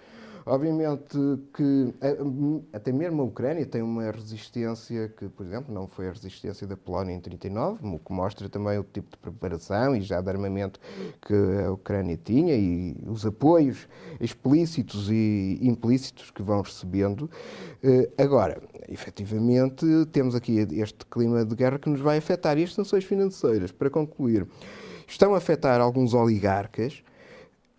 Obviamente 0.52 1.18
que 1.54 1.94
eh, 2.02 2.18
até 2.74 2.92
mesmo 2.92 3.22
a 3.22 3.26
Ucrânia 3.26 3.66
tem 3.66 3.82
uma 3.82 4.12
resistência 4.12 5.08
que, 5.08 5.30
por 5.30 5.46
exemplo, 5.46 5.74
não 5.74 5.88
foi 5.88 6.10
a 6.10 6.12
resistência 6.12 6.68
da 6.68 6.76
Polónia 6.76 7.14
em 7.14 7.22
39, 7.22 7.88
o 7.88 7.98
que 7.98 8.12
mostra 8.12 8.50
também 8.50 8.78
o 8.78 8.84
tipo 8.84 9.12
de 9.12 9.18
preparação 9.18 9.96
e 9.96 10.02
já 10.02 10.20
de 10.20 10.30
armamento 10.30 10.78
que 11.22 11.34
a 11.66 11.72
Ucrânia 11.72 12.20
tinha 12.22 12.54
e 12.54 12.98
os 13.08 13.26
apoios 13.26 13.88
explícitos 14.20 15.10
e 15.10 15.58
implícitos 15.62 16.32
que 16.32 16.44
vão 16.44 16.60
recebendo. 16.60 17.32
Eh, 17.82 18.10
Agora, 18.18 18.62
efetivamente, 18.90 19.86
temos 20.12 20.36
aqui 20.36 20.68
este 20.74 21.06
clima 21.06 21.46
de 21.46 21.56
guerra 21.56 21.80
que 21.80 21.90
nos 21.90 22.02
vai 22.02 22.18
afetar. 22.18 22.58
E 22.58 22.64
as 22.66 22.74
sanções 22.74 23.06
financeiras, 23.06 23.72
para 23.72 23.90
concluir, 23.90 24.46
estão 25.08 25.34
a 25.34 25.38
afetar 25.38 25.80
alguns 25.80 26.14
oligarcas 26.14 27.02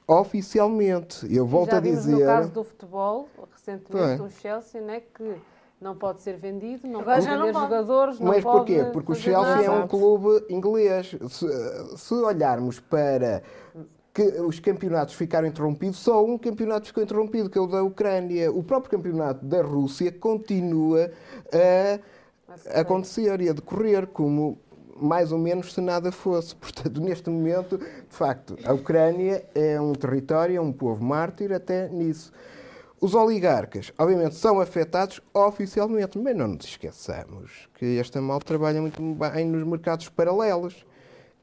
oficialmente. 0.06 1.26
Eu 1.34 1.46
volto 1.46 1.70
Já 1.70 1.76
a 1.78 1.80
vimos 1.80 2.00
dizer. 2.04 2.16
no 2.16 2.26
caso 2.26 2.50
do 2.50 2.64
futebol, 2.64 3.28
recentemente, 3.52 4.22
o 4.22 4.30
Chelsea, 4.30 4.80
né, 4.80 5.02
que 5.14 5.34
não 5.80 5.96
pode 5.96 6.22
ser 6.22 6.36
vendido, 6.36 6.86
não 6.86 7.00
Agora 7.00 7.16
pode 7.16 7.28
não 7.28 7.38
vender 7.40 7.52
pode. 7.52 7.64
jogadores, 7.64 8.20
não 8.20 8.26
Mas 8.28 8.42
pode 8.44 8.56
porquê? 8.56 8.84
Porque 8.92 9.12
o 9.12 9.14
Chelsea 9.14 9.62
é 9.64 9.68
nada. 9.68 9.84
um 9.84 9.88
clube 9.88 10.44
inglês. 10.48 11.16
Se, 11.28 11.96
se 11.96 12.14
olharmos 12.14 12.78
para 12.78 13.42
que 14.14 14.22
os 14.22 14.60
campeonatos 14.60 15.14
ficaram 15.14 15.48
interrompidos, 15.48 15.98
só 15.98 16.22
um 16.24 16.36
campeonato 16.36 16.86
ficou 16.86 17.02
interrompido, 17.02 17.48
que 17.48 17.58
é 17.58 17.60
o 17.60 17.66
da 17.66 17.82
Ucrânia. 17.82 18.52
O 18.52 18.62
próprio 18.62 18.90
campeonato 18.90 19.44
da 19.44 19.62
Rússia 19.62 20.12
continua 20.12 21.10
a 21.52 22.80
acontecer 22.80 23.40
e 23.40 23.48
a 23.48 23.52
decorrer 23.52 24.06
como 24.06 24.58
mais 24.96 25.32
ou 25.32 25.38
menos 25.38 25.72
se 25.72 25.80
nada 25.80 26.10
fosse. 26.12 26.54
Portanto, 26.56 27.00
neste 27.00 27.28
momento, 27.30 27.78
de 27.78 27.86
facto, 28.16 28.56
a 28.64 28.72
Ucrânia 28.72 29.44
é 29.54 29.80
um 29.80 29.92
território, 29.92 30.56
é 30.56 30.60
um 30.60 30.72
povo 30.72 31.02
mártir 31.04 31.52
até 31.52 31.88
nisso. 31.88 32.32
Os 33.00 33.14
oligarcas, 33.14 33.92
obviamente, 33.98 34.36
são 34.36 34.60
afetados 34.60 35.20
oficialmente, 35.34 36.16
mas 36.18 36.36
não 36.36 36.46
nos 36.48 36.64
esqueçamos 36.66 37.68
que 37.74 37.98
esta 37.98 38.20
mal 38.20 38.38
trabalha 38.38 38.80
muito 38.80 39.02
bem 39.02 39.44
nos 39.44 39.66
mercados 39.66 40.08
paralelos. 40.08 40.86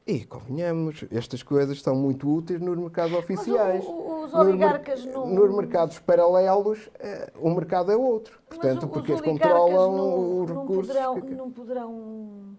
E, 0.06 0.24
convenhamos, 0.24 1.04
estas 1.12 1.42
coisas 1.42 1.82
são 1.82 1.94
muito 1.94 2.28
úteis 2.28 2.58
nos 2.60 2.76
mercados 2.78 3.12
oficiais. 3.16 3.84
o- 3.84 4.24
os 4.24 4.32
Nos 4.32 4.34
oligarcas 4.40 5.04
não- 5.04 5.26
Nos 5.26 5.54
mercados 5.54 5.98
paralelos, 5.98 6.88
eh, 6.98 7.30
o 7.38 7.50
mercado 7.50 7.92
é 7.92 7.96
outro. 7.96 8.40
Portanto, 8.48 8.84
o- 8.84 8.88
porque 8.88 9.12
eles 9.12 9.20
controlam 9.20 9.92
não, 9.96 10.42
os 10.42 10.50
não 10.50 10.62
recursos. 10.62 10.86
Poderão, 10.94 11.20
que- 11.20 11.34
não 11.34 11.50
poderão. 11.50 12.56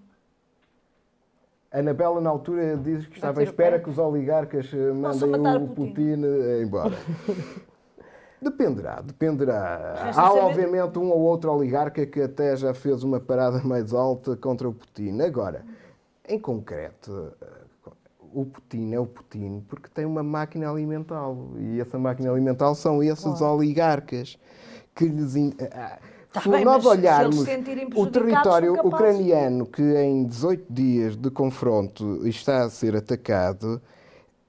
A 1.71 1.79
Anabela, 1.79 2.19
na 2.19 2.29
altura, 2.29 2.75
diz 2.75 3.05
que 3.07 3.15
estava 3.15 3.39
à 3.39 3.43
espera 3.43 3.79
que 3.79 3.89
os 3.89 3.97
oligarcas 3.97 4.69
eh, 4.73 4.91
mandem 4.91 5.29
o 5.63 5.67
Putin. 5.69 5.89
Putin 5.91 6.21
eh, 6.25 6.61
embora. 6.63 6.93
Dependerá, 8.41 9.01
dependerá. 9.01 10.11
Há, 10.15 10.33
obviamente, 10.33 10.97
um 10.97 11.11
ou 11.11 11.19
outro 11.19 11.51
oligarca 11.51 12.05
que 12.07 12.21
até 12.21 12.55
já 12.55 12.73
fez 12.73 13.03
uma 13.03 13.19
parada 13.19 13.61
mais 13.63 13.93
alta 13.93 14.35
contra 14.35 14.67
o 14.67 14.73
Putin. 14.73 15.21
Agora, 15.21 15.63
em 16.27 16.39
concreto, 16.39 17.31
eh, 17.39 17.91
o 18.33 18.43
Putin 18.45 18.93
é 18.93 18.99
o 18.99 19.05
Putin 19.05 19.63
porque 19.69 19.87
tem 19.93 20.05
uma 20.05 20.23
máquina 20.23 20.69
alimentar. 20.69 21.23
E 21.59 21.79
essa 21.79 21.99
máquina 21.99 22.31
alimentar 22.31 22.73
são 22.73 23.03
esses 23.03 23.41
oligarcas 23.41 24.37
que 24.95 25.05
lhes. 25.07 25.35
in- 25.35 25.53
Tá 26.33 26.41
se 26.41 26.49
bem, 26.49 26.63
nós 26.63 26.85
olharmos 26.85 27.35
se 27.35 27.41
o 27.95 28.07
território 28.07 28.73
ucraniano 28.87 29.65
que 29.65 29.81
em 29.81 30.25
18 30.25 30.65
dias 30.71 31.15
de 31.17 31.29
confronto 31.29 32.25
está 32.25 32.63
a 32.63 32.69
ser 32.69 32.95
atacado 32.95 33.81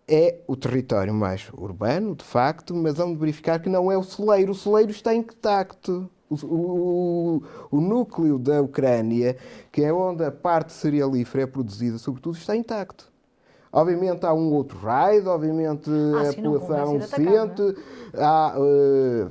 é 0.06 0.38
o 0.46 0.54
território 0.56 1.12
mais 1.14 1.48
urbano, 1.56 2.14
de 2.14 2.24
facto, 2.24 2.74
mas 2.74 2.94
vamos 2.94 3.18
verificar 3.18 3.60
que 3.60 3.68
não 3.68 3.90
é 3.90 3.96
o 3.96 4.02
celeiro. 4.02 4.52
O 4.52 4.54
celeiro 4.54 4.90
está 4.90 5.14
intacto. 5.14 6.08
O, 6.30 6.34
o- 6.46 7.42
o 7.70 7.80
núcleo 7.80 8.38
da 8.38 8.60
Ucrânia, 8.62 9.36
que 9.70 9.82
é 9.82 9.92
onde 9.92 10.24
a 10.24 10.30
parte 10.30 10.72
cerealífera 10.72 11.44
é 11.44 11.46
produzida, 11.46 11.98
sobretudo, 11.98 12.36
está 12.36 12.54
intacto. 12.56 13.10
Obviamente 13.72 14.24
há 14.26 14.34
um 14.34 14.52
outro 14.52 14.78
raid, 14.78 15.26
obviamente 15.26 15.88
Ah, 15.90 16.20
a 16.20 16.32
população 16.60 16.98
sente, 17.56 17.76
há, 18.14 18.54
eh, 18.56 19.28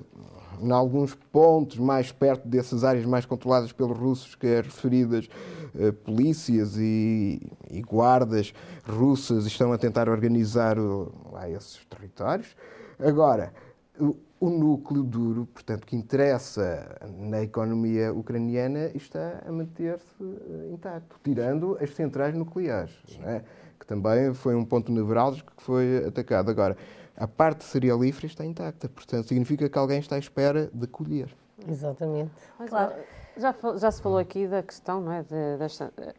em 0.62 0.72
alguns 0.72 1.16
pontos 1.32 1.78
mais 1.78 2.12
perto 2.12 2.48
dessas 2.48 2.84
áreas 2.84 3.06
mais 3.06 3.26
controladas 3.26 3.72
pelos 3.72 3.98
russos, 3.98 4.36
que 4.36 4.46
é 4.48 4.62
referidas 4.62 5.28
eh, 5.76 5.92
polícias 5.92 6.78
e, 6.78 7.42
e 7.70 7.82
guardas 7.82 8.54
russas 8.86 9.46
estão 9.46 9.74
a 9.74 9.78
tentar 9.78 10.08
organizar 10.10 10.78
o- 10.78 11.12
lá 11.32 11.50
esses 11.50 11.84
territórios. 11.86 12.56
Agora, 13.00 13.52
o, 14.00 14.16
o 14.40 14.50
núcleo 14.50 15.04
duro, 15.04 15.48
portanto, 15.54 15.86
que 15.88 15.96
interessa 15.96 16.98
na 17.18 17.42
economia 17.42 18.14
ucraniana, 18.14 18.92
está 18.96 19.42
a 19.48 19.52
manter-se 19.52 20.06
eh, 20.22 20.74
intacto, 20.74 21.16
tirando 21.24 21.78
as 21.82 21.94
centrais 21.96 22.36
nucleares, 22.36 22.94
não 23.20 23.30
é? 23.30 23.44
que 23.80 23.86
também 23.88 24.32
foi 24.34 24.54
um 24.56 24.64
ponto 24.64 24.92
nevrálgico 24.92 25.52
que 25.58 25.64
foi 25.64 26.06
atacado. 26.06 26.52
Agora, 26.52 26.78
a 27.22 27.28
parte 27.28 27.64
cerealífera 27.64 28.26
está 28.28 28.44
intacta, 28.44 28.90
portanto, 28.90 29.28
significa 29.28 29.70
que 29.70 29.78
alguém 29.78 30.00
está 30.00 30.16
à 30.16 30.20
espera 30.20 30.70
de 30.74 30.88
colher. 30.88 31.30
Exatamente. 31.68 32.32
Claro. 32.68 32.94
ó, 32.98 33.40
Já, 33.40 33.56
já 33.78 33.92
se 33.92 34.02
falou 34.02 34.18
aqui 34.18 34.48
da 34.48 34.64
questão, 34.64 35.00
não 35.02 35.12
é? 35.12 35.24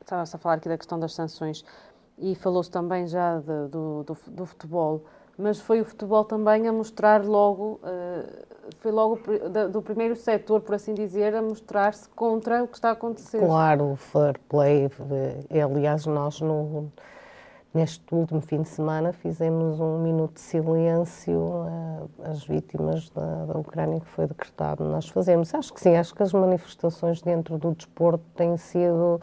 Estava-se 0.00 0.36
a 0.36 0.38
falar 0.38 0.54
aqui 0.54 0.68
da 0.68 0.78
questão 0.78 0.98
das 0.98 1.12
sanções 1.14 1.64
e 2.18 2.34
falou-se 2.36 2.70
também 2.70 3.06
já 3.08 3.38
de- 3.40 3.68
do, 3.68 4.04
do, 4.04 4.16
do 4.28 4.46
futebol, 4.46 5.04
mas 5.36 5.58
foi 5.60 5.80
o 5.80 5.84
futebol 5.84 6.24
também 6.24 6.68
a 6.68 6.72
mostrar 6.72 7.24
logo, 7.24 7.80
eh, 7.82 8.44
foi 8.78 8.92
logo 8.92 9.18
da- 9.50 9.66
do 9.66 9.82
primeiro 9.82 10.14
setor, 10.14 10.60
por 10.60 10.74
assim 10.76 10.94
dizer, 10.94 11.34
a 11.34 11.42
mostrar-se 11.42 12.08
contra 12.10 12.62
o 12.62 12.68
que 12.68 12.76
está 12.76 12.90
a 12.90 12.92
acontecer. 12.92 13.40
Claro, 13.44 13.92
o 13.92 13.96
fair 13.96 14.38
play. 14.48 14.88
eh, 15.50 15.60
Aliás, 15.60 16.06
nós 16.06 16.40
no, 16.40 16.92
neste 17.74 18.14
último 18.14 18.40
fim 18.40 18.62
de 18.62 18.68
semana 18.68 19.12
fizemos 19.12 19.80
um 19.80 19.98
minuto 19.98 20.34
de 20.34 20.40
silêncio 20.40 21.66
eh, 21.66 22.30
às 22.30 22.44
vítimas 22.44 23.08
da, 23.10 23.46
da 23.46 23.58
Ucrânia 23.58 24.00
que 24.00 24.08
foi 24.08 24.26
decretado. 24.26 24.84
Nós 24.84 25.08
fazemos. 25.08 25.54
Acho 25.54 25.72
que 25.72 25.80
sim, 25.80 25.96
acho 25.96 26.14
que 26.14 26.22
as 26.22 26.32
manifestações 26.32 27.22
dentro 27.22 27.56
do 27.58 27.74
desporto 27.74 28.24
têm 28.36 28.56
sido 28.58 29.20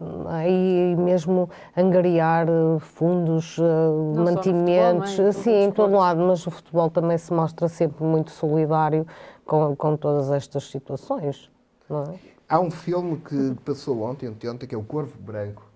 hum, 0.00 0.24
aí 0.26 0.96
mesmo 0.96 1.48
angariar 1.76 2.48
eh, 2.48 2.78
fundos, 2.80 3.56
eh, 3.58 3.62
no 3.62 4.24
mantimentos, 4.24 5.10
futebol, 5.10 5.24
não? 5.24 5.28
Em 5.28 5.32
todo 5.32 5.32
sim, 5.32 5.62
em 5.64 5.70
todo 5.70 5.92
lado, 5.92 6.20
mas 6.20 6.46
o 6.46 6.50
futebol 6.50 6.90
também 6.90 7.18
se 7.18 7.32
mostra 7.32 7.68
sempre 7.68 8.02
muito 8.02 8.32
solidário 8.32 9.06
com, 9.46 9.76
com 9.76 9.96
todas 9.96 10.30
estas 10.32 10.64
situações. 10.70 11.48
Não 11.88 12.02
é? 12.02 12.14
Há 12.48 12.58
um 12.58 12.70
filme 12.70 13.16
que 13.18 13.54
passou 13.64 14.02
ontem, 14.02 14.28
ontem, 14.28 14.66
que 14.66 14.74
é 14.74 14.78
o 14.78 14.82
Corvo 14.82 15.16
Branco, 15.20 15.69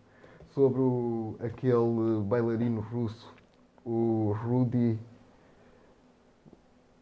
sobre 0.55 0.81
o- 0.81 1.35
aquele 1.41 2.23
bailarino 2.25 2.81
russo, 2.81 3.33
o 3.85 4.35
Rudy 4.45 4.99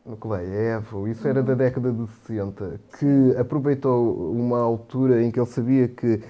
Nucleev, 0.05 0.85
isso 1.11 1.29
era 1.29 1.43
da 1.43 1.55
década 1.55 1.93
de 1.93 2.07
60, 2.09 2.81
que 2.99 3.37
aproveitou 3.39 4.33
uma 4.33 4.59
altura 4.59 5.23
em 5.23 5.31
que 5.31 5.39
ele 5.39 5.47
sabia 5.47 5.87
que 5.87 6.21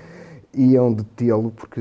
iam 0.54 0.92
detê-lo, 0.92 1.50
porque 1.50 1.80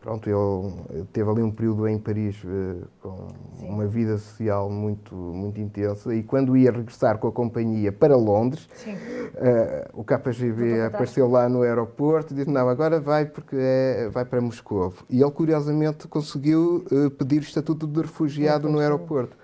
pronto, 0.00 0.28
ele 0.28 1.04
teve 1.12 1.28
ali 1.30 1.42
um 1.42 1.50
período 1.50 1.86
em 1.86 1.98
Paris 1.98 2.36
eh, 2.46 2.84
com 3.02 3.28
uma 3.60 3.86
vida 3.86 4.16
social 4.16 4.70
muito, 4.70 5.14
muito 5.14 5.60
intensa 5.60 6.14
e 6.14 6.22
quando 6.22 6.56
ia 6.56 6.70
regressar 6.70 7.18
com 7.18 7.28
a 7.28 7.32
companhia 7.32 7.92
para 7.92 8.16
Londres, 8.16 8.66
Sim. 8.74 8.94
eh, 9.34 9.88
o 9.92 10.02
KGB 10.02 10.82
apareceu 10.86 11.28
lá 11.28 11.48
no 11.48 11.62
aeroporto 11.62 12.32
e 12.32 12.36
disse, 12.36 12.50
não, 12.50 12.68
agora 12.68 12.98
vai 13.00 13.26
porque 13.26 13.56
é- 13.58 14.08
vai 14.10 14.24
para 14.24 14.40
Moscou. 14.40 14.94
E 15.10 15.20
ele, 15.20 15.30
curiosamente, 15.30 16.08
conseguiu 16.08 16.84
eh, 16.90 17.10
pedir 17.10 17.38
o 17.38 17.42
estatuto 17.42 17.86
de 17.86 18.00
refugiado 18.00 18.68
no 18.70 18.78
aeroporto. 18.78 19.36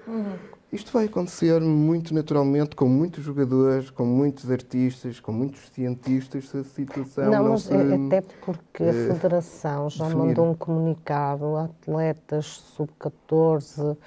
Isto 0.72 0.90
vai 0.90 1.04
acontecer 1.04 1.60
muito 1.60 2.14
naturalmente 2.14 2.74
com 2.74 2.86
muitos 2.88 3.22
jogadores, 3.22 3.90
com 3.90 4.06
muitos 4.06 4.50
artistas, 4.50 5.20
com 5.20 5.30
muitos 5.30 5.68
cientistas, 5.70 6.48
se 6.48 6.56
a 6.56 6.64
situação 6.64 7.24
não, 7.30 7.42
Não, 7.44 7.50
mas 7.50 7.64
se... 7.64 7.74
é- 7.74 8.06
até 8.06 8.22
porque 8.42 8.82
a 8.82 8.86
eh, 8.86 8.92
Federação 9.12 9.90
já 9.90 10.06
definir. 10.06 10.28
mandou 10.28 10.50
um 10.50 10.54
comunicado 10.54 11.44
a 11.56 11.64
atletas 11.64 12.46
sub-14, 12.74 13.98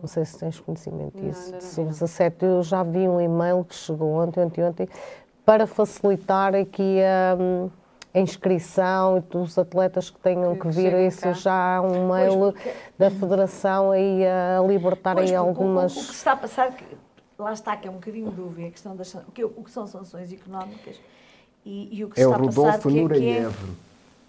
não 0.00 0.08
sei 0.08 0.24
se 0.24 0.38
tens 0.38 0.58
conhecimento 0.58 1.16
disso, 1.20 1.52
de 1.52 1.58
vi, 1.58 1.62
sub-17. 1.62 2.34
Eu 2.42 2.62
já 2.64 2.82
vi 2.82 3.08
um 3.08 3.20
e-mail 3.20 3.64
que 3.64 3.76
chegou 3.76 4.10
ontem, 4.14 4.40
ontem, 4.44 4.64
ontem, 4.64 4.88
para 5.44 5.68
facilitar 5.68 6.52
aqui 6.52 6.98
a, 7.00 7.36
a 8.14 8.18
inscrição 8.20 9.18
e 9.18 9.20
dos 9.20 9.58
atletas 9.58 10.10
que 10.10 10.18
tenham 10.20 10.54
Que 10.54 10.62
que 10.62 10.68
vir, 10.68 10.92
isso 11.06 11.20
cá. 11.20 11.32
já 11.32 11.76
há 11.76 11.80
um 11.82 12.08
mail 12.12 12.54
da 12.98 13.10
Federação 13.10 13.90
aí 13.90 14.22
a 14.26 14.60
libertar 14.66 15.14
Pois, 15.14 15.30
aí 15.30 15.36
porque 15.36 15.46
o- 15.46 15.48
algumas. 15.48 15.94
O, 15.96 16.00
o 16.00 16.02
que 16.02 16.06
se 16.08 16.12
está 16.14 16.32
a 16.32 16.36
passar, 16.36 16.72
que, 16.74 16.84
lá 17.38 17.52
está, 17.52 17.76
que 17.76 17.86
é 17.86 17.90
um 17.90 17.94
bocadinho 17.94 18.30
dúvida, 18.30 18.68
a 18.68 18.70
questão 18.70 18.96
das, 18.96 19.12
o, 19.14 19.20
que, 19.32 19.44
o 19.44 19.50
que 19.62 19.70
são 19.70 19.86
sanções 19.86 20.32
económicas 20.32 20.98
e, 21.64 21.98
e 21.98 22.04
o 22.04 22.08
que 22.08 22.16
se 22.16 22.22
É 22.22 22.26
o 22.26 22.30
está 22.30 22.42
a 22.42 22.46
passar. 22.46 22.60
Rodolfo 22.62 22.88
que, 22.88 22.88
é- 22.88 22.92
que 22.92 22.98
é, 22.98 23.02
Nureyev. 23.02 23.54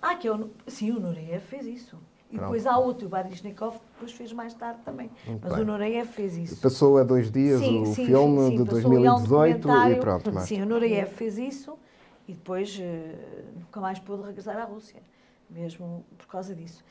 Ah, 0.01 0.15
que 0.15 0.27
é 0.27 0.31
o, 0.33 0.49
sim, 0.67 0.91
o 0.91 0.99
Nureyev 0.99 1.41
fez 1.41 1.65
isso. 1.65 1.97
E 2.31 2.37
depois 2.37 2.67
há 2.67 2.77
outro, 2.77 3.07
o 3.07 3.09
Baryshnikov, 3.09 3.77
depois 3.93 4.11
fez 4.11 4.31
mais 4.31 4.53
tarde 4.53 4.79
também. 4.85 5.09
Mas 5.41 5.51
bem. 5.53 5.63
o 5.63 5.65
Nureyev 5.65 6.07
fez 6.09 6.37
isso. 6.37 6.57
Passou 6.61 6.97
há 6.99 7.03
dois 7.03 7.31
dias 7.31 7.59
o 7.59 7.63
filme 7.95 8.55
de 8.57 8.65
passou 8.65 8.91
ali, 8.91 9.07
há 9.07 9.15
um 9.15 9.23
2018 9.23 9.67
e 9.89 9.95
pronto. 9.95 10.31
Mas... 10.31 10.43
Sim, 10.43 10.61
o 10.61 10.65
Nureyev 10.67 11.09
fez 11.09 11.39
isso 11.39 11.75
e 12.29 12.33
depois 12.33 12.77
eh, 12.79 13.43
nunca 13.55 13.81
mais 13.81 13.97
pôde 13.97 14.21
regressar 14.21 14.55
à 14.55 14.63
Rússia, 14.63 15.01
mesmo 15.49 16.05
por 16.15 16.27
causa 16.27 16.53
disso. 16.53 16.85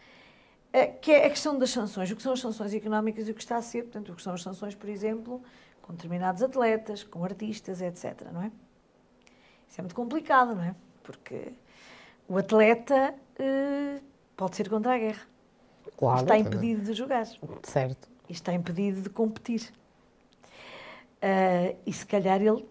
Eh, 0.73 0.89
que 0.89 1.13
é 1.13 1.27
a 1.27 1.31
questão 1.31 1.57
das 1.57 1.71
sanções. 1.71 2.11
O 2.11 2.17
que 2.17 2.23
são 2.25 2.33
as 2.33 2.41
sanções 2.41 2.75
económicas 2.75 3.29
e 3.29 3.31
o 3.31 3.35
que 3.35 3.41
está 3.41 3.57
a 3.57 3.63
ser, 3.63 3.85
portanto, 3.85 4.11
o 4.11 4.17
que 4.17 4.23
são 4.23 4.35
as 4.35 4.43
sanções, 4.43 4.75
por 4.75 4.89
exemplo, 4.89 5.41
com 5.81 5.93
determinados 5.93 6.43
atletas, 6.43 7.05
com 7.05 7.25
artistas, 7.25 7.81
etc. 7.81 8.33
Não 8.33 8.43
é? 8.43 8.51
Isso 9.69 9.81
é 9.81 9.83
muito 9.83 9.95
complicado, 9.95 10.57
não 10.57 10.65
é? 10.65 10.75
Porque 11.05 11.53
o 12.27 12.37
atleta 12.37 13.15
eh, 13.39 14.01
pode 14.37 14.57
ser 14.57 14.69
contra 14.69 14.97
a 14.97 14.99
guerra. 14.99 15.23
Claro, 15.97 16.23
está 16.23 16.37
impedido 16.37 16.83
de 16.83 16.95
jogar 16.95 17.27
certo. 17.63 18.09
e 18.29 18.33
está 18.33 18.53
impedido 18.53 19.03
de 19.03 19.09
competir. 19.09 19.73
Ah, 21.23 21.75
e 21.87 21.93
se 21.93 22.05
calhar 22.05 22.43
ele 22.43 22.65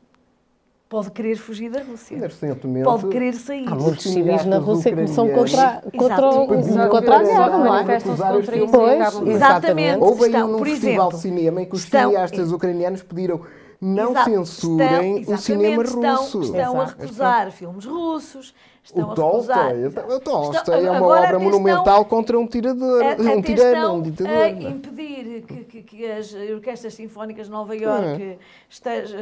pode 0.89 1.11
querer 1.11 1.35
fugir 1.35 1.69
da 1.69 1.81
Rússia. 1.83 2.17
Recentemente, 2.17 2.85
Pode 2.85 3.07
querer 3.09 3.33
sair. 3.33 3.67
Há 3.67 3.75
muitos 3.75 4.05
Os 4.05 4.11
civis 4.13 4.45
na 4.45 4.57
Rússia 4.57 4.95
que 4.95 5.07
são 5.07 5.25
ucranianos 5.27 5.51
contra, 5.51 5.81
contra, 5.97 6.47
pediram 6.57 6.89
contra 6.89 7.15
a 7.17 7.23
guerra, 7.23 7.57
não 7.57 7.75
é? 7.77 7.99
contra 7.99 8.57
e 8.57 8.59
por- 8.67 8.71
Pois, 8.71 9.27
Exatamente. 9.27 10.03
Houve 10.03 10.23
aí 10.25 10.31
Estão, 10.31 10.55
um 10.55 10.63
festival 10.65 11.09
de 11.11 11.17
cinema 11.19 11.61
em 11.61 11.65
que 11.65 11.75
os 11.75 11.83
estão- 11.83 12.09
cineastas 12.09 12.51
ucranianos 12.51 13.03
pediram 13.03 13.41
não 13.79 14.09
Exato. 14.11 14.29
censurem 14.29 15.17
Estão- 15.19 15.35
o 15.35 15.38
cinema 15.38 15.83
russo. 15.83 16.41
Estão, 16.41 16.41
estão 16.41 16.81
a 16.81 16.85
recusar 16.85 17.51
filmes 17.51 17.85
russos, 17.85 18.55
estão 18.83 19.03
o 19.03 19.11
a 19.11 19.13
recusar... 19.13 19.57
Tolstói, 19.69 20.15
o 20.15 20.19
Tolstói 20.19 20.55
Estão- 20.57 20.73
é 20.75 20.89
uma 20.89 20.97
agora 20.97 21.25
obra 21.27 21.39
monumental 21.39 22.05
contra 22.05 22.39
um 22.39 22.47
tirador, 22.47 23.03
a- 23.03 23.21
um 23.21 23.41
tirano, 23.41 23.75
estão 23.75 23.95
um 23.97 24.01
ditador. 24.01 24.33
a 24.33 24.47
é? 24.47 24.49
impedir 24.49 25.41
que, 25.43 25.55
que- 25.65 25.83
que 25.83 26.11
as 26.11 26.33
orquestras 26.33 26.93
sinfónicas 26.95 27.45
de 27.45 27.51
Nova 27.51 27.75
Iorque 27.75 28.39
estejam... 28.67 29.19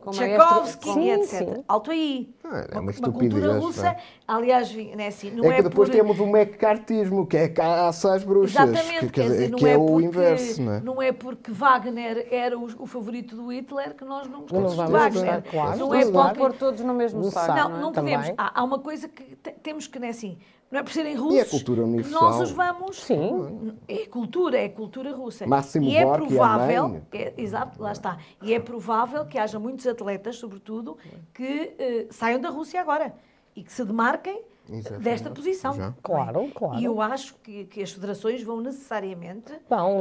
Com 0.00 0.12
Tchaikovsky, 0.12 0.92
Sim, 0.92 1.10
etc. 1.10 1.28
sim. 1.38 1.64
Alto 1.68 1.90
aí. 1.90 2.34
Ah, 2.42 2.66
é 2.70 2.74
uma 2.74 2.80
uma 2.82 2.90
estupidez, 2.90 3.32
cultura 3.32 3.54
não 3.54 3.60
russa, 3.60 3.88
é? 3.88 3.96
aliás, 4.26 4.74
é 4.98 5.06
assim, 5.06 5.30
não 5.32 5.44
é 5.44 5.48
é, 5.48 5.56
que 5.56 5.62
depois 5.64 5.88
por... 5.90 5.94
temos 5.96 6.18
o 6.18 6.24
McCarthyismo, 6.24 7.26
que 7.26 7.36
é 7.36 7.48
caça 7.48 8.14
às 8.14 8.24
bruxas, 8.24 8.56
Exatamente, 8.68 9.06
que, 9.06 9.12
quer 9.12 9.22
que- 9.24 9.28
dizer, 9.28 9.50
não 9.50 9.58
que 9.58 9.66
é, 9.66 9.72
é, 9.72 9.76
o 9.76 9.86
porque, 9.86 10.06
inverso, 10.06 10.62
não 10.62 10.72
é? 10.72 10.80
não 10.80 11.02
é 11.02 11.12
porque 11.12 11.52
Wagner 11.52 12.26
era 12.30 12.58
o, 12.58 12.64
o 12.64 12.86
favorito 12.86 13.36
do 13.36 13.52
Hitler 13.52 13.94
que 13.94 14.04
nós 14.04 14.26
não 14.26 14.40
Não 14.50 14.62
gostamos 14.62 14.70
de 14.70 14.76
vamos 14.78 14.92
Wagner. 14.92 15.42
claro. 15.50 15.78
Não 15.78 15.94
é 15.94 16.06
porque... 16.10 16.38
pôr 16.38 16.52
todos 16.54 16.80
no 16.80 16.94
mesmo 16.94 17.22
saco. 17.24 17.48
Não, 17.58 17.68
não 17.68 17.76
é? 17.76 17.80
não 17.80 17.92
podemos. 17.92 18.32
Há, 18.38 18.60
há 18.60 18.64
uma 18.64 18.78
coisa 18.78 19.06
que 19.06 19.36
te- 19.36 19.52
temos 19.62 19.86
que, 19.86 19.98
não 19.98 20.06
é 20.06 20.10
assim, 20.10 20.38
não 20.70 20.80
é 20.80 20.82
por 20.82 20.92
serem 20.92 21.16
russos 21.16 21.36
E 21.36 21.40
a 21.40 21.46
cultura 21.46 21.82
universal? 21.82 22.22
nós 22.22 22.40
os 22.40 22.50
vamos... 22.52 22.96
Sim. 23.02 23.72
É 23.88 24.06
cultura, 24.06 24.58
é 24.58 24.68
cultura 24.68 25.12
russa. 25.12 25.46
Máximo 25.46 25.86
e 25.86 25.96
é 25.96 26.06
provável, 26.06 27.02
é- 27.12 27.34
exato, 27.36 27.82
lá 27.82 27.92
está, 27.92 28.18
e 28.40 28.54
é 28.54 28.60
provável 28.60 29.26
que 29.26 29.36
haja 29.38 29.58
muitos 29.58 29.86
atletas, 29.86 30.36
sobretudo, 30.36 30.96
que 31.34 31.74
eh, 31.78 32.06
saiam 32.10 32.40
da 32.40 32.50
Rússia 32.50 32.80
agora 32.80 33.14
e 33.56 33.62
que 33.64 33.72
se 33.72 33.84
demarquem 33.84 34.42
Exatamente. 34.70 35.02
desta 35.04 35.30
posição. 35.30 35.72
Já. 35.74 35.94
Claro, 36.02 36.48
claro. 36.54 36.78
E 36.78 36.84
eu 36.84 37.00
acho 37.00 37.34
que, 37.42 37.64
que 37.64 37.82
as 37.82 37.90
federações 37.92 38.42
vão 38.42 38.60
necessariamente 38.60 39.52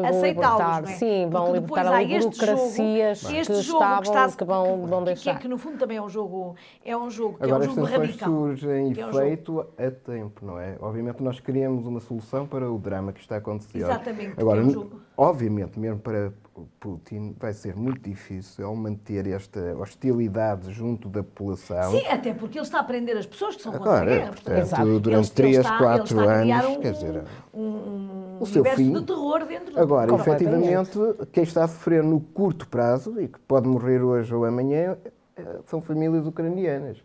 aceitá-los, 0.06 0.90
é? 0.90 0.94
sim, 0.94 1.28
vão 1.30 1.46
Porque 1.46 1.60
libertar 1.60 1.88
ali 1.94 2.14
este 2.16 2.30
burocracias 2.30 3.20
jogo, 3.20 3.34
que 3.34 3.40
este 3.40 3.54
jogo 3.62 3.84
estavam, 3.84 4.02
que, 4.02 4.08
está, 4.08 4.38
que 4.38 4.44
vão- 4.46 4.86
vão 4.88 5.00
que- 5.00 5.06
que 5.06 5.12
é 5.12 5.14
deixar. 5.16 5.40
que 5.40 5.48
no 5.48 5.58
fundo 5.58 5.78
também 5.78 5.98
é 5.98 6.02
um 6.02 6.10
jogo, 6.10 6.56
é 6.84 6.96
um 6.96 7.10
jogo, 7.10 7.38
que 7.38 7.44
Agora 7.44 7.66
é 7.66 7.68
um 7.70 7.76
jogo 7.76 7.88
radical. 7.88 8.30
surgem 8.30 8.94
que 8.94 9.02
é 9.02 9.06
um 9.08 9.12
jogo- 9.12 9.24
efeito 9.26 9.60
a 9.78 9.92
tempo, 9.92 10.46
não 10.46 10.60
é? 10.60 10.78
Obviamente 10.80 11.22
nós 11.24 11.40
queríamos 11.40 11.86
uma 11.86 12.00
solução 12.00 12.46
para 12.48 12.70
o 12.72 12.78
drama 12.78 13.12
que 13.14 13.20
está 13.20 13.36
a 13.36 13.38
acontecer. 13.40 13.80
Exatamente, 13.80 14.40
Agora, 14.40 14.62
é 14.62 14.64
um 14.64 14.70
jogo. 14.70 15.02
obviamente, 15.18 15.80
mesmo 15.80 16.00
para 16.00 16.32
Putin, 16.80 17.36
vai 17.40 17.54
ser 17.54 17.76
muito 17.76 18.02
difícil 18.10 18.74
manter 18.76 19.28
esta 19.28 19.76
hostilidade 19.78 20.72
junto 20.72 21.08
da 21.10 21.24
população. 21.24 21.92
Sim, 21.92 22.06
até 22.08 22.34
porque 22.34 22.58
ele 22.58 22.66
está 22.66 22.80
a 22.80 22.84
prender 22.84 23.18
as 23.18 23.26
pessoas 23.26 23.56
que 23.56 23.62
são 23.62 23.72
contra 23.74 23.90
a 23.92 23.96
Agora, 23.98 24.16
guerra. 24.18 24.32
portanto, 24.32 25.00
durante 25.00 25.26
ele 25.28 25.36
3, 25.36 25.58
está- 25.58 25.70
ele 25.70 25.78
4 25.84 26.04
está 26.20 26.22
a 26.36 26.42
criar 26.42 26.60
anos, 26.64 26.78
um, 26.78 26.82
quer 26.82 26.92
dizer, 26.94 27.24
um, 27.54 27.62
um 27.62 28.38
o 28.42 28.46
seu 28.46 28.64
fim. 28.66 28.94
de 28.94 29.02
terror 29.04 29.46
dentro 29.46 29.80
Agora, 29.80 30.16
efetivamente, 30.16 30.98
quem 31.32 31.44
está 31.44 31.64
a 31.64 31.68
sofrer 31.68 32.04
no 32.04 32.20
curto 32.20 32.68
prazo 32.68 33.20
e 33.22 33.28
que 33.28 33.40
pode 33.40 33.68
morrer 33.68 34.02
hoje 34.02 34.34
ou 34.34 34.46
amanhã 34.46 34.98
eh, 35.36 35.60
são 35.66 35.82
famílias 35.82 36.26
ucranianas. 36.26 36.98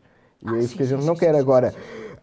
E 0.42 0.48
Ah, 0.48 0.56
é 0.56 0.58
isso 0.58 0.68
sim, 0.70 0.76
que 0.76 0.82
a 0.82 0.86
gente 0.86 1.00
sim, 1.00 1.06
não 1.06 1.14
sim, 1.14 1.20
quer. 1.20 1.34
Agora, 1.34 1.72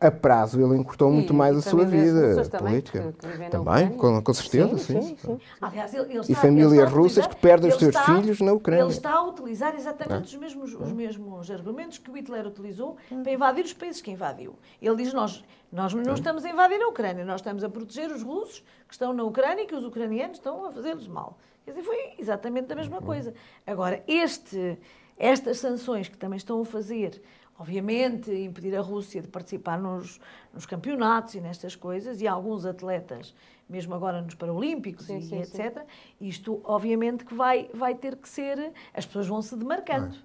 a 0.02 0.10
prazo, 0.10 0.60
ele 0.60 0.76
encurtou 0.78 1.10
E- 1.10 1.14
muito 1.14 1.34
mais 1.34 1.56
a 1.56 1.62
sua 1.62 1.86
vida 1.86 2.44
política. 2.58 3.14
que- 3.20 3.50
também, 3.50 3.90
com, 3.92 4.22
com 4.22 4.34
certeza, 4.34 4.78
sim. 4.80 5.02
sim, 5.02 5.16
sim. 5.18 5.40
Aliás, 5.62 5.94
ele, 5.94 6.06
ele 6.12 6.20
está, 6.22 6.34
E 6.34 6.36
famílias 6.36 6.92
russas 6.92 7.28
que 7.28 7.36
perdem 7.36 7.70
os 7.70 7.78
seus 7.78 7.96
está- 7.96 8.04
filhos 8.06 8.42
na 8.42 8.52
Ucrânia. 8.52 8.82
Ele 8.84 8.92
está 8.92 9.14
a 9.14 9.24
utilizar 9.28 9.76
exatamente 9.76 10.26
os, 10.26 10.36
mesmos, 10.36 10.74
os 10.74 10.92
mesmos 10.92 11.52
argumentos 11.52 12.00
que 12.00 12.10
o 12.10 12.18
Hitler 12.18 12.48
utilizou 12.48 12.98
para 13.24 13.32
invadir 13.32 13.64
os 13.64 13.74
países 13.74 14.02
que 14.02 14.10
invadiu. 14.12 14.56
Ele 14.82 14.96
diz: 14.96 15.14
nós, 15.14 15.44
nós 15.72 15.94
não 15.94 16.14
estamos 16.16 16.44
a 16.44 16.50
invadir 16.50 16.82
a 16.82 16.88
Ucrânia, 16.88 17.24
nós 17.24 17.42
estamos 17.42 17.64
a 17.64 17.70
proteger 17.70 18.10
os 18.12 18.24
russos 18.24 18.60
que 18.88 18.94
estão 18.94 19.14
na 19.14 19.24
Ucrânia 19.24 19.64
e 19.64 19.68
que 19.68 19.76
os 19.76 19.86
ucranianos 19.86 20.38
estão 20.38 20.66
a 20.66 20.72
fazer-lhes 20.72 21.08
mal. 21.08 21.38
Quer 21.64 21.72
dizer, 21.72 21.84
foi 21.84 21.98
exatamente 22.18 22.74
a 22.74 22.76
mesma 22.76 23.02
coisa. 23.02 23.36
Agora, 23.68 24.04
este, 24.08 24.80
estas 25.16 25.60
sanções 25.60 26.10
que 26.10 26.18
também 26.18 26.38
estão 26.38 26.60
a 26.60 26.66
fazer, 26.66 27.22
obviamente, 27.62 28.32
impedir 28.34 28.76
a 28.76 28.82
Rússia 28.82 29.22
de 29.22 29.28
participar 29.28 29.80
nos, 29.80 30.20
nos 30.52 30.66
campeonatos 30.66 31.36
e 31.36 31.40
nestas 31.42 31.76
coisas, 31.76 32.20
e 32.20 32.28
alguns 32.28 32.66
atletas, 32.66 33.36
mesmo 33.70 33.94
agora 33.94 34.20
nos 34.22 34.34
Paralímpicos 34.34 35.06
Sim, 35.06 35.18
e 35.18 35.22
sim, 35.22 35.46
sim. 35.46 35.62
etc., 35.62 35.86
isto, 36.20 36.60
obviamente, 36.64 37.24
que 37.24 37.36
vai, 37.36 37.70
vai 37.74 37.94
ter 37.94 38.16
que 38.16 38.28
ser. 38.28 38.74
As 38.94 39.06
pessoas 39.06 39.28
vão 39.28 39.42
se 39.44 39.56
demarcando. 39.56 40.16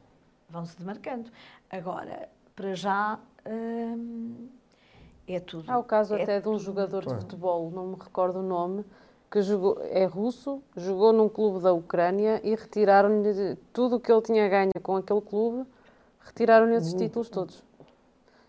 Vão 0.49 0.65
se 0.65 0.79
demarcando. 0.79 1.31
Agora, 1.71 2.29
para 2.55 2.75
já. 2.75 3.19
hum, 3.47 4.49
é 5.29 5.39
tudo. 5.41 5.71
Há 5.71 5.79
o 5.79 5.85
caso 5.85 6.15
é 6.15 6.23
até 6.23 6.41
de 6.41 6.49
um 6.49 6.53
tudo. 6.53 6.63
jogador 6.65 7.05
de 7.05 7.15
futebol, 7.17 7.71
não 7.71 7.89
me 7.89 7.97
recordo 7.97 8.39
o 8.39 8.43
nome, 8.43 8.83
que 9.31 9.43
jogou, 9.43 9.79
é 9.83 10.05
russo, 10.07 10.63
jogou 10.77 11.13
num 11.13 11.29
clube 11.29 11.61
da 11.63 11.73
Ucrânia 11.73 12.41
e 12.45 12.55
retiraram-lhe 12.55 13.33
de- 13.35 13.57
tudo 13.73 13.97
o 13.97 14.01
que 14.01 14.11
ele 14.11 14.23
tinha 14.23 14.49
ganho 14.49 14.71
com 14.83 14.97
aquele 14.97 15.21
clube, 15.21 15.67
retiraram-lhe 16.27 16.75
esses 16.77 16.93
títulos 16.95 17.29
todos. 17.31 17.65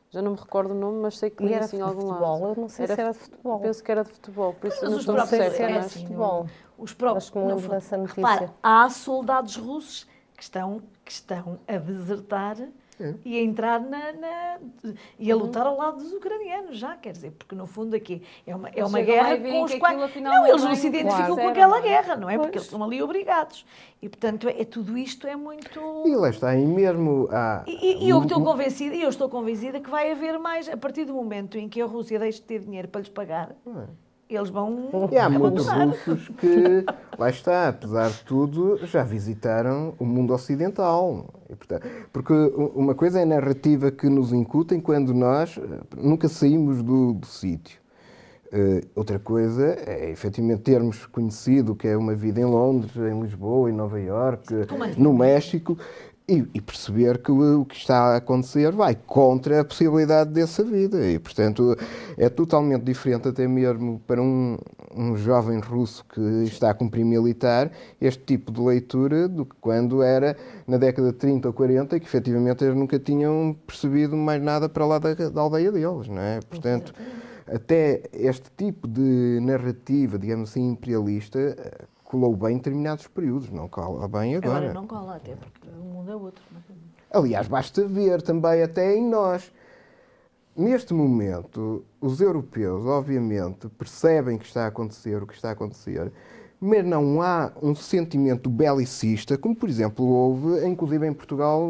Já 0.10 0.22
não 0.22 0.32
me 0.32 0.38
recordo 0.38 0.72
o 0.72 0.74
nome, 0.74 1.00
mas 1.02 1.18
sei 1.18 1.30
que 1.30 1.44
li 1.44 1.54
era 1.54 1.66
assim 1.66 1.82
algum 1.82 2.02
futebol? 2.08 2.40
lado. 2.42 2.54
Eu 2.56 2.62
não 2.62 2.70
sei 2.70 2.88
se 2.88 2.94
era 2.94 3.12
de 3.12 3.18
futebol. 3.18 3.60
Penso 3.60 3.84
que 3.84 3.92
era 3.92 4.04
de 4.04 4.10
futebol, 4.12 4.54
por 4.54 4.68
isso 4.68 4.80
Mas 4.82 4.92
não 4.92 5.00
estou 5.00 5.26
certa. 5.26 5.64
era 5.64 5.80
de 5.82 5.90
futebol. 5.90 6.48
Os 6.78 6.94
próprios, 6.94 7.24
Acho 7.26 7.32
que 7.34 7.38
me 7.40 7.44
no 7.44 7.50
lembro 7.50 7.64
fundo, 7.64 7.72
dessa 7.76 7.98
notícia. 7.98 8.22
repara, 8.22 8.54
há 8.64 8.90
soldados 8.90 9.58
russos 9.58 10.08
que 10.36 10.44
estão, 10.44 10.82
que 11.04 11.12
estão 11.12 11.60
a 11.68 11.78
desertar 11.78 12.58
e 13.24 13.38
a 13.38 13.42
entrar 13.42 13.80
na, 13.80 14.12
na- 14.14 14.58
e 15.20 15.32
a 15.32 15.36
Uhum. 15.36 15.44
lutar 15.44 15.66
ao 15.68 15.78
lado 15.78 15.98
dos 15.98 16.12
ucranianos 16.14 16.78
já, 16.78 16.96
quer 16.96 17.12
dizer, 17.12 17.32
porque 17.32 17.54
no 17.56 17.68
fundo 17.68 17.96
aqui 17.96 18.24
é 18.46 18.56
uma, 18.56 18.70
é 18.70 18.84
uma 18.84 19.02
guerra 19.02 19.38
com 19.38 19.64
os 19.64 19.76
quais... 19.76 20.16
Não, 20.16 20.48
eles 20.48 20.64
não 20.64 20.76
se 20.76 20.88
identificam 20.88 21.36
com 21.36 21.48
aquela 21.48 21.78
é? 21.78 21.82
guerra, 21.82 22.16
não 22.16 22.30
é? 22.30 22.34
Porque 22.38 22.52
Pois. 22.54 22.56
eles 22.56 22.66
estão 22.66 22.84
ali 22.84 23.02
obrigados. 23.02 23.66
E, 24.02 24.10
portanto, 24.10 24.48
é, 24.50 24.62
é 24.62 24.66
tudo 24.66 24.98
isto 24.98 25.28
é 25.28 25.36
muito... 25.36 25.80
E 26.06 26.16
lá 26.16 26.30
está, 26.30 26.56
e 26.56 26.66
mesmo 26.66 27.28
há. 27.32 27.64
E, 27.68 27.72
e- 27.72 28.06
e 28.06 28.10
eu 28.10 28.22
estou 28.24 28.44
convencida, 28.44 28.96
e 28.96 29.02
eu 29.02 29.10
estou 29.10 29.30
convencida 29.30 29.80
que 29.80 29.90
vai 29.90 30.12
haver 30.12 30.38
mais, 30.40 30.68
a 30.70 30.78
partir 30.78 31.06
do 31.06 31.14
momento 31.14 31.58
em 31.58 31.68
que 31.70 31.82
a 31.82 31.86
Rússia 31.86 32.18
deixe 32.20 32.40
de 32.40 32.46
ter 32.46 32.60
dinheiro 32.60 32.88
para 32.88 33.02
lhes 33.02 33.10
pagar, 33.10 33.56
eles 34.36 34.50
vão 34.50 34.90
E 35.12 35.18
há 35.18 35.30
muitos 35.30 35.68
russos 35.68 36.30
que, 36.38 36.86
lá 37.18 37.30
está, 37.30 37.70
apesar 37.70 38.10
de 38.10 38.24
tudo, 38.24 38.78
já 38.86 39.04
visitaram 39.04 39.94
o 39.98 40.06
mundo 40.06 40.34
ocidental. 40.34 41.34
E, 41.50 41.56
portanto, 41.56 41.88
porque 42.12 42.34
uma 42.76 42.94
coisa 42.94 43.20
é 43.20 43.24
a 43.24 43.26
narrativa 43.26 43.90
que 43.92 44.10
nos 44.10 44.34
incutem 44.34 44.80
quando 44.80 45.14
nós 45.14 45.58
eh, 45.58 45.80
nunca 45.96 46.28
saímos 46.28 46.84
do, 46.84 47.14
do 47.14 47.26
sítio. 47.26 47.80
Eh, 48.52 48.82
outra 48.96 49.20
coisa 49.20 49.78
é, 49.86 50.10
efetivamente, 50.10 50.62
termos 50.62 51.06
conhecido 51.06 51.74
o 51.74 51.76
que 51.76 51.88
é 51.88 51.98
uma 51.98 52.16
vida 52.16 52.40
em 52.40 52.46
Londres, 52.46 52.96
em 52.96 53.22
Lisboa, 53.22 53.70
em 53.70 53.74
Nova 53.74 54.00
Iorque, 54.00 54.54
no 54.98 55.14
México, 55.14 55.78
e, 56.30 56.46
e, 56.54 56.60
perceber 56.60 57.20
que 57.20 57.32
o, 57.32 57.62
o, 57.62 57.66
que 57.66 57.78
está 57.78 58.14
a 58.14 58.16
acontecer 58.18 58.74
vai 58.74 58.96
contra 58.96 59.62
a 59.62 59.66
possibilidade 59.66 60.32
dessa 60.32 60.62
vida. 60.62 61.10
E, 61.10 61.18
portanto, 61.18 61.78
é 62.18 62.28
totalmente 62.28 62.84
diferente, 62.84 63.30
até 63.30 63.48
mesmo 63.48 64.02
para 64.06 64.22
um, 64.22 64.58
um 64.94 65.16
jovem 65.16 65.60
russo 65.60 66.04
que 66.06 66.20
está 66.44 66.72
a 66.72 66.74
cumprir 66.74 67.06
militar, 67.06 67.72
este 68.02 68.24
tipo 68.24 68.52
de 68.52 68.60
leitura 68.60 69.30
do 69.30 69.46
que 69.46 69.56
quando 69.62 70.04
era 70.04 70.36
na 70.68 70.76
década 70.78 71.14
de 71.14 71.18
30 71.18 71.48
ou 71.48 71.54
40, 71.54 71.98
que 71.98 72.06
efetivamente 72.06 72.62
eles 72.62 72.76
nunca 72.76 73.00
tinham 73.00 73.56
percebido 73.66 74.18
mais 74.18 74.42
nada 74.42 74.68
para 74.68 74.86
lá 74.86 75.00
da, 75.00 75.14
da 75.14 75.42
aldeia 75.42 75.72
deles. 75.72 76.10
Não 76.10 76.22
é? 76.22 76.42
Portanto, 76.42 76.94
até 77.48 78.04
este 78.12 78.52
tipo 78.58 78.86
de 78.86 79.40
narrativa, 79.42 80.20
digamos 80.20 80.50
assim, 80.50 80.72
imperialista 80.72 81.56
colou 82.08 82.36
bem 82.36 82.54
em 82.54 82.58
determinados 82.58 83.06
períodos, 83.08 83.50
não 83.52 83.68
cola 83.68 84.08
bem 84.08 84.36
agora. 84.36 84.58
Agora 84.58 84.74
não 84.74 84.88
cola, 84.88 85.16
até 85.18 85.36
porque 85.36 85.68
o 85.70 85.84
mundo 85.84 86.10
é 86.10 86.16
outro. 86.16 86.42
É? 87.12 87.18
Aliás, 87.18 87.48
basta 87.48 87.86
ver 87.86 88.22
também 88.22 88.64
até 88.64 88.96
em 88.96 89.04
nós. 89.04 89.52
Neste 90.56 90.94
momento, 90.94 91.86
os 92.02 92.20
europeus, 92.20 92.86
obviamente, 92.86 93.68
percebem 93.70 94.38
que 94.38 94.46
está 94.46 94.64
a 94.64 94.68
acontecer 94.68 95.22
o 95.22 95.28
que 95.28 95.36
está 95.36 95.50
a 95.50 95.52
acontecer, 95.52 96.12
mas 96.60 96.84
não 96.84 97.22
há 97.22 97.52
um 97.62 97.76
sentimento 97.76 98.50
belicista, 98.50 99.38
como, 99.38 99.56
por 99.56 99.70
exemplo, 99.70 100.06
houve, 100.06 100.66
inclusive 100.66 101.06
em 101.06 101.14
Portugal, 101.14 101.62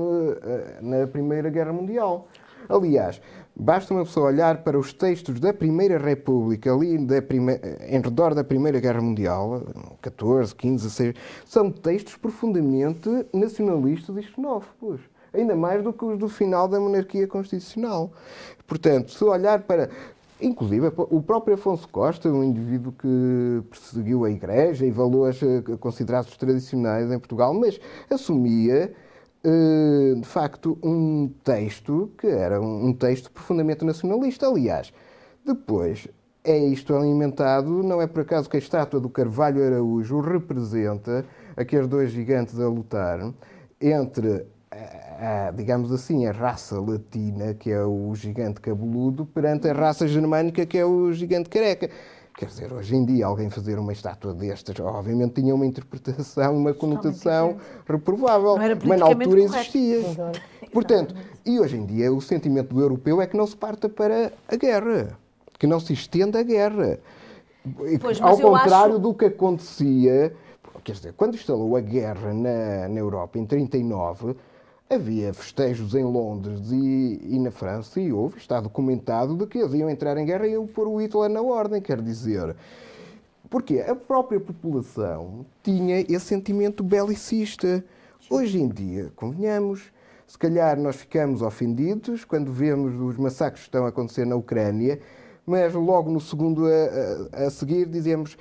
eh, 0.41 0.77
na 0.81 1.07
Primeira 1.07 1.49
Guerra 1.49 1.73
Mundial. 1.73 2.27
Aliás, 2.69 3.21
Basta 3.59 3.91
uma 3.91 4.05
pessoa 4.05 4.27
olhar 4.27 4.57
para 4.63 4.77
os 4.77 4.93
textos 4.93 5.39
da 5.39 5.51
Primeira 5.51 5.97
República, 5.97 6.71
ali 6.71 6.95
prime... 7.23 7.59
em 7.87 7.99
redor 7.99 8.35
da 8.35 8.43
Primeira 8.43 8.79
Guerra 8.79 9.01
Mundial, 9.01 9.63
14, 9.99 10.53
15, 10.53 10.83
16, 10.83 11.15
são 11.43 11.71
textos 11.71 12.15
profundamente 12.17 13.09
nacionalistas 13.33 14.15
e 14.15 14.21
xenófobos. 14.21 15.01
Ainda 15.33 15.55
mais 15.55 15.83
do 15.83 15.91
que 15.91 16.05
os 16.05 16.19
do 16.19 16.29
final 16.29 16.67
da 16.67 16.79
monarquia 16.79 17.27
constitucional. 17.27 18.11
Portanto, 18.67 19.11
se 19.11 19.23
olhar 19.23 19.63
para. 19.63 19.89
Inclusive, 20.39 20.91
o 20.95 21.19
próprio 21.23 21.55
Afonso 21.55 21.89
Costa, 21.89 22.29
um 22.29 22.43
indivíduo 22.43 22.91
que 22.91 23.63
perseguiu 23.71 24.23
a 24.23 24.29
Igreja 24.29 24.85
e 24.85 24.91
valores 24.91 25.41
eh, 25.41 25.63
considerados 25.79 26.37
tradicionais 26.37 27.11
em 27.11 27.17
Portugal, 27.17 27.55
mas 27.55 27.79
assumia 28.07 28.93
de 29.43 30.27
facto, 30.27 30.77
um 30.83 31.31
texto 31.43 32.11
que 32.17 32.27
era 32.27 32.61
um 32.61 32.93
texto 32.93 33.31
profundamente 33.31 33.85
nacionalista. 33.85 34.47
Aliás, 34.47 34.93
depois 35.45 36.07
é 36.43 36.57
isto 36.57 36.95
alimentado, 36.95 37.83
não 37.83 38.01
é 38.01 38.07
por 38.07 38.21
acaso 38.21 38.49
que 38.49 38.55
a 38.55 38.59
estátua 38.59 38.99
do 38.99 39.09
Carvalho 39.09 39.63
Araújo 39.65 40.19
representa 40.21 41.25
aqueles 41.55 41.87
dois 41.87 42.11
gigantes 42.11 42.59
a 42.59 42.67
lutar 42.67 43.33
entre, 43.81 44.45
a, 44.71 45.47
a, 45.47 45.51
digamos 45.51 45.91
assim, 45.91 46.25
a 46.25 46.31
raça 46.31 46.79
latina, 46.79 47.53
que 47.53 47.69
é 47.69 47.83
o 47.83 48.13
gigante 48.15 48.61
cabeludo, 48.61 49.25
perante 49.25 49.67
a 49.67 49.73
raça 49.73 50.07
germânica, 50.07 50.65
que 50.65 50.77
é 50.77 50.85
o 50.85 51.11
gigante 51.11 51.49
careca. 51.49 51.89
Quer 52.37 52.45
dizer, 52.45 52.71
hoje 52.71 52.95
em 52.95 53.03
dia, 53.03 53.25
alguém 53.25 53.49
fazer 53.49 53.79
uma 53.79 53.91
estátua 53.91 54.31
destas, 54.31 54.79
obviamente 54.79 55.41
tinha 55.41 55.55
uma 55.55 55.65
interpretação, 55.65 56.55
uma 56.55 56.71
conotação 56.71 57.57
reprovável, 57.89 58.55
mas 58.85 58.99
na 58.99 59.07
altura 59.07 59.41
existia. 59.41 60.03
Portanto, 60.71 61.15
e 61.43 61.59
hoje 61.59 61.77
em 61.77 61.85
dia 61.87 62.13
o 62.13 62.21
sentimento 62.21 62.75
do 62.75 62.79
europeu 62.79 63.19
é 63.19 63.25
que 63.25 63.35
não 63.35 63.47
se 63.47 63.57
parta 63.57 63.89
para 63.89 64.31
a 64.47 64.55
guerra, 64.55 65.17
que 65.57 65.65
não 65.65 65.79
se 65.79 65.93
estenda 65.93 66.37
a 66.37 66.43
guerra. 66.43 66.99
Pois, 67.99 68.21
Ao 68.21 68.37
contrário 68.37 68.93
acho... 68.93 68.99
do 68.99 69.15
que 69.15 69.25
acontecia, 69.25 70.31
quer 70.83 70.91
dizer, 70.91 71.13
quando 71.13 71.33
instalou 71.33 71.75
a 71.75 71.81
guerra 71.81 72.35
na, 72.35 72.87
na 72.87 72.99
Europa 72.99 73.39
em 73.39 73.47
39, 73.47 74.35
Havia 74.89 75.33
festejos 75.33 75.93
em 75.95 76.03
Londres 76.03 76.71
e, 76.71 77.19
e, 77.21 77.39
na 77.39 77.51
França, 77.51 77.99
e 77.99 78.13
houve, 78.13 78.37
está 78.37 78.61
documentado, 78.61 79.35
de 79.35 79.45
que 79.45 79.57
eles 79.57 79.73
iam 79.73 79.89
entrar 79.89 80.17
em 80.17 80.25
guerra 80.25 80.47
e 80.47 80.51
iam 80.51 80.65
pôr 80.65 80.87
o 80.87 81.01
Hitler 81.01 81.29
na 81.29 81.41
ordem, 81.41 81.81
quer 81.81 82.01
dizer. 82.01 82.55
Porque 83.49 83.81
a 83.81 83.93
própria 83.93 84.39
população 84.39 85.45
tinha 85.61 85.99
esse 85.99 86.21
sentimento 86.21 86.85
belicista. 86.85 87.83
Hoje 88.29 88.61
em 88.61 88.69
dia, 88.69 89.11
convenhamos, 89.13 89.91
se 90.25 90.37
calhar 90.37 90.79
nós 90.79 90.95
ficamos 90.95 91.41
ofendidos 91.41 92.23
quando 92.23 92.49
vemos 92.49 92.97
os 92.97 93.17
massacres 93.17 93.63
que 93.63 93.67
estão 93.67 93.85
a 93.85 93.89
acontecer 93.89 94.25
na 94.25 94.37
Ucrânia, 94.37 95.01
mas 95.45 95.73
logo 95.73 96.09
no 96.09 96.21
segundo 96.21 96.65
a, 96.65 97.39
a, 97.43 97.47
a 97.47 97.49
seguir 97.49 97.87
dizemos 97.87 98.37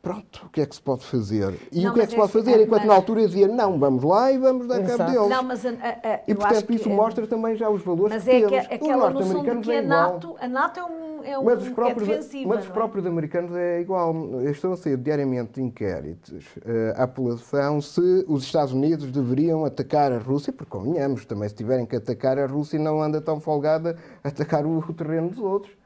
pronto, 0.00 0.46
o 0.46 0.48
que 0.48 0.60
é 0.60 0.66
que 0.66 0.74
se 0.74 0.82
pode 0.82 1.04
fazer? 1.04 1.54
E 1.72 1.82
não, 1.82 1.90
o 1.90 1.94
que 1.94 2.00
é 2.00 2.04
que 2.04 2.10
se 2.10 2.16
pode 2.16 2.32
fazer? 2.32 2.60
Enquanto 2.62 2.84
na 2.84 2.94
altura 2.94 3.26
dizia, 3.26 3.48
não, 3.48 3.78
vamos 3.78 4.04
lá 4.04 4.32
e 4.32 4.38
vamos 4.38 4.66
dar 4.66 4.82
cabo 4.84 5.04
deles. 5.10 5.28
Não, 5.28 5.42
mas 5.42 5.66
a, 5.66 5.70
a, 5.70 6.20
e, 6.26 6.34
portanto, 6.34 6.72
isso 6.72 6.84
que, 6.84 6.90
mostra 6.90 7.26
também 7.26 7.56
já 7.56 7.68
os 7.68 7.82
valores 7.82 8.14
mas 8.14 8.24
que 8.24 8.30
é 8.30 8.48
temos. 8.48 8.66
Que, 8.66 8.74
aquela 8.74 9.10
noção 9.10 9.42
de 9.42 9.56
que 9.60 9.76
a 9.76 9.82
NATO, 9.82 10.36
a 10.40 10.48
NATO 10.48 10.80
é 10.80 10.84
um, 10.84 11.24
é 11.24 11.38
um 11.38 11.44
mas 11.44 11.62
os 11.62 11.68
próprios, 11.70 12.08
é 12.08 12.12
defensiva, 12.12 12.48
Mas 12.48 12.64
os 12.64 12.70
é? 12.70 12.72
próprios 12.72 13.04
é? 13.04 13.08
americanos 13.08 13.56
é 13.56 13.80
igual. 13.80 14.14
Estão 14.44 14.72
a 14.72 14.76
ser 14.76 14.96
diariamente 14.96 15.60
inquéritos 15.60 16.44
uh, 16.56 17.02
à 17.02 17.06
população 17.06 17.80
se 17.80 18.24
os 18.28 18.44
Estados 18.44 18.72
Unidos 18.72 19.10
deveriam 19.10 19.64
atacar 19.64 20.12
a 20.12 20.18
Rússia, 20.18 20.52
porque 20.52 20.70
convenhamos, 20.70 21.24
também 21.24 21.48
se 21.48 21.54
tiverem 21.54 21.84
que 21.84 21.96
atacar 21.96 22.38
a 22.38 22.46
Rússia 22.46 22.78
não 22.78 23.02
anda 23.02 23.20
tão 23.20 23.40
folgada 23.40 23.96
a 24.22 24.28
atacar 24.28 24.64
o, 24.64 24.78
o 24.78 24.94
terreno 24.94 25.30
dos 25.30 25.38
outros. 25.40 25.76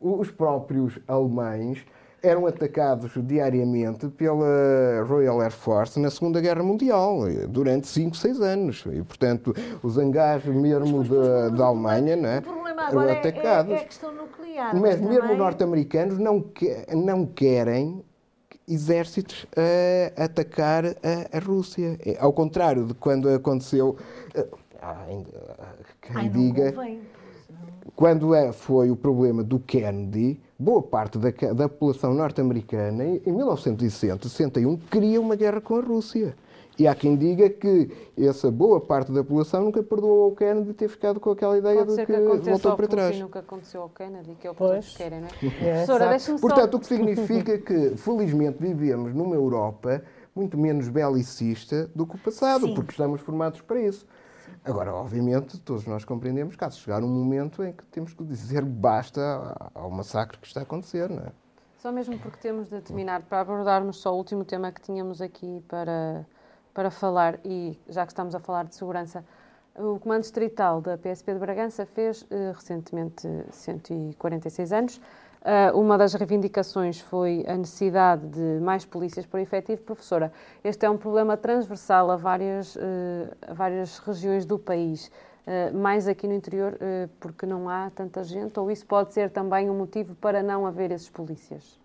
Os 0.00 0.30
próprios 0.30 0.98
alemães 1.08 1.84
eram 2.24 2.46
atacados 2.46 3.12
diariamente 3.16 4.08
pela 4.08 5.04
Royal 5.06 5.40
Air 5.40 5.52
Force 5.52 6.00
na 6.00 6.10
Segunda 6.10 6.40
Guerra 6.40 6.62
Mundial, 6.62 7.20
durante 7.48 7.86
5, 7.86 8.16
6 8.16 8.40
anos. 8.40 8.84
E, 8.90 9.02
portanto, 9.02 9.54
os 9.82 9.98
hangares 9.98 10.46
mesmo 10.46 11.04
da, 11.04 11.48
da 11.50 11.64
Alemanha 11.66 12.16
né, 12.16 12.42
eram 12.88 13.00
atacados. 13.00 13.72
É, 13.72 13.76
é 13.76 13.80
a 13.80 13.84
questão 13.84 14.12
nuclear. 14.12 14.74
Mas, 14.74 15.00
mas 15.00 15.00
mesmo 15.00 15.32
os 15.32 15.38
norte-americanos 15.38 16.18
não, 16.18 16.40
que, 16.40 16.74
não 16.94 17.26
querem 17.26 18.02
exércitos 18.66 19.46
a 20.16 20.24
atacar 20.24 20.86
a, 20.86 21.36
a, 21.36 21.38
Rússia. 21.40 21.98
É, 22.04 22.16
ao 22.18 22.32
contrário 22.32 22.86
de 22.86 22.94
quando 22.94 23.28
aconteceu. 23.28 23.96
Ah, 24.80 25.06
quem 26.00 26.16
Ai, 26.16 26.28
diga. 26.28 26.74
Quando 27.94 28.34
é, 28.34 28.52
foi 28.52 28.90
o 28.90 28.96
problema 28.96 29.42
do 29.42 29.58
Kennedy, 29.60 30.40
boa 30.58 30.82
parte 30.82 31.18
da, 31.18 31.30
da 31.52 31.68
população 31.68 32.14
norte-americana, 32.14 33.04
em 33.04 33.32
1960, 33.32 34.28
61, 34.28 34.76
queria 34.76 35.20
uma 35.20 35.36
guerra 35.36 35.60
com 35.60 35.76
a 35.76 35.80
Rússia. 35.80 36.34
E 36.76 36.88
há 36.88 36.94
quem 36.94 37.16
diga 37.16 37.48
que 37.48 37.88
essa 38.18 38.50
boa 38.50 38.80
parte 38.80 39.12
da 39.12 39.22
população 39.22 39.64
nunca 39.64 39.80
perdoou 39.82 40.24
ao 40.24 40.32
Kennedy 40.32 40.72
ter 40.72 40.88
ficado 40.88 41.20
com 41.20 41.30
aquela 41.30 41.56
ideia 41.56 41.84
Pode 41.84 41.96
de 41.96 42.06
que, 42.06 42.12
que 42.12 42.50
voltou 42.50 42.76
para 42.76 42.88
trás. 42.88 43.18
nunca 43.20 43.38
aconteceu 43.38 43.82
ao 43.82 43.88
Kennedy, 43.88 44.34
que 44.40 44.46
é 44.46 44.50
o 44.50 44.54
que 44.54 44.58
pois. 44.58 44.84
todos 44.84 44.96
querem, 44.96 45.20
não 45.20 45.28
é? 45.28 45.30
é 45.62 45.84
Professora, 45.84 46.16
Portanto, 46.40 46.72
só... 46.72 46.76
o 46.76 46.80
que 46.80 46.86
significa 46.86 47.58
que, 47.58 47.96
felizmente, 47.96 48.58
vivemos 48.60 49.14
numa 49.14 49.36
Europa 49.36 50.02
muito 50.34 50.58
menos 50.58 50.88
belicista 50.88 51.88
do 51.94 52.04
que 52.04 52.16
o 52.16 52.18
passado, 52.18 52.66
Sim. 52.66 52.74
porque 52.74 52.90
estamos 52.90 53.20
formados 53.20 53.60
para 53.60 53.80
isso. 53.80 54.04
Agora, 54.64 54.94
obviamente, 54.94 55.58
todos 55.60 55.86
nós 55.86 56.04
compreendemos 56.04 56.56
que 56.56 56.64
há 56.64 56.68
de 56.68 56.76
chegar 56.76 57.02
um 57.02 57.08
momento 57.08 57.62
em 57.62 57.72
que 57.72 57.84
temos 57.86 58.12
que 58.12 58.24
dizer 58.24 58.64
basta 58.64 59.20
ao 59.74 59.90
massacre 59.90 60.38
que 60.38 60.46
está 60.46 60.60
a 60.60 60.62
acontecer, 60.62 61.10
não 61.10 61.22
é? 61.22 61.32
Só 61.78 61.92
mesmo 61.92 62.18
porque 62.18 62.38
temos 62.38 62.70
de 62.70 62.80
terminar, 62.80 63.20
para 63.22 63.40
abordarmos 63.40 63.98
só 63.98 64.14
o 64.14 64.16
último 64.16 64.42
tema 64.42 64.72
que 64.72 64.80
tínhamos 64.80 65.20
aqui 65.20 65.62
para, 65.68 66.26
para 66.72 66.90
falar, 66.90 67.38
e 67.44 67.78
já 67.88 68.06
que 68.06 68.12
estamos 68.12 68.34
a 68.34 68.40
falar 68.40 68.64
de 68.64 68.74
segurança, 68.74 69.22
o 69.76 69.98
Comando 69.98 70.22
Distrital 70.22 70.80
da 70.80 70.96
PSP 70.96 71.34
de 71.34 71.38
Bragança 71.38 71.84
fez 71.84 72.24
eh, 72.30 72.52
recentemente 72.54 73.28
146 73.50 74.72
anos 74.72 75.00
Uh, 75.44 75.78
uma 75.78 75.98
das 75.98 76.14
reivindicações 76.14 77.00
foi 77.00 77.44
a 77.46 77.54
necessidade 77.54 78.26
de 78.28 78.60
mais 78.62 78.86
polícias 78.86 79.26
por 79.26 79.38
efetivo. 79.38 79.82
Professora, 79.82 80.32
este 80.64 80.86
é 80.86 80.90
um 80.90 80.96
problema 80.96 81.36
transversal 81.36 82.10
a 82.10 82.16
várias, 82.16 82.74
uh, 82.76 82.80
a 83.46 83.52
várias 83.52 83.98
regiões 83.98 84.46
do 84.46 84.58
país, 84.58 85.10
uh, 85.46 85.76
mais 85.76 86.08
aqui 86.08 86.26
no 86.26 86.32
interior, 86.32 86.78
porque 87.20 87.44
não 87.44 87.68
há 87.68 87.90
tanta 87.90 88.24
gente, 88.24 88.58
ou 88.58 88.70
isso 88.70 88.86
pode 88.86 89.12
ser 89.12 89.28
também 89.28 89.68
um 89.68 89.76
motivo 89.76 90.14
para 90.14 90.42
não 90.42 90.66
haver 90.66 90.90
esses 90.90 91.10
polícias? 91.10 91.78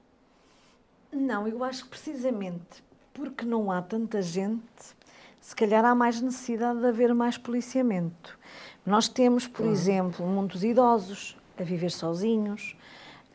Não, 1.12 1.45
eu 1.45 1.62
acho 1.62 1.84
que 1.84 1.89
precisamente 1.89 2.82
porque 3.14 3.43
não 3.43 3.70
há 3.70 3.82
tanta 3.82 4.22
gente, 4.22 4.95
se 5.41 5.53
calhar 5.53 5.84
há 5.84 5.93
mais 5.93 6.22
necessidade 6.22 6.80
de 6.80 6.86
haver 6.86 7.14
mais 7.14 7.38
policiamento. 7.38 8.39
Nós 8.86 9.10
temos, 9.10 9.45
por 9.45 9.66
uhum. 9.66 9.72
exemplo, 9.74 10.26
muitos 10.26 10.64
idosos 10.64 11.38
a 11.60 11.64
viver 11.64 11.91
sozinhos, 11.91 12.78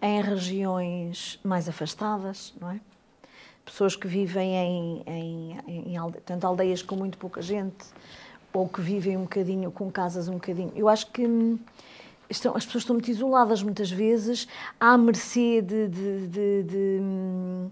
em 0.05 0.21
regiões 0.21 1.41
mais 1.43 1.67
afastadas, 1.67 2.53
não 2.61 2.71
é? 2.71 2.81
Pessoas 3.65 3.97
que 3.97 4.07
vivem 4.07 4.55
em, 4.55 5.03
em, 5.07 5.97
em 5.97 6.13
tanto 6.27 6.47
aldeias 6.47 6.83
com 6.83 6.95
muito 6.95 7.17
pouca 7.17 7.41
gente, 7.41 7.87
ou 8.53 8.69
que 8.69 8.83
vivem 8.83 9.17
um 9.17 9.23
bocadinho 9.23 9.73
com 9.73 9.91
casas 9.91 10.29
um 10.29 10.35
bocadinho. 10.35 10.71
Eu 10.77 10.91
acho 10.91 11.11
que 11.11 11.27
hum, 11.27 11.59
estão, 12.29 12.55
as 12.55 12.67
pessoas 12.67 12.83
estão 12.83 12.95
muito 12.95 13.11
isoladas 13.11 13.63
muitas 13.63 13.91
vezes, 13.91 14.47
à 14.79 14.99
mercê 14.99 15.63
de, 15.63 15.89
de, 15.89 16.27
de, 16.29 16.63
de, 16.65 16.99
hum, 17.01 17.71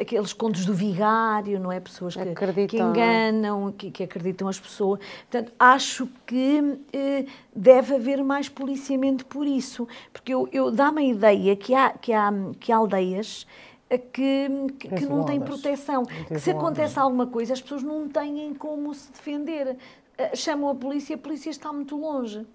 aqueles 0.00 0.32
contos 0.32 0.66
do 0.66 0.74
vigário, 0.74 1.58
não 1.58 1.72
é? 1.72 1.80
Pessoas 1.80 2.14
que, 2.14 2.66
que 2.68 2.76
enganam, 2.78 3.72
que, 3.72 3.90
que 3.90 4.02
acreditam 4.02 4.48
as 4.48 4.60
pessoas. 4.60 5.00
Portanto, 5.30 5.52
acho 5.58 6.06
que 6.26 6.78
eh, 6.92 7.24
deve 7.54 7.94
haver 7.94 8.22
mais 8.22 8.48
policiamento 8.48 9.24
por 9.24 9.46
isso. 9.46 9.88
Porque 10.12 10.32
eu, 10.34 10.48
eu 10.52 10.70
dá-me 10.70 11.02
a 11.02 11.04
ideia 11.04 11.56
que 11.56 11.74
há, 11.74 11.90
que 11.90 12.12
há, 12.12 12.32
que 12.60 12.70
há 12.70 12.76
aldeias 12.76 13.46
eh, 13.88 13.98
que, 13.98 14.48
que, 14.78 14.88
que 14.88 15.06
não 15.06 15.24
têm 15.24 15.40
proteção. 15.40 16.04
Que 16.04 16.38
se 16.38 16.50
acontece 16.50 16.98
alguma 16.98 17.26
coisa, 17.26 17.54
as 17.54 17.60
pessoas 17.62 17.82
não 17.82 18.08
têm 18.08 18.52
como 18.54 18.92
se 18.92 19.10
defender. 19.10 19.76
Eh, 20.18 20.36
Chamam 20.36 20.68
a 20.68 20.74
polícia, 20.74 21.16
a 21.16 21.18
polícia 21.18 21.48
está 21.50 21.72
muito 21.72 21.96
longe. 21.96 22.46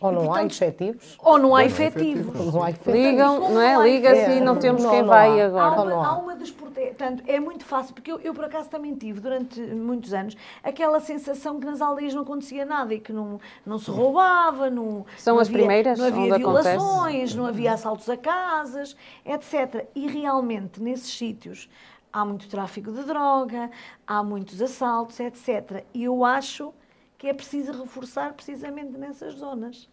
Ou 0.00 0.12
não 0.12 0.22
há 0.22 0.24
portanto, 0.26 0.52
efetivos. 0.52 1.18
Ou 1.22 1.38
não 1.38 1.54
há 1.54 1.60
há 1.60 1.64
efetivos. 1.64 2.52
Não 2.54 2.62
há 2.62 2.70
efetivos. 2.70 3.00
Ligam, 3.00 3.50
não 3.50 3.60
é? 3.60 3.74
há 3.74 3.78
Liga-se 3.82 4.30
e 4.32 4.40
não 4.40 4.56
temos 4.56 4.82
Não, 4.82 4.90
quem 4.90 5.00
não 5.02 5.08
vai 5.08 5.40
há. 5.40 5.46
agora. 5.46 5.64
Há 5.64 5.70
uma, 5.82 5.84
não 5.90 6.02
há? 6.02 6.06
há 6.06 6.18
uma 6.18 6.36
das. 6.36 6.50
Portanto, 6.50 7.22
é 7.26 7.38
muito 7.40 7.64
fácil, 7.64 7.94
porque 7.94 8.10
eu, 8.10 8.18
eu, 8.20 8.32
por 8.34 8.44
acaso 8.44 8.68
também 8.68 8.94
tive, 8.94 9.20
durante 9.20 9.60
muitos 9.60 10.12
anos, 10.12 10.36
aquela 10.62 11.00
sensação 11.00 11.58
que 11.60 11.66
nas 11.66 11.80
aldeias 11.80 12.14
não 12.14 12.22
acontecia 12.22 12.64
nada 12.64 12.92
e 12.94 13.00
que 13.00 13.12
não, 13.12 13.38
não 13.64 13.78
se 13.78 13.90
roubava, 13.90 14.68
não, 14.70 15.04
São 15.16 15.34
não 15.34 15.40
as 15.40 15.48
havia, 15.48 15.58
primeiras 15.58 15.98
não 15.98 16.06
havia 16.06 16.20
onde 16.20 16.32
acontece. 16.42 16.68
violações, 16.70 17.34
não 17.34 17.46
havia 17.46 17.72
assaltos 17.72 18.08
a 18.08 18.16
casas, 18.16 18.96
etc. 19.24 19.86
E 19.94 20.06
realmente, 20.06 20.82
nesses 20.82 21.16
sítios, 21.16 21.68
há 22.12 22.24
muito 22.24 22.48
tráfico 22.48 22.90
de 22.92 23.02
droga, 23.04 23.70
há 24.06 24.22
muitos 24.22 24.60
assaltos, 24.60 25.20
etc. 25.20 25.84
E 25.94 26.04
eu 26.04 26.24
acho 26.24 26.72
que 27.20 27.28
é 27.28 27.34
preciso 27.34 27.72
reforçar 27.72 28.32
precisamente 28.32 28.96
nessas 28.96 29.34
zonas. 29.34 29.86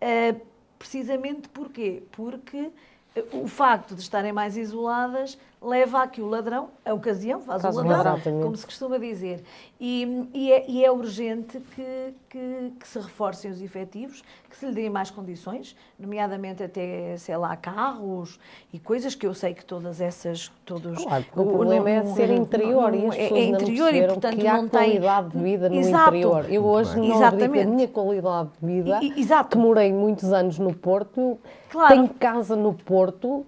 Uh, 0.00 0.40
precisamente 0.78 1.48
porquê? 1.48 2.04
Porque 2.12 2.70
uh, 3.16 3.42
o 3.42 3.48
facto 3.48 3.96
de 3.96 4.00
estarem 4.00 4.32
mais 4.32 4.56
isoladas 4.56 5.36
leva 5.60 6.02
a 6.02 6.06
que 6.06 6.20
o 6.20 6.26
ladrão, 6.26 6.68
a 6.84 6.92
ocasião, 6.92 7.40
faz 7.40 7.62
Faz 7.62 7.76
o 7.76 7.80
o 7.80 7.84
ladrão, 7.86 8.20
como 8.42 8.56
se 8.56 8.64
costuma 8.66 8.98
dizer. 8.98 9.42
E, 9.80 10.28
e 10.32 10.52
é, 10.52 10.64
e 10.70 10.84
é 10.84 10.90
urgente 10.90 11.58
que, 11.74 12.14
que, 12.28 12.72
que 12.78 12.86
se 12.88 12.98
reforcem 12.98 13.50
os 13.50 13.60
efetivos, 13.60 14.22
que 14.48 14.56
se 14.56 14.66
lhe 14.66 14.72
deem 14.72 14.90
mais 14.90 15.10
condições, 15.10 15.74
nomeadamente 15.98 16.62
até, 16.62 17.16
sei 17.16 17.36
lá, 17.36 17.56
carros 17.56 18.38
e 18.72 18.78
coisas 18.78 19.14
que 19.14 19.26
eu 19.26 19.34
sei 19.34 19.54
que 19.54 19.64
todas 19.64 20.00
essas... 20.00 20.50
Todos, 20.64 21.02
Claro, 21.04 21.24
porque 21.24 21.40
o 21.40 21.52
problema 21.52 21.90
é 21.90 22.04
ser 22.06 22.30
interior 22.30 22.94
e 22.94 23.06
as 23.06 23.14
é- 23.14 23.18
pessoas 23.18 23.40
é 23.40 23.44
interior 23.44 23.92
não 23.92 23.98
e, 23.98 24.06
portanto, 24.06 24.36
que 24.36 24.46
há 24.46 24.56
não 24.56 24.68
tem... 24.68 24.80
qualidade 25.00 25.28
de 25.30 25.38
vida 25.38 25.68
no 25.68 25.76
Exato. 25.76 26.08
interior. 26.08 26.52
Eu 26.52 26.64
hoje 26.64 26.96
não 26.96 27.16
Exatamente. 27.16 27.60
a 27.60 27.66
minha 27.66 27.88
qualidade 27.88 28.50
de 28.60 28.66
vida, 28.66 28.98
e- 29.02 29.20
exato. 29.20 29.50
que 29.50 29.58
morei 29.58 29.92
muitos 29.92 30.32
anos 30.32 30.58
no 30.58 30.74
Porto, 30.74 31.38
Claro. 31.70 31.94
tenho 31.94 32.08
casa 32.10 32.54
no 32.56 32.72
Porto 32.72 33.44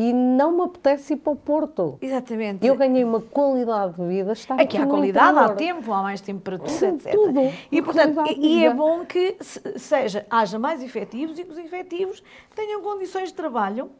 e 0.00 0.12
não 0.12 0.52
me 0.56 0.62
apetece 0.62 1.14
ir 1.14 1.16
para 1.16 1.32
o 1.32 1.36
Porto. 1.36 1.98
Exatamente. 2.00 2.64
Eu 2.64 2.76
ganhei 2.76 3.02
uma 3.02 3.20
qualidade 3.20 3.94
de 3.96 4.06
vida, 4.06 4.30
Aqui 4.32 4.52
aqui 4.62 4.76
há 4.78 4.86
qualidade, 4.86 5.36
há 5.38 5.48
tempo, 5.54 5.92
há 5.92 6.02
mais 6.02 6.20
tempo 6.20 6.40
para 6.40 6.56
tudo, 6.56 6.68
Tudo, 6.70 6.94
etc. 6.94 7.12
tudo. 7.12 7.40
E, 7.72 7.82
portanto, 7.82 8.22
e, 8.30 8.58
e 8.60 8.64
é 8.64 8.72
bom 8.72 9.04
que 9.04 9.36
se- 9.40 9.60
seja, 9.76 10.24
haja 10.30 10.56
mais 10.56 10.80
efetivos 10.84 11.36
e 11.36 11.42
que 11.44 11.50
os 11.50 11.58
efetivos 11.58 12.22
tenham 12.54 12.80
condições 12.80 13.30
de 13.30 13.34
trabalho 13.34 13.90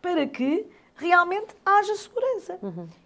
para 0.00 0.26
que 0.26 0.64
realmente 0.96 1.48
haja 1.66 1.94
segurança. 1.94 2.58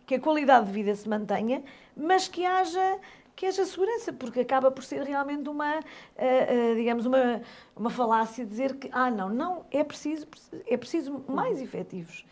Que 0.07 0.15
a 0.15 0.21
qualidade 0.21 0.67
de 0.67 0.73
vida 0.73 0.95
se 0.95 1.09
mantenha, 1.09 1.63
mas 1.97 2.29
que 2.29 2.47
haja, 2.47 2.99
que 3.39 3.47
haja 3.47 3.65
segurança, 3.65 4.13
porque 4.13 4.41
acaba 4.41 4.69
por 4.69 4.83
ser 4.83 5.01
realmente 5.05 5.49
uma, 5.49 5.77
ah, 5.77 5.81
ah, 6.19 6.75
digamos, 6.75 7.07
uma, 7.07 7.41
uma 7.77 7.89
falácia 7.89 8.45
dizer 8.45 8.75
que, 8.75 8.91
ah, 8.91 9.13
não, 9.13 9.29
não, 9.29 9.65
é 9.71 9.85
preciso, 9.85 10.27
é 10.67 10.77
preciso 10.77 11.25
mais 11.29 11.63
efetivos. 11.63 12.27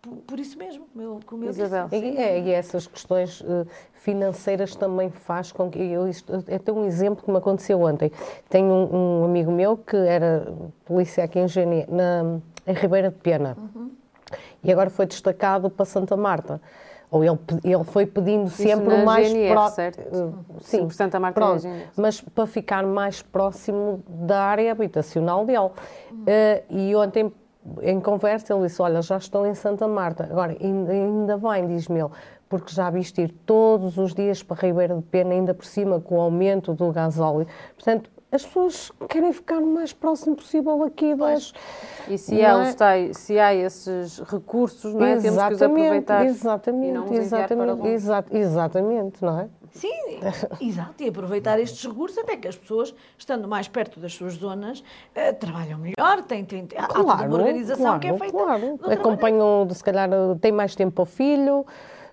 Por, 0.00 0.16
por 0.16 0.40
isso 0.40 0.56
mesmo, 0.56 0.86
como 0.86 1.04
eu, 1.04 1.20
como 1.26 1.44
eu 1.44 1.50
disse. 1.50 1.62
Isabel. 1.62 1.88
E, 1.92 2.16
é, 2.16 2.40
e 2.40 2.50
essas 2.52 2.86
questões 2.86 3.44
eh, 3.46 3.66
financeiras 3.92 4.74
também 4.74 5.10
faz 5.10 5.52
com 5.52 5.70
que 5.70 5.78
eu 5.78 6.08
isto 6.08 6.32
é 6.48 6.54
até 6.54 6.72
um 6.72 6.86
exemplo 6.86 7.22
que 7.22 7.30
me 7.30 7.36
aconteceu 7.36 7.82
ontem. 7.82 8.10
Tenho 8.48 8.72
um, 8.72 9.20
um 9.20 9.24
amigo 9.26 9.52
meu 9.52 9.76
que 9.76 9.96
era 9.96 10.54
polícia 10.86 11.22
aqui 11.22 11.38
em, 11.38 11.48
Gene, 11.48 11.84
na, 11.86 12.40
em 12.66 12.72
Ribeira 12.72 13.10
de 13.10 13.18
Pena 13.18 13.58
e 14.66 14.72
agora 14.72 14.90
foi 14.90 15.06
destacado 15.06 15.70
para 15.70 15.84
Santa 15.84 16.16
Marta. 16.16 16.60
Ou 17.10 17.22
ele, 17.24 17.38
ele 17.64 17.84
foi 17.84 18.04
pedindo 18.04 18.48
sempre 18.50 18.88
na 18.88 19.02
o 19.02 19.04
mais 19.04 19.28
GNR, 19.28 19.48
pró- 19.54 19.68
certo? 19.68 20.00
eh, 20.00 20.28
Sim, 20.60 20.88
é 21.28 21.32
pronto, 21.32 21.62
mas 21.96 22.20
para 22.20 22.46
ficar 22.46 22.84
mais 22.84 23.22
próximo 23.22 24.02
da 24.08 24.42
área 24.42 24.72
habitacional 24.72 25.44
dele. 25.44 25.70
Eh, 26.26 26.64
e 26.68 26.96
ontem, 26.96 27.32
em 27.82 28.00
conversa, 28.00 28.52
ele 28.52 28.66
disse: 28.66 28.82
Olha, 28.82 29.00
já 29.02 29.16
estou 29.18 29.46
em 29.46 29.54
Santa 29.54 29.86
Marta. 29.86 30.24
Agora, 30.24 30.56
ainda, 30.60 30.92
ainda 30.92 31.38
bem, 31.38 31.66
diz-me 31.68 32.00
ele, 32.00 32.10
porque 32.48 32.72
já 32.72 32.90
viste 32.90 33.22
ir 33.22 33.30
todos 33.46 33.98
os 33.98 34.12
dias 34.14 34.42
para 34.42 34.60
Ribeira 34.66 34.96
de 34.96 35.02
Pena, 35.02 35.32
ainda 35.32 35.54
por 35.54 35.64
cima 35.64 36.00
com 36.00 36.16
o 36.16 36.20
aumento 36.20 36.74
do 36.74 36.90
gasóleo. 36.90 37.46
Portanto, 37.74 38.10
as 38.30 38.44
pessoas 38.44 38.90
querem 39.08 39.32
ficar 39.32 39.58
o 39.58 39.66
mais 39.66 39.92
próximo 39.92 40.34
possível 40.36 40.82
aqui 40.82 41.14
das. 41.14 41.52
E 42.08 42.18
se 42.18 42.34
Não 42.34 42.60
há, 42.60 42.66
é? 42.68 42.72
tais- 42.72 43.16
se 43.18 43.38
há 43.38 43.54
esses 43.54 44.18
recursos, 44.20 44.92
não 44.92 45.04
é? 45.06 45.16
temos 45.16 45.42
que 45.44 45.54
os 45.54 45.62
aproveitar 45.62 46.24
e 46.24 46.28
exatamente, 46.28 46.92
não 46.92 47.04
os 47.04 47.10
enviar 47.10 47.28
para 47.28 47.40
exatamente, 47.54 47.78
longe. 47.78 47.90
exa- 47.94 48.24
exatamente, 48.30 49.24
não 49.24 49.40
é? 49.40 49.48
Sim, 49.72 50.20
exato, 50.60 51.02
e 51.02 51.08
aproveitar 51.08 51.58
estes 51.60 51.84
recursos 51.86 52.16
até 52.18 52.36
que 52.36 52.48
as 52.48 52.56
pessoas, 52.56 52.94
estando 53.18 53.46
mais 53.46 53.68
perto 53.68 54.00
das 54.00 54.14
suas 54.14 54.34
zonas, 54.34 54.82
eh, 55.14 55.32
trabalham 55.32 55.78
melhor, 55.78 56.22
têm, 56.24 56.44
têm, 56.46 56.66
há- 56.76 56.84
há 56.84 56.88
toda 56.88 57.02
uma 57.02 57.34
organização 57.36 57.98
que 58.00 58.08
é 58.08 58.18
feita. 58.18 58.32
Claro, 58.36 58.78
acompanham, 58.90 59.68
se 59.70 59.84
calhar, 59.84 60.08
tem 60.40 60.50
mais 60.50 60.74
tempo 60.74 61.02
ao 61.02 61.06
filho, 61.06 61.66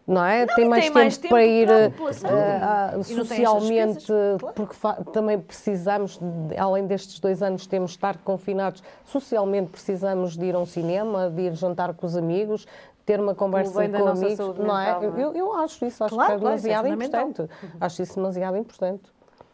não 0.05 0.23
é? 0.25 0.45
Não, 0.45 0.55
tem 0.55 0.67
mais 0.67 0.83
tem 0.83 0.91
tempo 0.91 0.99
mais 0.99 1.17
tempo 1.17 1.33
para 1.33 1.45
ir 1.45 1.69
estas 1.69 3.07
socialmente, 3.07 4.05
claro. 4.39 4.53
porque 4.55 4.75
também 5.11 5.39
precisamos, 5.39 6.17
de- 6.19 6.57
além 6.57 6.85
destes 6.85 7.19
dois 7.19 7.41
anos, 7.41 7.65
temos 7.67 7.91
de 7.91 7.97
estar 7.97 8.17
confinados, 8.17 8.83
socialmente 9.05 9.69
precisamos 9.71 10.35
de 10.37 10.45
ir 10.45 10.55
a 10.55 10.59
um 10.59 10.65
cinema, 10.65 11.29
de 11.29 11.43
ir 11.43 11.53
jantar 11.53 11.93
com 11.93 12.05
os 12.05 12.15
amigos, 12.17 12.67
ter 13.05 13.19
uma 13.19 13.35
conversa 13.35 13.73
com 13.89 14.07
amigos, 14.07 14.57
não 14.57 14.77
é? 14.79 14.85
mental, 14.85 15.01
não 15.01 15.17
é? 15.17 15.23
Eu, 15.23 15.33
eu 15.33 15.53
acho 15.55 15.85
isso, 15.85 16.03
acho 16.03 16.13
Claro, 16.15 16.31
que 16.31 16.37
é 16.37 16.39
claro, 16.39 16.55
é 16.55 16.61
demasiado 16.61 16.83
fundamental. 16.85 17.21
importante. 17.29 17.51
Acho 17.81 18.01
isso 18.01 18.15
demasiado 18.15 18.57
importante. 18.57 19.03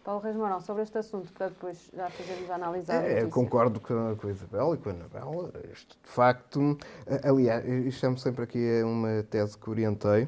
Paulo 0.10 0.24
Reis 0.24 0.36
Mourão, 0.36 0.60
sobre 0.60 0.82
este 0.82 0.98
assunto, 0.98 1.32
para 1.34 1.50
depois 1.50 1.78
já 1.96 2.10
fazermos 2.10 2.50
a 2.50 2.56
análise 2.56 2.88
da 2.88 2.96
É, 2.96 3.26
concordo 3.26 3.80
com, 3.80 4.16
com 4.16 4.28
a 4.28 4.32
Isabel 4.32 4.74
e 4.74 4.78
com 4.80 4.90
a 4.90 4.94
Anabela. 4.94 5.54
Isto, 5.72 5.96
de 6.04 6.10
facto, 6.10 6.76
aliás, 7.24 7.64
isto 7.64 8.00
chamo 8.00 8.18
sempre 8.18 8.44
aqui 8.44 8.82
a 8.82 8.88
uma 8.88 9.22
tese 9.30 9.56
que 9.56 9.70
orientei, 9.70 10.28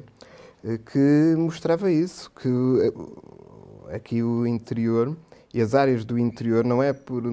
eh, 0.64 0.78
que 0.78 1.34
mostrava 1.36 1.90
isso, 1.90 2.30
que 2.30 2.48
eh, 2.48 3.96
aqui 3.96 4.22
o 4.22 4.46
interior 4.46 5.16
e 5.52 5.60
as 5.60 5.74
áreas 5.74 6.04
do 6.04 6.16
interior 6.16 6.64
não 6.64 6.80
é 6.80 6.92
por 6.92 7.24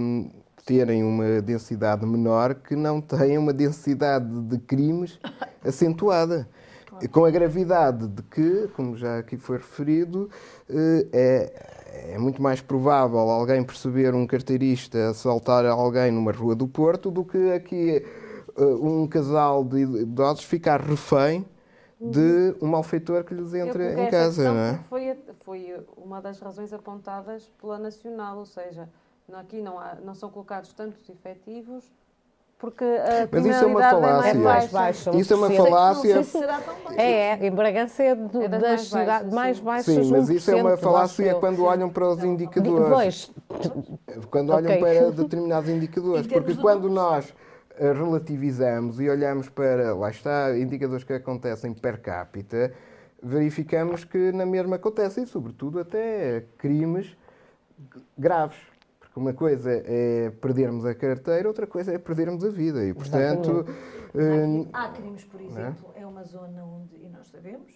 terem 0.65 1.03
uma 1.03 1.43
densidade 1.43 2.03
menor 2.03 2.55
que 2.55 2.75
não 2.75 2.99
têm 2.99 3.37
uma 3.37 3.53
densidade 3.53 4.41
de 4.41 4.57
crimes 4.57 5.19
acentuada. 5.63 6.49
Com 7.11 7.23
a 7.23 7.29
gravidade 7.29 8.07
de 8.07 8.23
que, 8.23 8.67
como 8.75 8.97
já 8.97 9.19
aqui 9.19 9.37
foi 9.37 9.57
referido, 9.57 10.31
eh, 10.67 11.07
é, 11.13 11.78
é 12.13 12.17
muito 12.17 12.41
mais 12.41 12.61
provável 12.61 13.19
alguém 13.19 13.63
perceber 13.63 14.13
um 14.13 14.25
carteirista 14.25 15.09
assaltar 15.09 15.65
alguém 15.65 16.11
numa 16.11 16.31
rua 16.31 16.55
do 16.55 16.67
Porto 16.67 17.09
do 17.11 17.23
que 17.23 17.51
aqui 17.51 18.05
eh, 18.57 18.63
um 18.63 19.07
casal 19.07 19.63
de 19.63 19.81
idosos 19.81 20.43
ficar 20.43 20.81
refém 20.81 21.45
de 21.99 22.55
um 22.61 22.67
malfeitor 22.67 23.23
que 23.25 23.33
lhes 23.33 23.51
coloquei 23.51 24.05
em 24.05 24.09
casa, 24.09 24.53
não 24.53 24.59
é? 24.59 24.79
Foi, 24.89 25.17
foi 25.41 25.85
uma 25.97 26.21
das 26.21 26.39
razões 26.39 26.71
apontadas 26.71 27.51
pela 27.59 27.77
Nacional, 27.77 28.37
ou 28.37 28.45
seja, 28.45 28.87
aqui 29.33 29.61
não, 29.61 29.77
há, 29.77 29.95
não 29.95 30.15
são 30.15 30.29
colocados 30.29 30.71
tantos 30.73 31.09
efetivos 31.09 31.91
porque 32.59 32.83
a 32.83 33.27
Mas 33.31 33.45
isso 33.45 33.63
é 33.63 33.65
uma 33.67 33.79
criminalidade 33.79 34.01
falácia. 34.01 34.27
é 34.27 34.31
É 34.31 34.33
mais 34.35 34.67
baixa. 34.71 35.11
Isso 35.15 35.33
é 35.33 35.35
uma 35.37 35.47
um 35.47 35.55
falácia. 35.55 36.15
Não 36.15 36.23
sei 36.23 36.31
se 36.31 36.37
será 36.39 36.59
tão 36.59 36.75
baixo. 36.83 36.99
É, 36.99 37.11
é, 37.39 37.47
em 37.47 37.51
Bragança 37.51 38.03
é, 38.03 38.15
do- 38.15 38.41
É 38.43 38.47
das 38.49 38.61
das 38.61 38.69
mais 38.69 38.81
cidades 38.81 39.33
baixas, 39.33 39.33
mais 39.33 39.57
sim. 39.57 39.63
baixas. 39.63 40.05
Sim, 40.05 40.11
mas 40.11 40.29
isso 40.29 40.51
é 40.51 40.55
1%, 40.55 40.59
uma 40.61 40.77
falácia 40.77 41.35
quando 41.35 41.63
olham 41.63 41.89
para 41.89 42.07
os 42.09 42.21
indicadores. 42.23 42.89
Pois, 42.89 43.31
Quando 44.29 44.49
olham 44.51 44.71
Ok. 44.71 44.79
para 44.81 45.11
determinados 45.11 45.69
indicadores. 45.69 46.27
Porque 46.27 46.55
quando 46.55 46.89
nós 46.89 47.33
eh, 47.77 47.93
relativizamos 47.93 48.99
e 48.99 49.09
olhamos 49.09 49.47
para, 49.47 49.95
lá 49.95 50.09
está, 50.09 50.57
indicadores 50.57 51.05
que 51.05 51.13
acontecem 51.13 51.73
per 51.73 52.01
capita, 52.01 52.73
verificamos 53.23 54.03
que 54.03 54.33
na 54.33 54.45
mesma 54.45 54.75
acontecem, 54.75 55.25
sobretudo 55.25 55.79
até 55.79 56.43
crimes 56.57 57.15
graves. 58.17 58.57
Porque 59.09 59.19
uma 59.19 59.33
coisa 59.33 59.71
é 59.71 60.29
perdermos 60.39 60.85
a 60.85 60.93
carteira, 60.93 61.47
outra 61.47 61.65
coisa 61.65 61.91
é 61.91 61.97
perdermos 61.97 62.43
a 62.45 62.49
vida. 62.49 62.85
E, 62.85 62.93
portanto, 62.93 63.65
eh, 64.15 64.67
Há 64.71 64.89
crimes, 64.89 65.23
por 65.23 65.41
exemplo, 65.41 65.91
é? 65.95 66.05
uma 66.05 66.23
zona 66.23 66.63
onde, 66.63 66.95
e 67.03 67.09
nós 67.09 67.25
sabemos, 67.27 67.73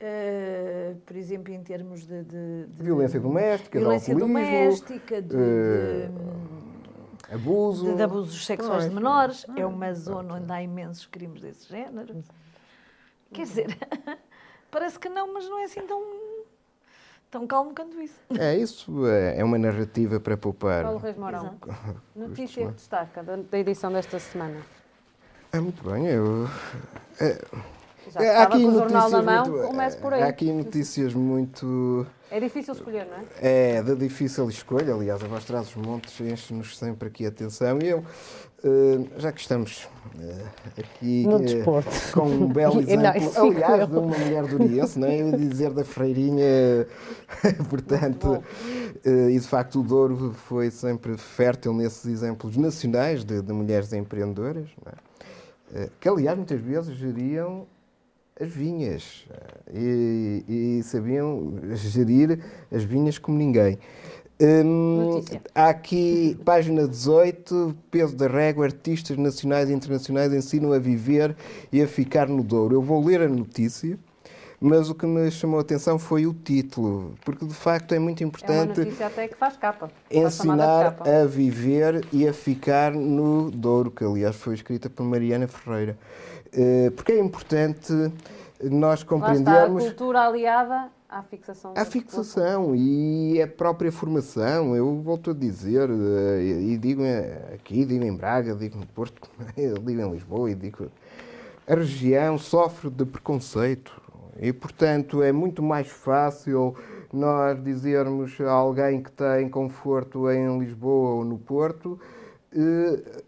eh, 0.00 0.94
por 1.04 1.14
exemplo, 1.16 1.52
em 1.52 1.62
termos 1.62 2.06
de, 2.06 2.22
de- 2.24 2.66
de- 2.66 2.82
violência 2.82 3.20
doméstica, 3.20 3.78
de 3.78 3.84
violência 3.84 4.14
alcoolismo, 4.14 4.42
doméstica, 4.42 5.20
de, 5.20 5.28
de- 5.28 6.08
abuso. 7.34 7.84
de- 7.84 7.96
de 7.96 8.02
abusos 8.02 8.46
sexuais 8.46 8.88
de 8.88 8.94
menores, 8.94 9.44
é 9.56 9.66
uma 9.66 9.92
zona 9.92 10.36
onde 10.36 10.50
há 10.50 10.62
imensos 10.62 11.04
crimes 11.06 11.42
desse 11.42 11.68
género. 11.68 12.24
Quer 13.34 13.42
dizer, 13.44 13.66
parece 14.70 14.98
que 14.98 15.10
não, 15.10 15.34
mas 15.34 15.46
não 15.46 15.58
é 15.58 15.64
assim 15.64 15.86
tão, 15.86 16.00
tão 17.30 17.46
calmo 17.46 17.74
quanto 17.74 18.00
isso. 18.00 18.18
É, 18.38 18.56
isso 18.56 19.06
é 19.06 19.38
é 19.38 19.44
uma 19.44 19.58
narrativa 19.58 20.18
para 20.18 20.36
poupar. 20.36 20.84
Paulo 20.84 20.98
Reis 20.98 21.16
Mourão, 21.16 21.56
notícia 22.14 22.66
que 22.66 22.72
destaca 22.72 23.22
da, 23.22 23.36
da 23.36 23.58
edição 23.58 23.92
desta 23.92 24.18
semana. 24.18 24.60
É 25.52 25.58
muito 25.60 25.82
bem, 25.88 26.06
eu. 26.06 26.48
é, 27.20 27.42
Já 28.12 28.20
há 28.20 28.24
estava 28.44 28.50
com 28.60 28.66
o 28.66 28.72
jornal 28.72 29.10
na 29.10 29.22
mão, 29.22 29.46
muito- 29.46 29.66
comece 29.68 29.96
por 29.98 30.12
aí. 30.14 30.22
Há 30.22 30.26
aqui 30.28 30.52
notícias 30.52 31.14
muito. 31.14 32.06
É 32.30 32.38
difícil 32.40 32.74
escolher, 32.74 33.06
não 33.06 33.16
é? 33.16 33.76
É, 33.76 33.82
da 33.82 33.94
difícil 33.94 34.48
escolha, 34.48 34.94
aliás, 34.94 35.22
a 35.22 35.26
voz 35.26 35.44
traz 35.44 35.68
os 35.68 35.74
montes 35.76 36.18
enche-nos 36.20 36.78
sempre 36.78 37.08
aqui 37.08 37.26
a 37.26 37.28
atenção. 37.28 37.78
E 37.82 37.88
eu, 37.88 38.04
eh, 38.62 39.00
já 39.16 39.32
que 39.32 39.40
estamos 39.40 39.88
eh, 40.20 40.44
aqui 40.78 41.26
No 41.26 41.36
eh, 41.38 41.44
desporto. 41.44 41.90
com 42.12 42.26
um 42.28 42.46
belo 42.52 42.74
não, 42.76 42.80
exemplo, 42.82 43.20
fico 43.30 43.40
aliás, 43.40 43.80
eu. 43.80 43.86
de 43.88 43.96
uma 43.98 44.16
mulher 44.18 44.46
do 44.46 44.62
Oriense, 44.62 44.98
não 44.98 45.08
é? 45.08 45.20
Eu 45.22 45.30
ia 45.30 45.36
dizer 45.38 45.70
da 45.72 45.84
Freirinha, 45.84 46.86
portanto, 47.68 48.42
e 49.04 49.38
de 49.38 49.46
facto 49.46 49.80
o 49.80 49.82
Douro 49.82 50.32
foi 50.32 50.70
sempre 50.70 51.16
fértil 51.16 51.72
nesses 51.74 52.04
exemplos 52.06 52.56
nacionais 52.56 53.24
de, 53.24 53.42
de 53.42 53.52
mulheres 53.52 53.92
empreendedoras, 53.92 54.68
não 54.84 54.92
é? 55.82 55.88
Que 56.00 56.08
aliás 56.08 56.36
muitas 56.36 56.60
vezes 56.60 56.96
geriam 56.96 57.66
as 58.40 58.48
vinhas 58.48 59.26
eh, 59.68 60.42
e, 60.48 60.78
e 60.78 60.82
sabiam 60.82 61.54
gerir 61.74 62.40
as 62.72 62.82
vinhas 62.82 63.18
como 63.18 63.36
ninguém. 63.36 63.78
Hum, 64.42 65.22
há 65.54 65.68
aqui, 65.68 66.38
página 66.46 66.88
18, 66.88 67.76
peso 67.90 68.16
da 68.16 68.26
régua, 68.26 68.64
artistas 68.64 69.18
nacionais 69.18 69.68
e 69.68 69.74
internacionais 69.74 70.32
ensinam 70.32 70.72
a 70.72 70.78
viver 70.78 71.36
e 71.70 71.82
a 71.82 71.86
ficar 71.86 72.26
no 72.26 72.42
Douro. 72.42 72.76
Eu 72.76 72.80
vou 72.80 73.04
ler 73.04 73.20
a 73.20 73.28
notícia, 73.28 73.98
mas 74.58 74.88
o 74.88 74.94
que 74.94 75.04
me 75.04 75.30
chamou 75.30 75.58
a 75.58 75.60
atenção 75.60 75.98
foi 75.98 76.26
o 76.26 76.32
título, 76.32 77.14
porque 77.22 77.44
de 77.44 77.52
facto 77.52 77.94
é 77.94 77.98
muito 77.98 78.22
É 78.22 78.24
uma 78.24 78.28
importante 78.28 78.78
notícia 78.78 79.08
até 79.08 79.28
que 79.28 79.36
faz 79.36 79.58
capa. 79.58 79.90
Ensinar 80.10 80.96
capa. 80.96 81.10
a 81.10 81.26
viver 81.26 82.02
e 82.10 82.26
a 82.26 82.32
ficar 82.32 82.92
no 82.92 83.50
Douro, 83.50 83.90
que 83.90 84.02
aliás 84.02 84.36
foi 84.36 84.54
escrita 84.54 84.88
por 84.88 85.04
Mariana 85.04 85.48
Ferreira. 85.48 85.98
Eh, 86.52 86.90
Porque 86.94 87.12
é 87.12 87.20
importante 87.20 87.92
nós 88.62 88.82
Lá 88.82 88.94
está, 88.94 89.04
a 89.04 89.08
compreendermos 89.08 89.84
cultura 89.84 90.26
aliada 90.26 90.88
à 91.08 91.22
fixação. 91.22 91.72
da 91.74 91.84
fixação 91.84 92.74
e 92.76 93.40
a 93.40 93.48
própria 93.48 93.90
formação. 93.90 94.76
Eu 94.76 95.00
volto 95.00 95.30
a 95.30 95.34
dizer, 95.34 95.88
eh, 95.90 96.42
e 96.42 96.76
digo 96.76 97.02
eh, 97.02 97.54
aqui, 97.54 97.84
digo 97.84 98.04
em 98.04 98.14
Braga, 98.14 98.54
digo 98.54 98.78
no 98.78 98.86
Porto, 98.86 99.28
digo 99.56 100.00
em 100.00 100.10
Lisboa 100.12 100.50
e 100.50 100.54
digo. 100.54 100.88
A 101.66 101.74
região 101.74 102.36
sofre 102.36 102.90
de 102.90 103.04
preconceito 103.04 104.00
e, 104.40 104.52
portanto, 104.52 105.22
é 105.22 105.30
muito 105.30 105.62
mais 105.62 105.86
fácil 105.88 106.74
nós 107.12 107.62
dizermos 107.62 108.40
a 108.40 108.50
alguém 108.50 109.02
que 109.02 109.12
tem 109.12 109.48
conforto 109.48 110.28
em 110.30 110.58
Lisboa 110.58 111.16
ou 111.16 111.24
no 111.24 111.38
Porto 111.38 111.98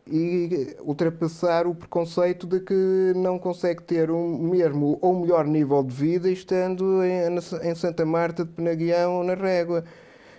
e 0.06 0.76
ultrapassar 0.80 1.66
o 1.66 1.74
preconceito 1.74 2.46
de 2.46 2.60
que 2.60 3.12
não 3.14 3.38
consegue 3.38 3.82
ter 3.82 4.10
um 4.10 4.38
mesmo 4.38 4.98
ou 5.00 5.20
melhor 5.20 5.46
nível 5.46 5.82
de 5.82 5.94
vida 5.94 6.30
estando 6.30 7.02
em, 7.04 7.36
em 7.62 7.74
Santa 7.74 8.04
Marta 8.04 8.44
de 8.44 8.50
Penaguião 8.50 9.18
ou 9.18 9.24
na 9.24 9.34
Régua. 9.34 9.84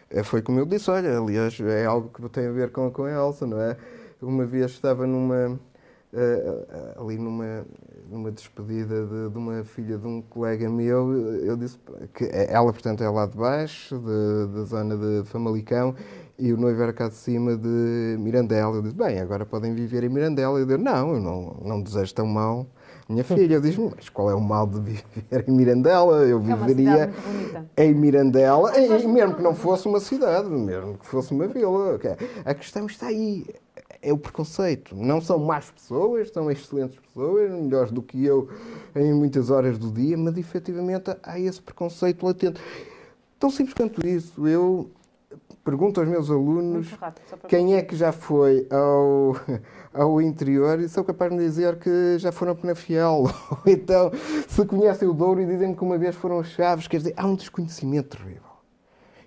Eh, 0.10 0.24
Foi 0.24 0.42
como 0.42 0.60
eu 0.60 0.66
disse, 0.66 0.92
olha, 0.92 1.18
aliás, 1.18 1.60
é 1.62 1.86
algo 1.86 2.10
que 2.10 2.28
tem 2.30 2.48
a 2.48 2.52
ver 2.52 2.72
com, 2.72 2.92
com 2.92 3.04
a 3.06 3.12
Elsa, 3.12 3.46
não 3.48 3.60
é? 3.62 3.78
Uma 4.22 4.46
vez 4.46 4.72
estava 4.72 5.06
numa, 5.08 5.60
eh, 6.14 6.96
ali 7.00 7.18
numa, 7.18 7.66
numa 8.10 8.32
despedida 8.32 9.06
de, 9.06 9.30
de 9.30 9.38
uma 9.38 9.64
filha 9.64 9.98
de 9.98 10.08
um 10.08 10.22
colega 10.22 10.70
meu, 10.70 11.12
eu 11.40 11.58
disse 11.58 11.78
que 12.14 12.30
ela, 12.32 12.72
portanto, 12.72 13.04
é 13.04 13.10
lá 13.10 13.26
de 13.26 13.38
baixo, 13.38 13.98
da 14.00 14.64
zona 14.66 14.96
de 14.98 15.28
Famalicão, 15.28 15.96
e 16.38 16.52
o 16.52 16.58
noivo 16.58 16.82
era 16.82 16.92
cá 16.94 17.08
de 17.10 17.16
cima 17.16 17.56
de 17.56 18.16
Mirandela. 18.20 18.76
Eu 18.76 18.82
disse, 18.82 18.96
bem, 18.96 19.20
agora 19.20 19.46
podem 19.46 19.74
viver 19.74 20.04
em 20.04 20.10
Mirandela. 20.10 20.60
Eu 20.60 20.66
disse, 20.66 20.78
não, 20.80 21.14
eu 21.14 21.20
não, 21.22 21.58
não 21.64 21.82
desejo 21.82 22.14
tão 22.14 22.26
mal. 22.26 22.66
Minha 23.08 23.24
filha, 23.24 23.56
eu 23.56 23.62
disse, 23.62 23.80
mas 23.80 24.10
qual 24.10 24.30
é 24.32 24.34
o 24.34 24.40
mal 24.42 24.66
de 24.66 24.80
viver 24.80 25.46
em 25.48 25.52
Mirandela? 25.52 26.24
Eu 26.24 26.40
É 26.40 26.56
viveria 26.56 27.08
bonita. 27.08 27.66
em 27.78 27.94
Mirandela, 27.94 28.78
e, 28.80 29.08
mesmo 29.08 29.36
que 29.36 29.42
não 29.42 29.54
fosse 29.54 29.88
uma 29.88 30.00
cidade, 30.00 30.50
mesmo 30.50 30.98
que 30.98 31.06
fosse 31.06 31.32
uma 31.34 31.46
vila. 31.48 31.96
ok? 31.96 32.12
A 32.46 32.54
questão 32.54 32.86
está 32.86 33.08
aí. 33.08 33.46
É 34.02 34.12
o 34.12 34.18
preconceito. 34.18 34.96
Não 34.96 35.22
são 35.22 35.40
más 35.40 35.70
pessoas, 35.72 36.30
são 36.30 36.50
excelentes 36.52 36.98
pessoas, 37.00 37.52
melhores 37.52 37.92
do 37.92 38.02
que 38.02 38.26
eu 38.26 38.50
em 38.96 39.14
muitas 39.14 39.50
horas 39.50 39.78
do 39.78 39.92
dia, 39.92 40.18
mas 40.18 40.36
efetivamente 40.38 41.16
há 41.24 41.40
esse 41.40 41.62
preconceito 41.62 42.26
latente. 42.26 42.60
Tão 43.40 43.50
simples 43.50 43.74
quanto 43.74 44.06
isso. 44.06 44.46
Eu 44.48 44.90
pergunto 45.64 45.99
aos 45.99 46.09
meus 46.09 46.30
alunos 46.30 46.91
rápido, 46.91 47.47
quem 47.47 47.76
é 47.76 47.82
que 47.82 47.95
já 47.95 48.11
foi 48.11 48.68
ao, 48.70 49.36
ao 49.93 50.22
interior 50.22 50.80
e 50.80 50.89
sou 50.89 51.03
capaz 51.03 51.32
de 51.32 51.38
dizer 51.38 51.78
que 51.80 52.18
já 52.20 52.32
foram 52.32 52.51
a 52.51 52.55
Penafiel. 52.55 53.24
Ou 53.51 53.59
então, 53.66 54.11
se 54.47 54.66
conhecem 54.66 55.07
o 55.07 55.14
Douro 55.14 55.41
e 55.41 55.45
dizem 55.45 55.74
que 55.74 55.84
uma 55.84 55.97
vez 55.97 56.16
foram 56.16 56.39
a 56.39 56.43
Chaves, 56.43 56.88
quer 56.88 56.97
dizer, 56.97 57.14
há 57.16 57.26
um 57.26 57.36
desconhecimento 57.36 58.18
terrível. 58.18 58.41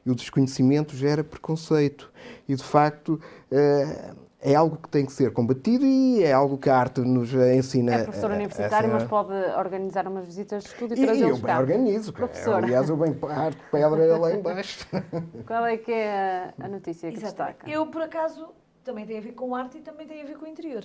E 0.05 0.11
o 0.11 0.14
desconhecimento 0.14 0.95
gera 0.95 1.24
preconceito. 1.24 2.12
E, 2.49 2.55
de 2.55 2.62
facto, 2.62 3.20
eh, 3.51 4.14
é 4.47 4.55
algo 4.55 4.76
que 4.76 4.88
tem 4.88 5.05
que 5.05 5.12
ser 5.12 5.32
combatido 5.32 5.84
e 5.84 6.22
é 6.22 6.32
algo 6.32 6.57
que 6.57 6.70
a 6.70 6.78
arte 6.78 7.01
nos 7.01 7.34
ensina. 7.34 7.94
É 7.94 8.05
professor 8.05 8.30
a- 8.30 8.34
a- 8.34 8.36
universitário, 8.36 8.88
a- 8.90 8.92
mas 8.92 9.05
pode 9.05 9.32
organizar 9.59 10.07
umas 10.07 10.24
visitas 10.24 10.62
de 10.62 10.70
estudo 10.70 10.94
e 10.94 10.97
E, 10.97 11.01
e 11.01 11.03
eu 11.03 11.07
trazê-los 11.09 11.40
bem 11.40 11.47
cá. 11.55 11.59
organizo. 11.59 12.12
Professor. 12.12 12.55
Aliás, 12.62 12.88
eu 12.88 12.97
bem 12.97 13.12
parto 13.12 13.59
pedra 13.72 14.16
lá 14.16 14.32
embaixo. 14.32 14.86
Qual 15.47 15.66
é 15.66 15.76
que 15.76 15.90
é 15.90 16.53
a, 16.61 16.64
a 16.64 16.68
notícia 16.68 17.11
que 17.11 17.16
Exatamente. 17.16 17.55
destaca? 17.57 17.70
Eu, 17.70 17.86
por 17.86 18.03
acaso, 18.03 18.49
também 18.84 19.05
tem 19.05 19.18
a 19.18 19.20
ver 19.20 19.32
com 19.32 19.53
arte 19.55 19.78
e 19.78 19.80
também 19.80 20.07
tem 20.07 20.22
a 20.22 20.24
ver 20.24 20.36
com 20.36 20.44
o 20.44 20.49
interior. 20.49 20.84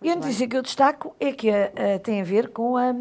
E 0.00 0.10
a 0.10 0.16
notícia 0.16 0.48
que 0.48 0.56
eu 0.56 0.62
destaco 0.62 1.14
é 1.20 1.30
que 1.32 1.50
ah, 1.50 1.70
tem 2.02 2.22
a 2.22 2.24
ver 2.24 2.48
com 2.48 2.76
a, 2.78 2.94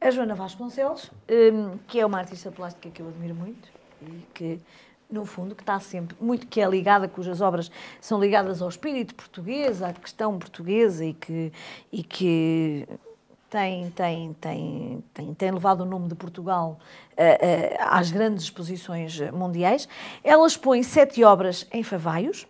a 0.00 0.10
Joana 0.10 0.36
Vasconcelos, 0.36 1.10
hum, 1.28 1.78
que 1.88 1.98
é 1.98 2.06
uma 2.06 2.18
artista 2.18 2.52
plástica 2.52 2.88
que 2.90 3.02
eu 3.02 3.08
admiro 3.08 3.34
muito 3.34 3.68
e 4.02 4.24
que, 4.32 4.60
no 5.12 5.24
fundo, 5.26 5.54
que 5.54 5.62
está 5.62 5.78
sempre 5.78 6.16
muito, 6.20 6.46
que 6.46 6.60
é 6.60 6.68
ligada, 6.68 7.06
cujas 7.06 7.40
obras 7.40 7.70
são 8.00 8.18
ligadas 8.18 8.62
ao 8.62 8.68
espírito 8.68 9.14
português, 9.14 9.82
à 9.82 9.92
questão 9.92 10.38
portuguesa 10.38 11.04
e 11.04 11.12
que, 11.12 11.52
e 11.92 12.02
que 12.02 12.88
tem, 13.50 13.90
tem, 13.90 14.32
tem, 14.40 15.04
tem, 15.12 15.34
tem 15.34 15.50
levado 15.50 15.82
o 15.82 15.84
nome 15.84 16.08
de 16.08 16.14
Portugal 16.14 16.78
eh, 17.16 17.38
eh, 17.40 17.76
às 17.80 18.10
grandes 18.10 18.44
exposições 18.44 19.20
mundiais. 19.30 19.86
Ela 20.24 20.46
expõe 20.46 20.82
sete 20.82 21.22
obras 21.22 21.66
em 21.70 21.82
Favaios, 21.82 22.46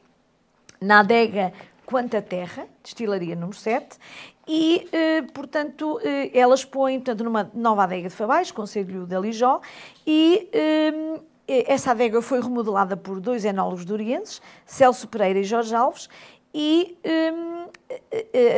na 0.80 1.00
adega 1.00 1.52
Quanta 1.84 2.22
Terra, 2.22 2.66
destilaria 2.82 3.34
número 3.34 3.56
7, 3.56 3.98
e, 4.46 4.88
eh, 4.92 5.22
portanto, 5.34 6.00
eh, 6.02 6.30
ela 6.36 6.54
expõe 6.54 6.98
portanto, 6.98 7.24
numa 7.24 7.50
nova 7.54 7.84
adega 7.84 8.08
de 8.08 8.14
Favais, 8.14 8.50
Conselho 8.50 9.06
de 9.06 9.14
Alijó, 9.14 9.60
e 10.06 10.48
eh, 10.52 11.20
essa 11.46 11.90
adega 11.90 12.22
foi 12.22 12.40
remodelada 12.40 12.96
por 12.96 13.20
dois 13.20 13.44
enólogos 13.44 13.84
durienses, 13.84 14.40
Celso 14.66 15.08
Pereira 15.08 15.40
e 15.40 15.44
Jorge 15.44 15.74
Alves, 15.74 16.08
e 16.54 16.96
hum, 17.04 17.66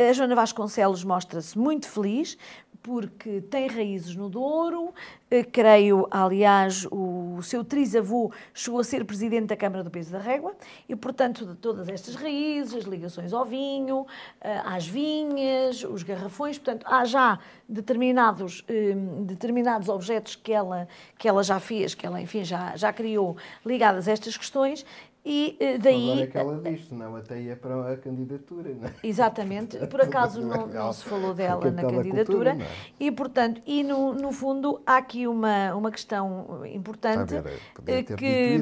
a 0.09 0.13
Joana 0.13 0.35
Vasconcelos 0.35 1.03
mostra-se 1.03 1.57
muito 1.57 1.87
feliz 1.89 2.37
porque 2.85 3.41
tem 3.41 3.65
raízes 3.65 4.15
no 4.15 4.29
Douro, 4.29 4.93
eh, 5.31 5.43
creio, 5.43 6.07
aliás, 6.11 6.85
o 6.91 7.41
seu 7.41 7.63
trisavô 7.63 8.31
chegou 8.53 8.79
a 8.79 8.83
ser 8.83 9.03
presidente 9.03 9.47
da 9.47 9.57
Câmara 9.57 9.83
do 9.83 9.89
Peso 9.89 10.11
da 10.11 10.19
Régua 10.19 10.55
e, 10.87 10.95
portanto, 10.95 11.47
de 11.47 11.55
todas 11.55 11.89
estas 11.89 12.13
raízes, 12.13 12.75
as 12.75 12.83
ligações 12.83 13.33
ao 13.33 13.43
vinho, 13.43 14.05
eh, 14.39 14.61
às 14.63 14.85
vinhas, 14.85 15.83
os 15.83 16.03
garrafões, 16.03 16.59
portanto, 16.59 16.85
há 16.87 17.03
já 17.05 17.39
determinados, 17.67 18.63
hum, 18.69 19.25
determinados 19.25 19.89
objetos 19.89 20.35
que 20.35 20.53
ela, 20.53 20.87
que 21.17 21.27
ela 21.27 21.41
já 21.41 21.59
fez, 21.59 21.95
que 21.95 22.05
ela, 22.05 22.21
enfim, 22.21 22.43
já, 22.43 22.75
já 22.75 22.93
criou 22.93 23.35
ligadas 23.65 24.07
a 24.07 24.11
estas 24.11 24.37
questões 24.37 24.85
e 25.25 25.57
eh, 25.59 25.77
daí... 25.79 26.11
Agora 26.11 26.23
é 26.23 26.27
que 26.27 26.37
ela 26.37 26.61
diz, 26.61 26.87
senão 26.87 27.15
até 27.15 27.41
ia 27.41 27.55
para 27.55 27.93
a 27.93 27.97
candidatura, 27.97 28.73
não 28.75 28.87
é? 28.87 28.93
Exatamente, 29.03 29.77
por 29.87 30.01
acaso 30.01 30.41
não, 30.41 30.67
não 30.67 30.93
se 30.93 31.03
falou 31.03 31.33
dela 31.33 31.71
na 31.71 31.81
da 31.81 31.89
candidatura 31.89 32.25
cultura, 32.25 32.53
não 32.53 32.65
é? 32.65 32.69
e, 32.99 33.11
portanto, 33.11 33.61
e 33.65 33.83
no, 33.83 34.13
no 34.13 34.31
fundo 34.31 34.81
há 34.85 34.97
aqui 34.97 35.27
uma, 35.27 35.73
uma 35.73 35.91
questão 35.91 36.63
importante 36.65 37.33
eh, 37.35 38.03
ter 38.03 38.15
que 38.15 38.61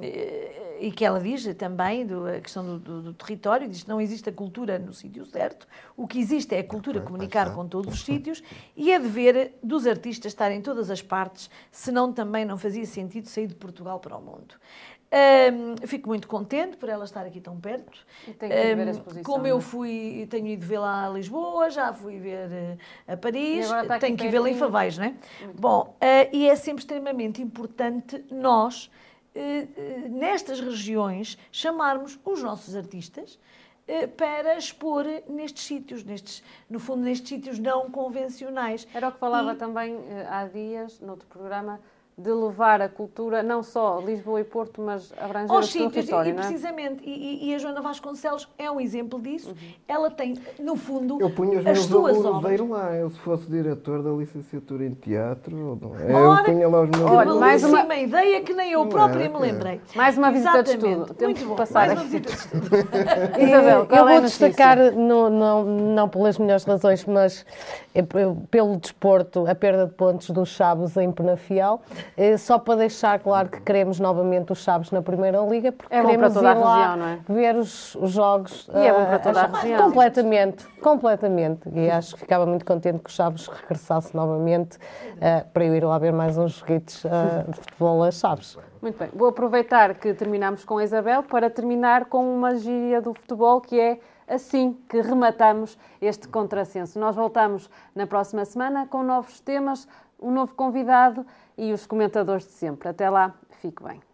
eh, 0.00 0.66
e 0.78 0.90
que 0.90 1.04
ela 1.04 1.20
diz 1.20 1.44
também, 1.54 2.06
do, 2.06 2.26
a 2.26 2.40
questão 2.40 2.64
do, 2.64 2.78
do, 2.78 3.02
do, 3.02 3.14
território, 3.14 3.68
diz 3.68 3.82
que 3.82 3.88
não 3.88 4.00
existe 4.00 4.28
a 4.28 4.32
cultura 4.32 4.78
no 4.78 4.92
sítio 4.92 5.24
certo, 5.24 5.66
o 5.96 6.06
que 6.06 6.18
existe 6.18 6.54
é 6.54 6.60
a 6.60 6.64
cultura 6.64 7.00
comunicar 7.00 7.54
com 7.54 7.66
todos 7.66 7.94
os 7.94 8.04
sítios 8.04 8.42
e 8.76 8.92
é 8.92 8.98
dever 8.98 9.54
dos 9.62 9.86
artistas 9.86 10.32
estar 10.32 10.50
em 10.52 10.60
todas 10.60 10.90
as 10.90 11.02
partes, 11.02 11.50
senão 11.70 12.12
também 12.12 12.44
não 12.44 12.58
fazia 12.58 12.84
sentido 12.86 13.28
sair 13.28 13.46
de 13.46 13.54
Portugal 13.54 13.98
para 14.00 14.16
o 14.16 14.20
mundo. 14.20 14.54
Um, 15.16 15.86
fico 15.86 16.08
muito 16.08 16.28
contente 16.28 16.76
por 16.76 16.90
ela 16.90 17.04
estar 17.04 17.24
aqui 17.24 17.40
tão 17.40 17.58
perto. 17.58 17.98
E 18.28 18.32
tenho 18.34 18.52
que 18.52 18.58
um, 18.58 18.76
ver 18.76 18.88
a 18.88 18.90
exposição. 18.90 19.22
Como 19.22 19.46
eu 19.46 19.56
é? 19.56 19.60
fui, 19.60 20.26
tenho 20.28 20.46
ido 20.48 20.66
vê-la 20.66 21.06
a 21.06 21.10
Lisboa, 21.10 21.70
já 21.70 21.90
fui 21.92 22.18
ver 22.18 22.48
uh, 22.48 23.12
a 23.12 23.16
Paris, 23.16 23.66
tenho 23.98 24.16
que 24.16 24.28
vê-la 24.28 24.50
em 24.50 24.56
Favais, 24.56 24.98
não 24.98 25.06
é? 25.06 25.14
Muito 25.40 25.60
bom, 25.60 25.96
uh, 25.96 26.36
e 26.36 26.48
é 26.48 26.54
sempre 26.56 26.82
extremamente 26.82 27.40
importante 27.40 28.22
nós, 28.30 28.90
uh, 29.34 30.08
nestas 30.10 30.60
regiões, 30.60 31.38
chamarmos 31.50 32.18
os 32.24 32.42
nossos 32.42 32.76
artistas 32.76 33.38
para 34.16 34.58
expor 34.58 35.04
nestes 35.28 35.64
sítios, 35.64 36.02
nestes, 36.02 36.42
no 36.68 36.80
fundo, 36.80 37.02
nestes 37.02 37.28
sítios 37.28 37.58
não 37.60 37.88
convencionais. 37.88 38.84
Era 38.92 39.08
o 39.08 39.12
que 39.12 39.18
falava 39.20 39.52
e... 39.52 39.56
também 39.56 39.96
há 40.28 40.44
dias, 40.48 40.98
noutro 40.98 41.28
programa, 41.28 41.80
de 42.18 42.32
levar 42.32 42.80
a 42.80 42.88
cultura, 42.88 43.42
não 43.42 43.62
só 43.62 44.00
Lisboa 44.00 44.40
e 44.40 44.44
Porto, 44.44 44.80
mas 44.80 45.12
abranger 45.18 45.54
o 45.54 45.62
sítios, 45.62 45.92
território, 45.92 46.30
e, 46.30 46.32
não 46.32 46.42
é? 46.42 46.46
precisamente, 46.46 47.02
e, 47.04 47.50
e, 47.50 47.54
a 47.54 47.58
Joana 47.58 47.82
Vasconcelos 47.82 48.48
é 48.56 48.70
um 48.70 48.80
exemplo 48.80 49.20
disso. 49.20 49.50
Uhum. 49.50 49.56
Ela 49.86 50.10
tem, 50.10 50.34
no 50.58 50.76
fundo, 50.76 51.18
eu 51.20 51.28
punho 51.28 51.60
os 51.60 51.66
as 51.66 51.80
suas 51.80 52.24
obras. 52.24 52.58
lá, 52.60 52.94
eu 52.94 53.10
se 53.10 53.18
fosse 53.18 53.50
diretor 53.50 54.02
da 54.02 54.10
licenciatura 54.12 54.86
em 54.86 54.92
teatro, 54.92 55.78
eu 55.78 56.42
punha 56.42 56.66
lá 56.66 56.80
os 56.80 56.88
meus 56.88 57.10
Olha, 57.10 57.34
mais 57.34 57.62
uma 57.62 57.94
ideia 57.96 58.40
que 58.40 58.54
nem 58.54 58.72
eu 58.72 58.84
não 58.84 58.88
própria 58.88 59.24
é, 59.24 59.28
me 59.28 59.38
lembrei. 59.38 59.78
Mais 59.94 60.16
uma 60.16 60.30
visita 60.30 60.60
Exatamente. 60.60 60.80
de 60.80 60.88
estudo. 60.88 61.14
Temos 61.14 61.38
Muito 61.38 61.50
que 61.50 61.56
passar. 61.58 61.86
Mais 61.86 61.92
uma 61.92 62.04
visita 62.04 62.30
de 62.30 62.36
estudo. 62.36 62.76
Isabel, 63.38 63.88
eu 63.90 64.06
vou 64.06 64.20
destacar, 64.22 64.78
no, 64.92 65.28
não, 65.28 65.64
não 65.64 66.08
pelas 66.08 66.38
melhores 66.38 66.64
razões, 66.64 67.04
mas 67.04 67.44
é 67.94 68.02
pelo 68.50 68.76
desporto, 68.78 69.46
a 69.46 69.54
perda 69.54 69.86
de 69.86 69.92
pontos 69.92 70.30
dos 70.30 70.48
Chaves 70.48 70.96
em 70.96 71.12
Penafiel, 71.12 71.82
é 71.90 72.05
só 72.38 72.58
para 72.58 72.76
deixar 72.76 73.18
claro 73.20 73.48
que 73.48 73.60
queremos 73.60 74.00
novamente 74.00 74.52
os 74.52 74.58
Chaves 74.58 74.90
na 74.90 75.02
Primeira 75.02 75.38
Liga, 75.40 75.72
porque 75.72 75.94
é 75.94 76.00
queremos 76.00 76.34
ir 76.34 76.40
lá 76.40 76.52
região, 76.52 76.96
não 76.96 77.06
é? 77.06 77.18
ver 77.28 77.56
os, 77.56 77.94
os 77.96 78.10
jogos. 78.10 78.68
E 78.74 78.86
é 78.86 78.92
bom 78.92 79.06
para 79.06 79.18
toda 79.18 79.40
a, 79.40 79.44
a 79.44 79.58
região. 79.58 79.82
Completamente, 79.82 80.66
completamente. 80.80 81.68
E 81.72 81.90
acho 81.90 82.14
que 82.14 82.20
ficava 82.20 82.46
muito 82.46 82.64
contente 82.64 82.98
que 83.00 83.10
os 83.10 83.16
Chaves 83.16 83.46
regressasse 83.46 84.14
novamente 84.14 84.76
uh, 84.76 85.46
para 85.52 85.64
eu 85.64 85.74
ir 85.74 85.84
lá 85.84 85.98
ver 85.98 86.12
mais 86.12 86.38
uns 86.38 86.52
joguitos 86.52 87.04
de 87.48 87.60
futebol 87.60 88.02
a 88.02 88.10
Chaves. 88.10 88.58
Muito 88.80 88.98
bem. 88.98 89.08
Vou 89.14 89.28
aproveitar 89.28 89.94
que 89.94 90.14
terminamos 90.14 90.64
com 90.64 90.78
a 90.78 90.84
Isabel 90.84 91.22
para 91.22 91.50
terminar 91.50 92.04
com 92.06 92.34
uma 92.34 92.54
gíria 92.54 93.00
do 93.00 93.12
futebol 93.14 93.60
que 93.60 93.80
é 93.80 93.98
assim 94.28 94.76
que 94.88 95.00
rematamos 95.00 95.78
este 96.00 96.28
contrassenso. 96.28 96.98
Nós 96.98 97.16
voltamos 97.16 97.70
na 97.94 98.06
próxima 98.06 98.44
semana 98.44 98.86
com 98.86 99.02
novos 99.02 99.40
temas, 99.40 99.88
um 100.20 100.30
novo 100.30 100.54
convidado 100.54 101.24
e 101.56 101.72
os 101.72 101.86
comentadores 101.86 102.46
de 102.46 102.52
sempre. 102.52 102.88
Até 102.88 103.08
lá, 103.08 103.34
fique 103.60 103.82
bem. 103.82 104.05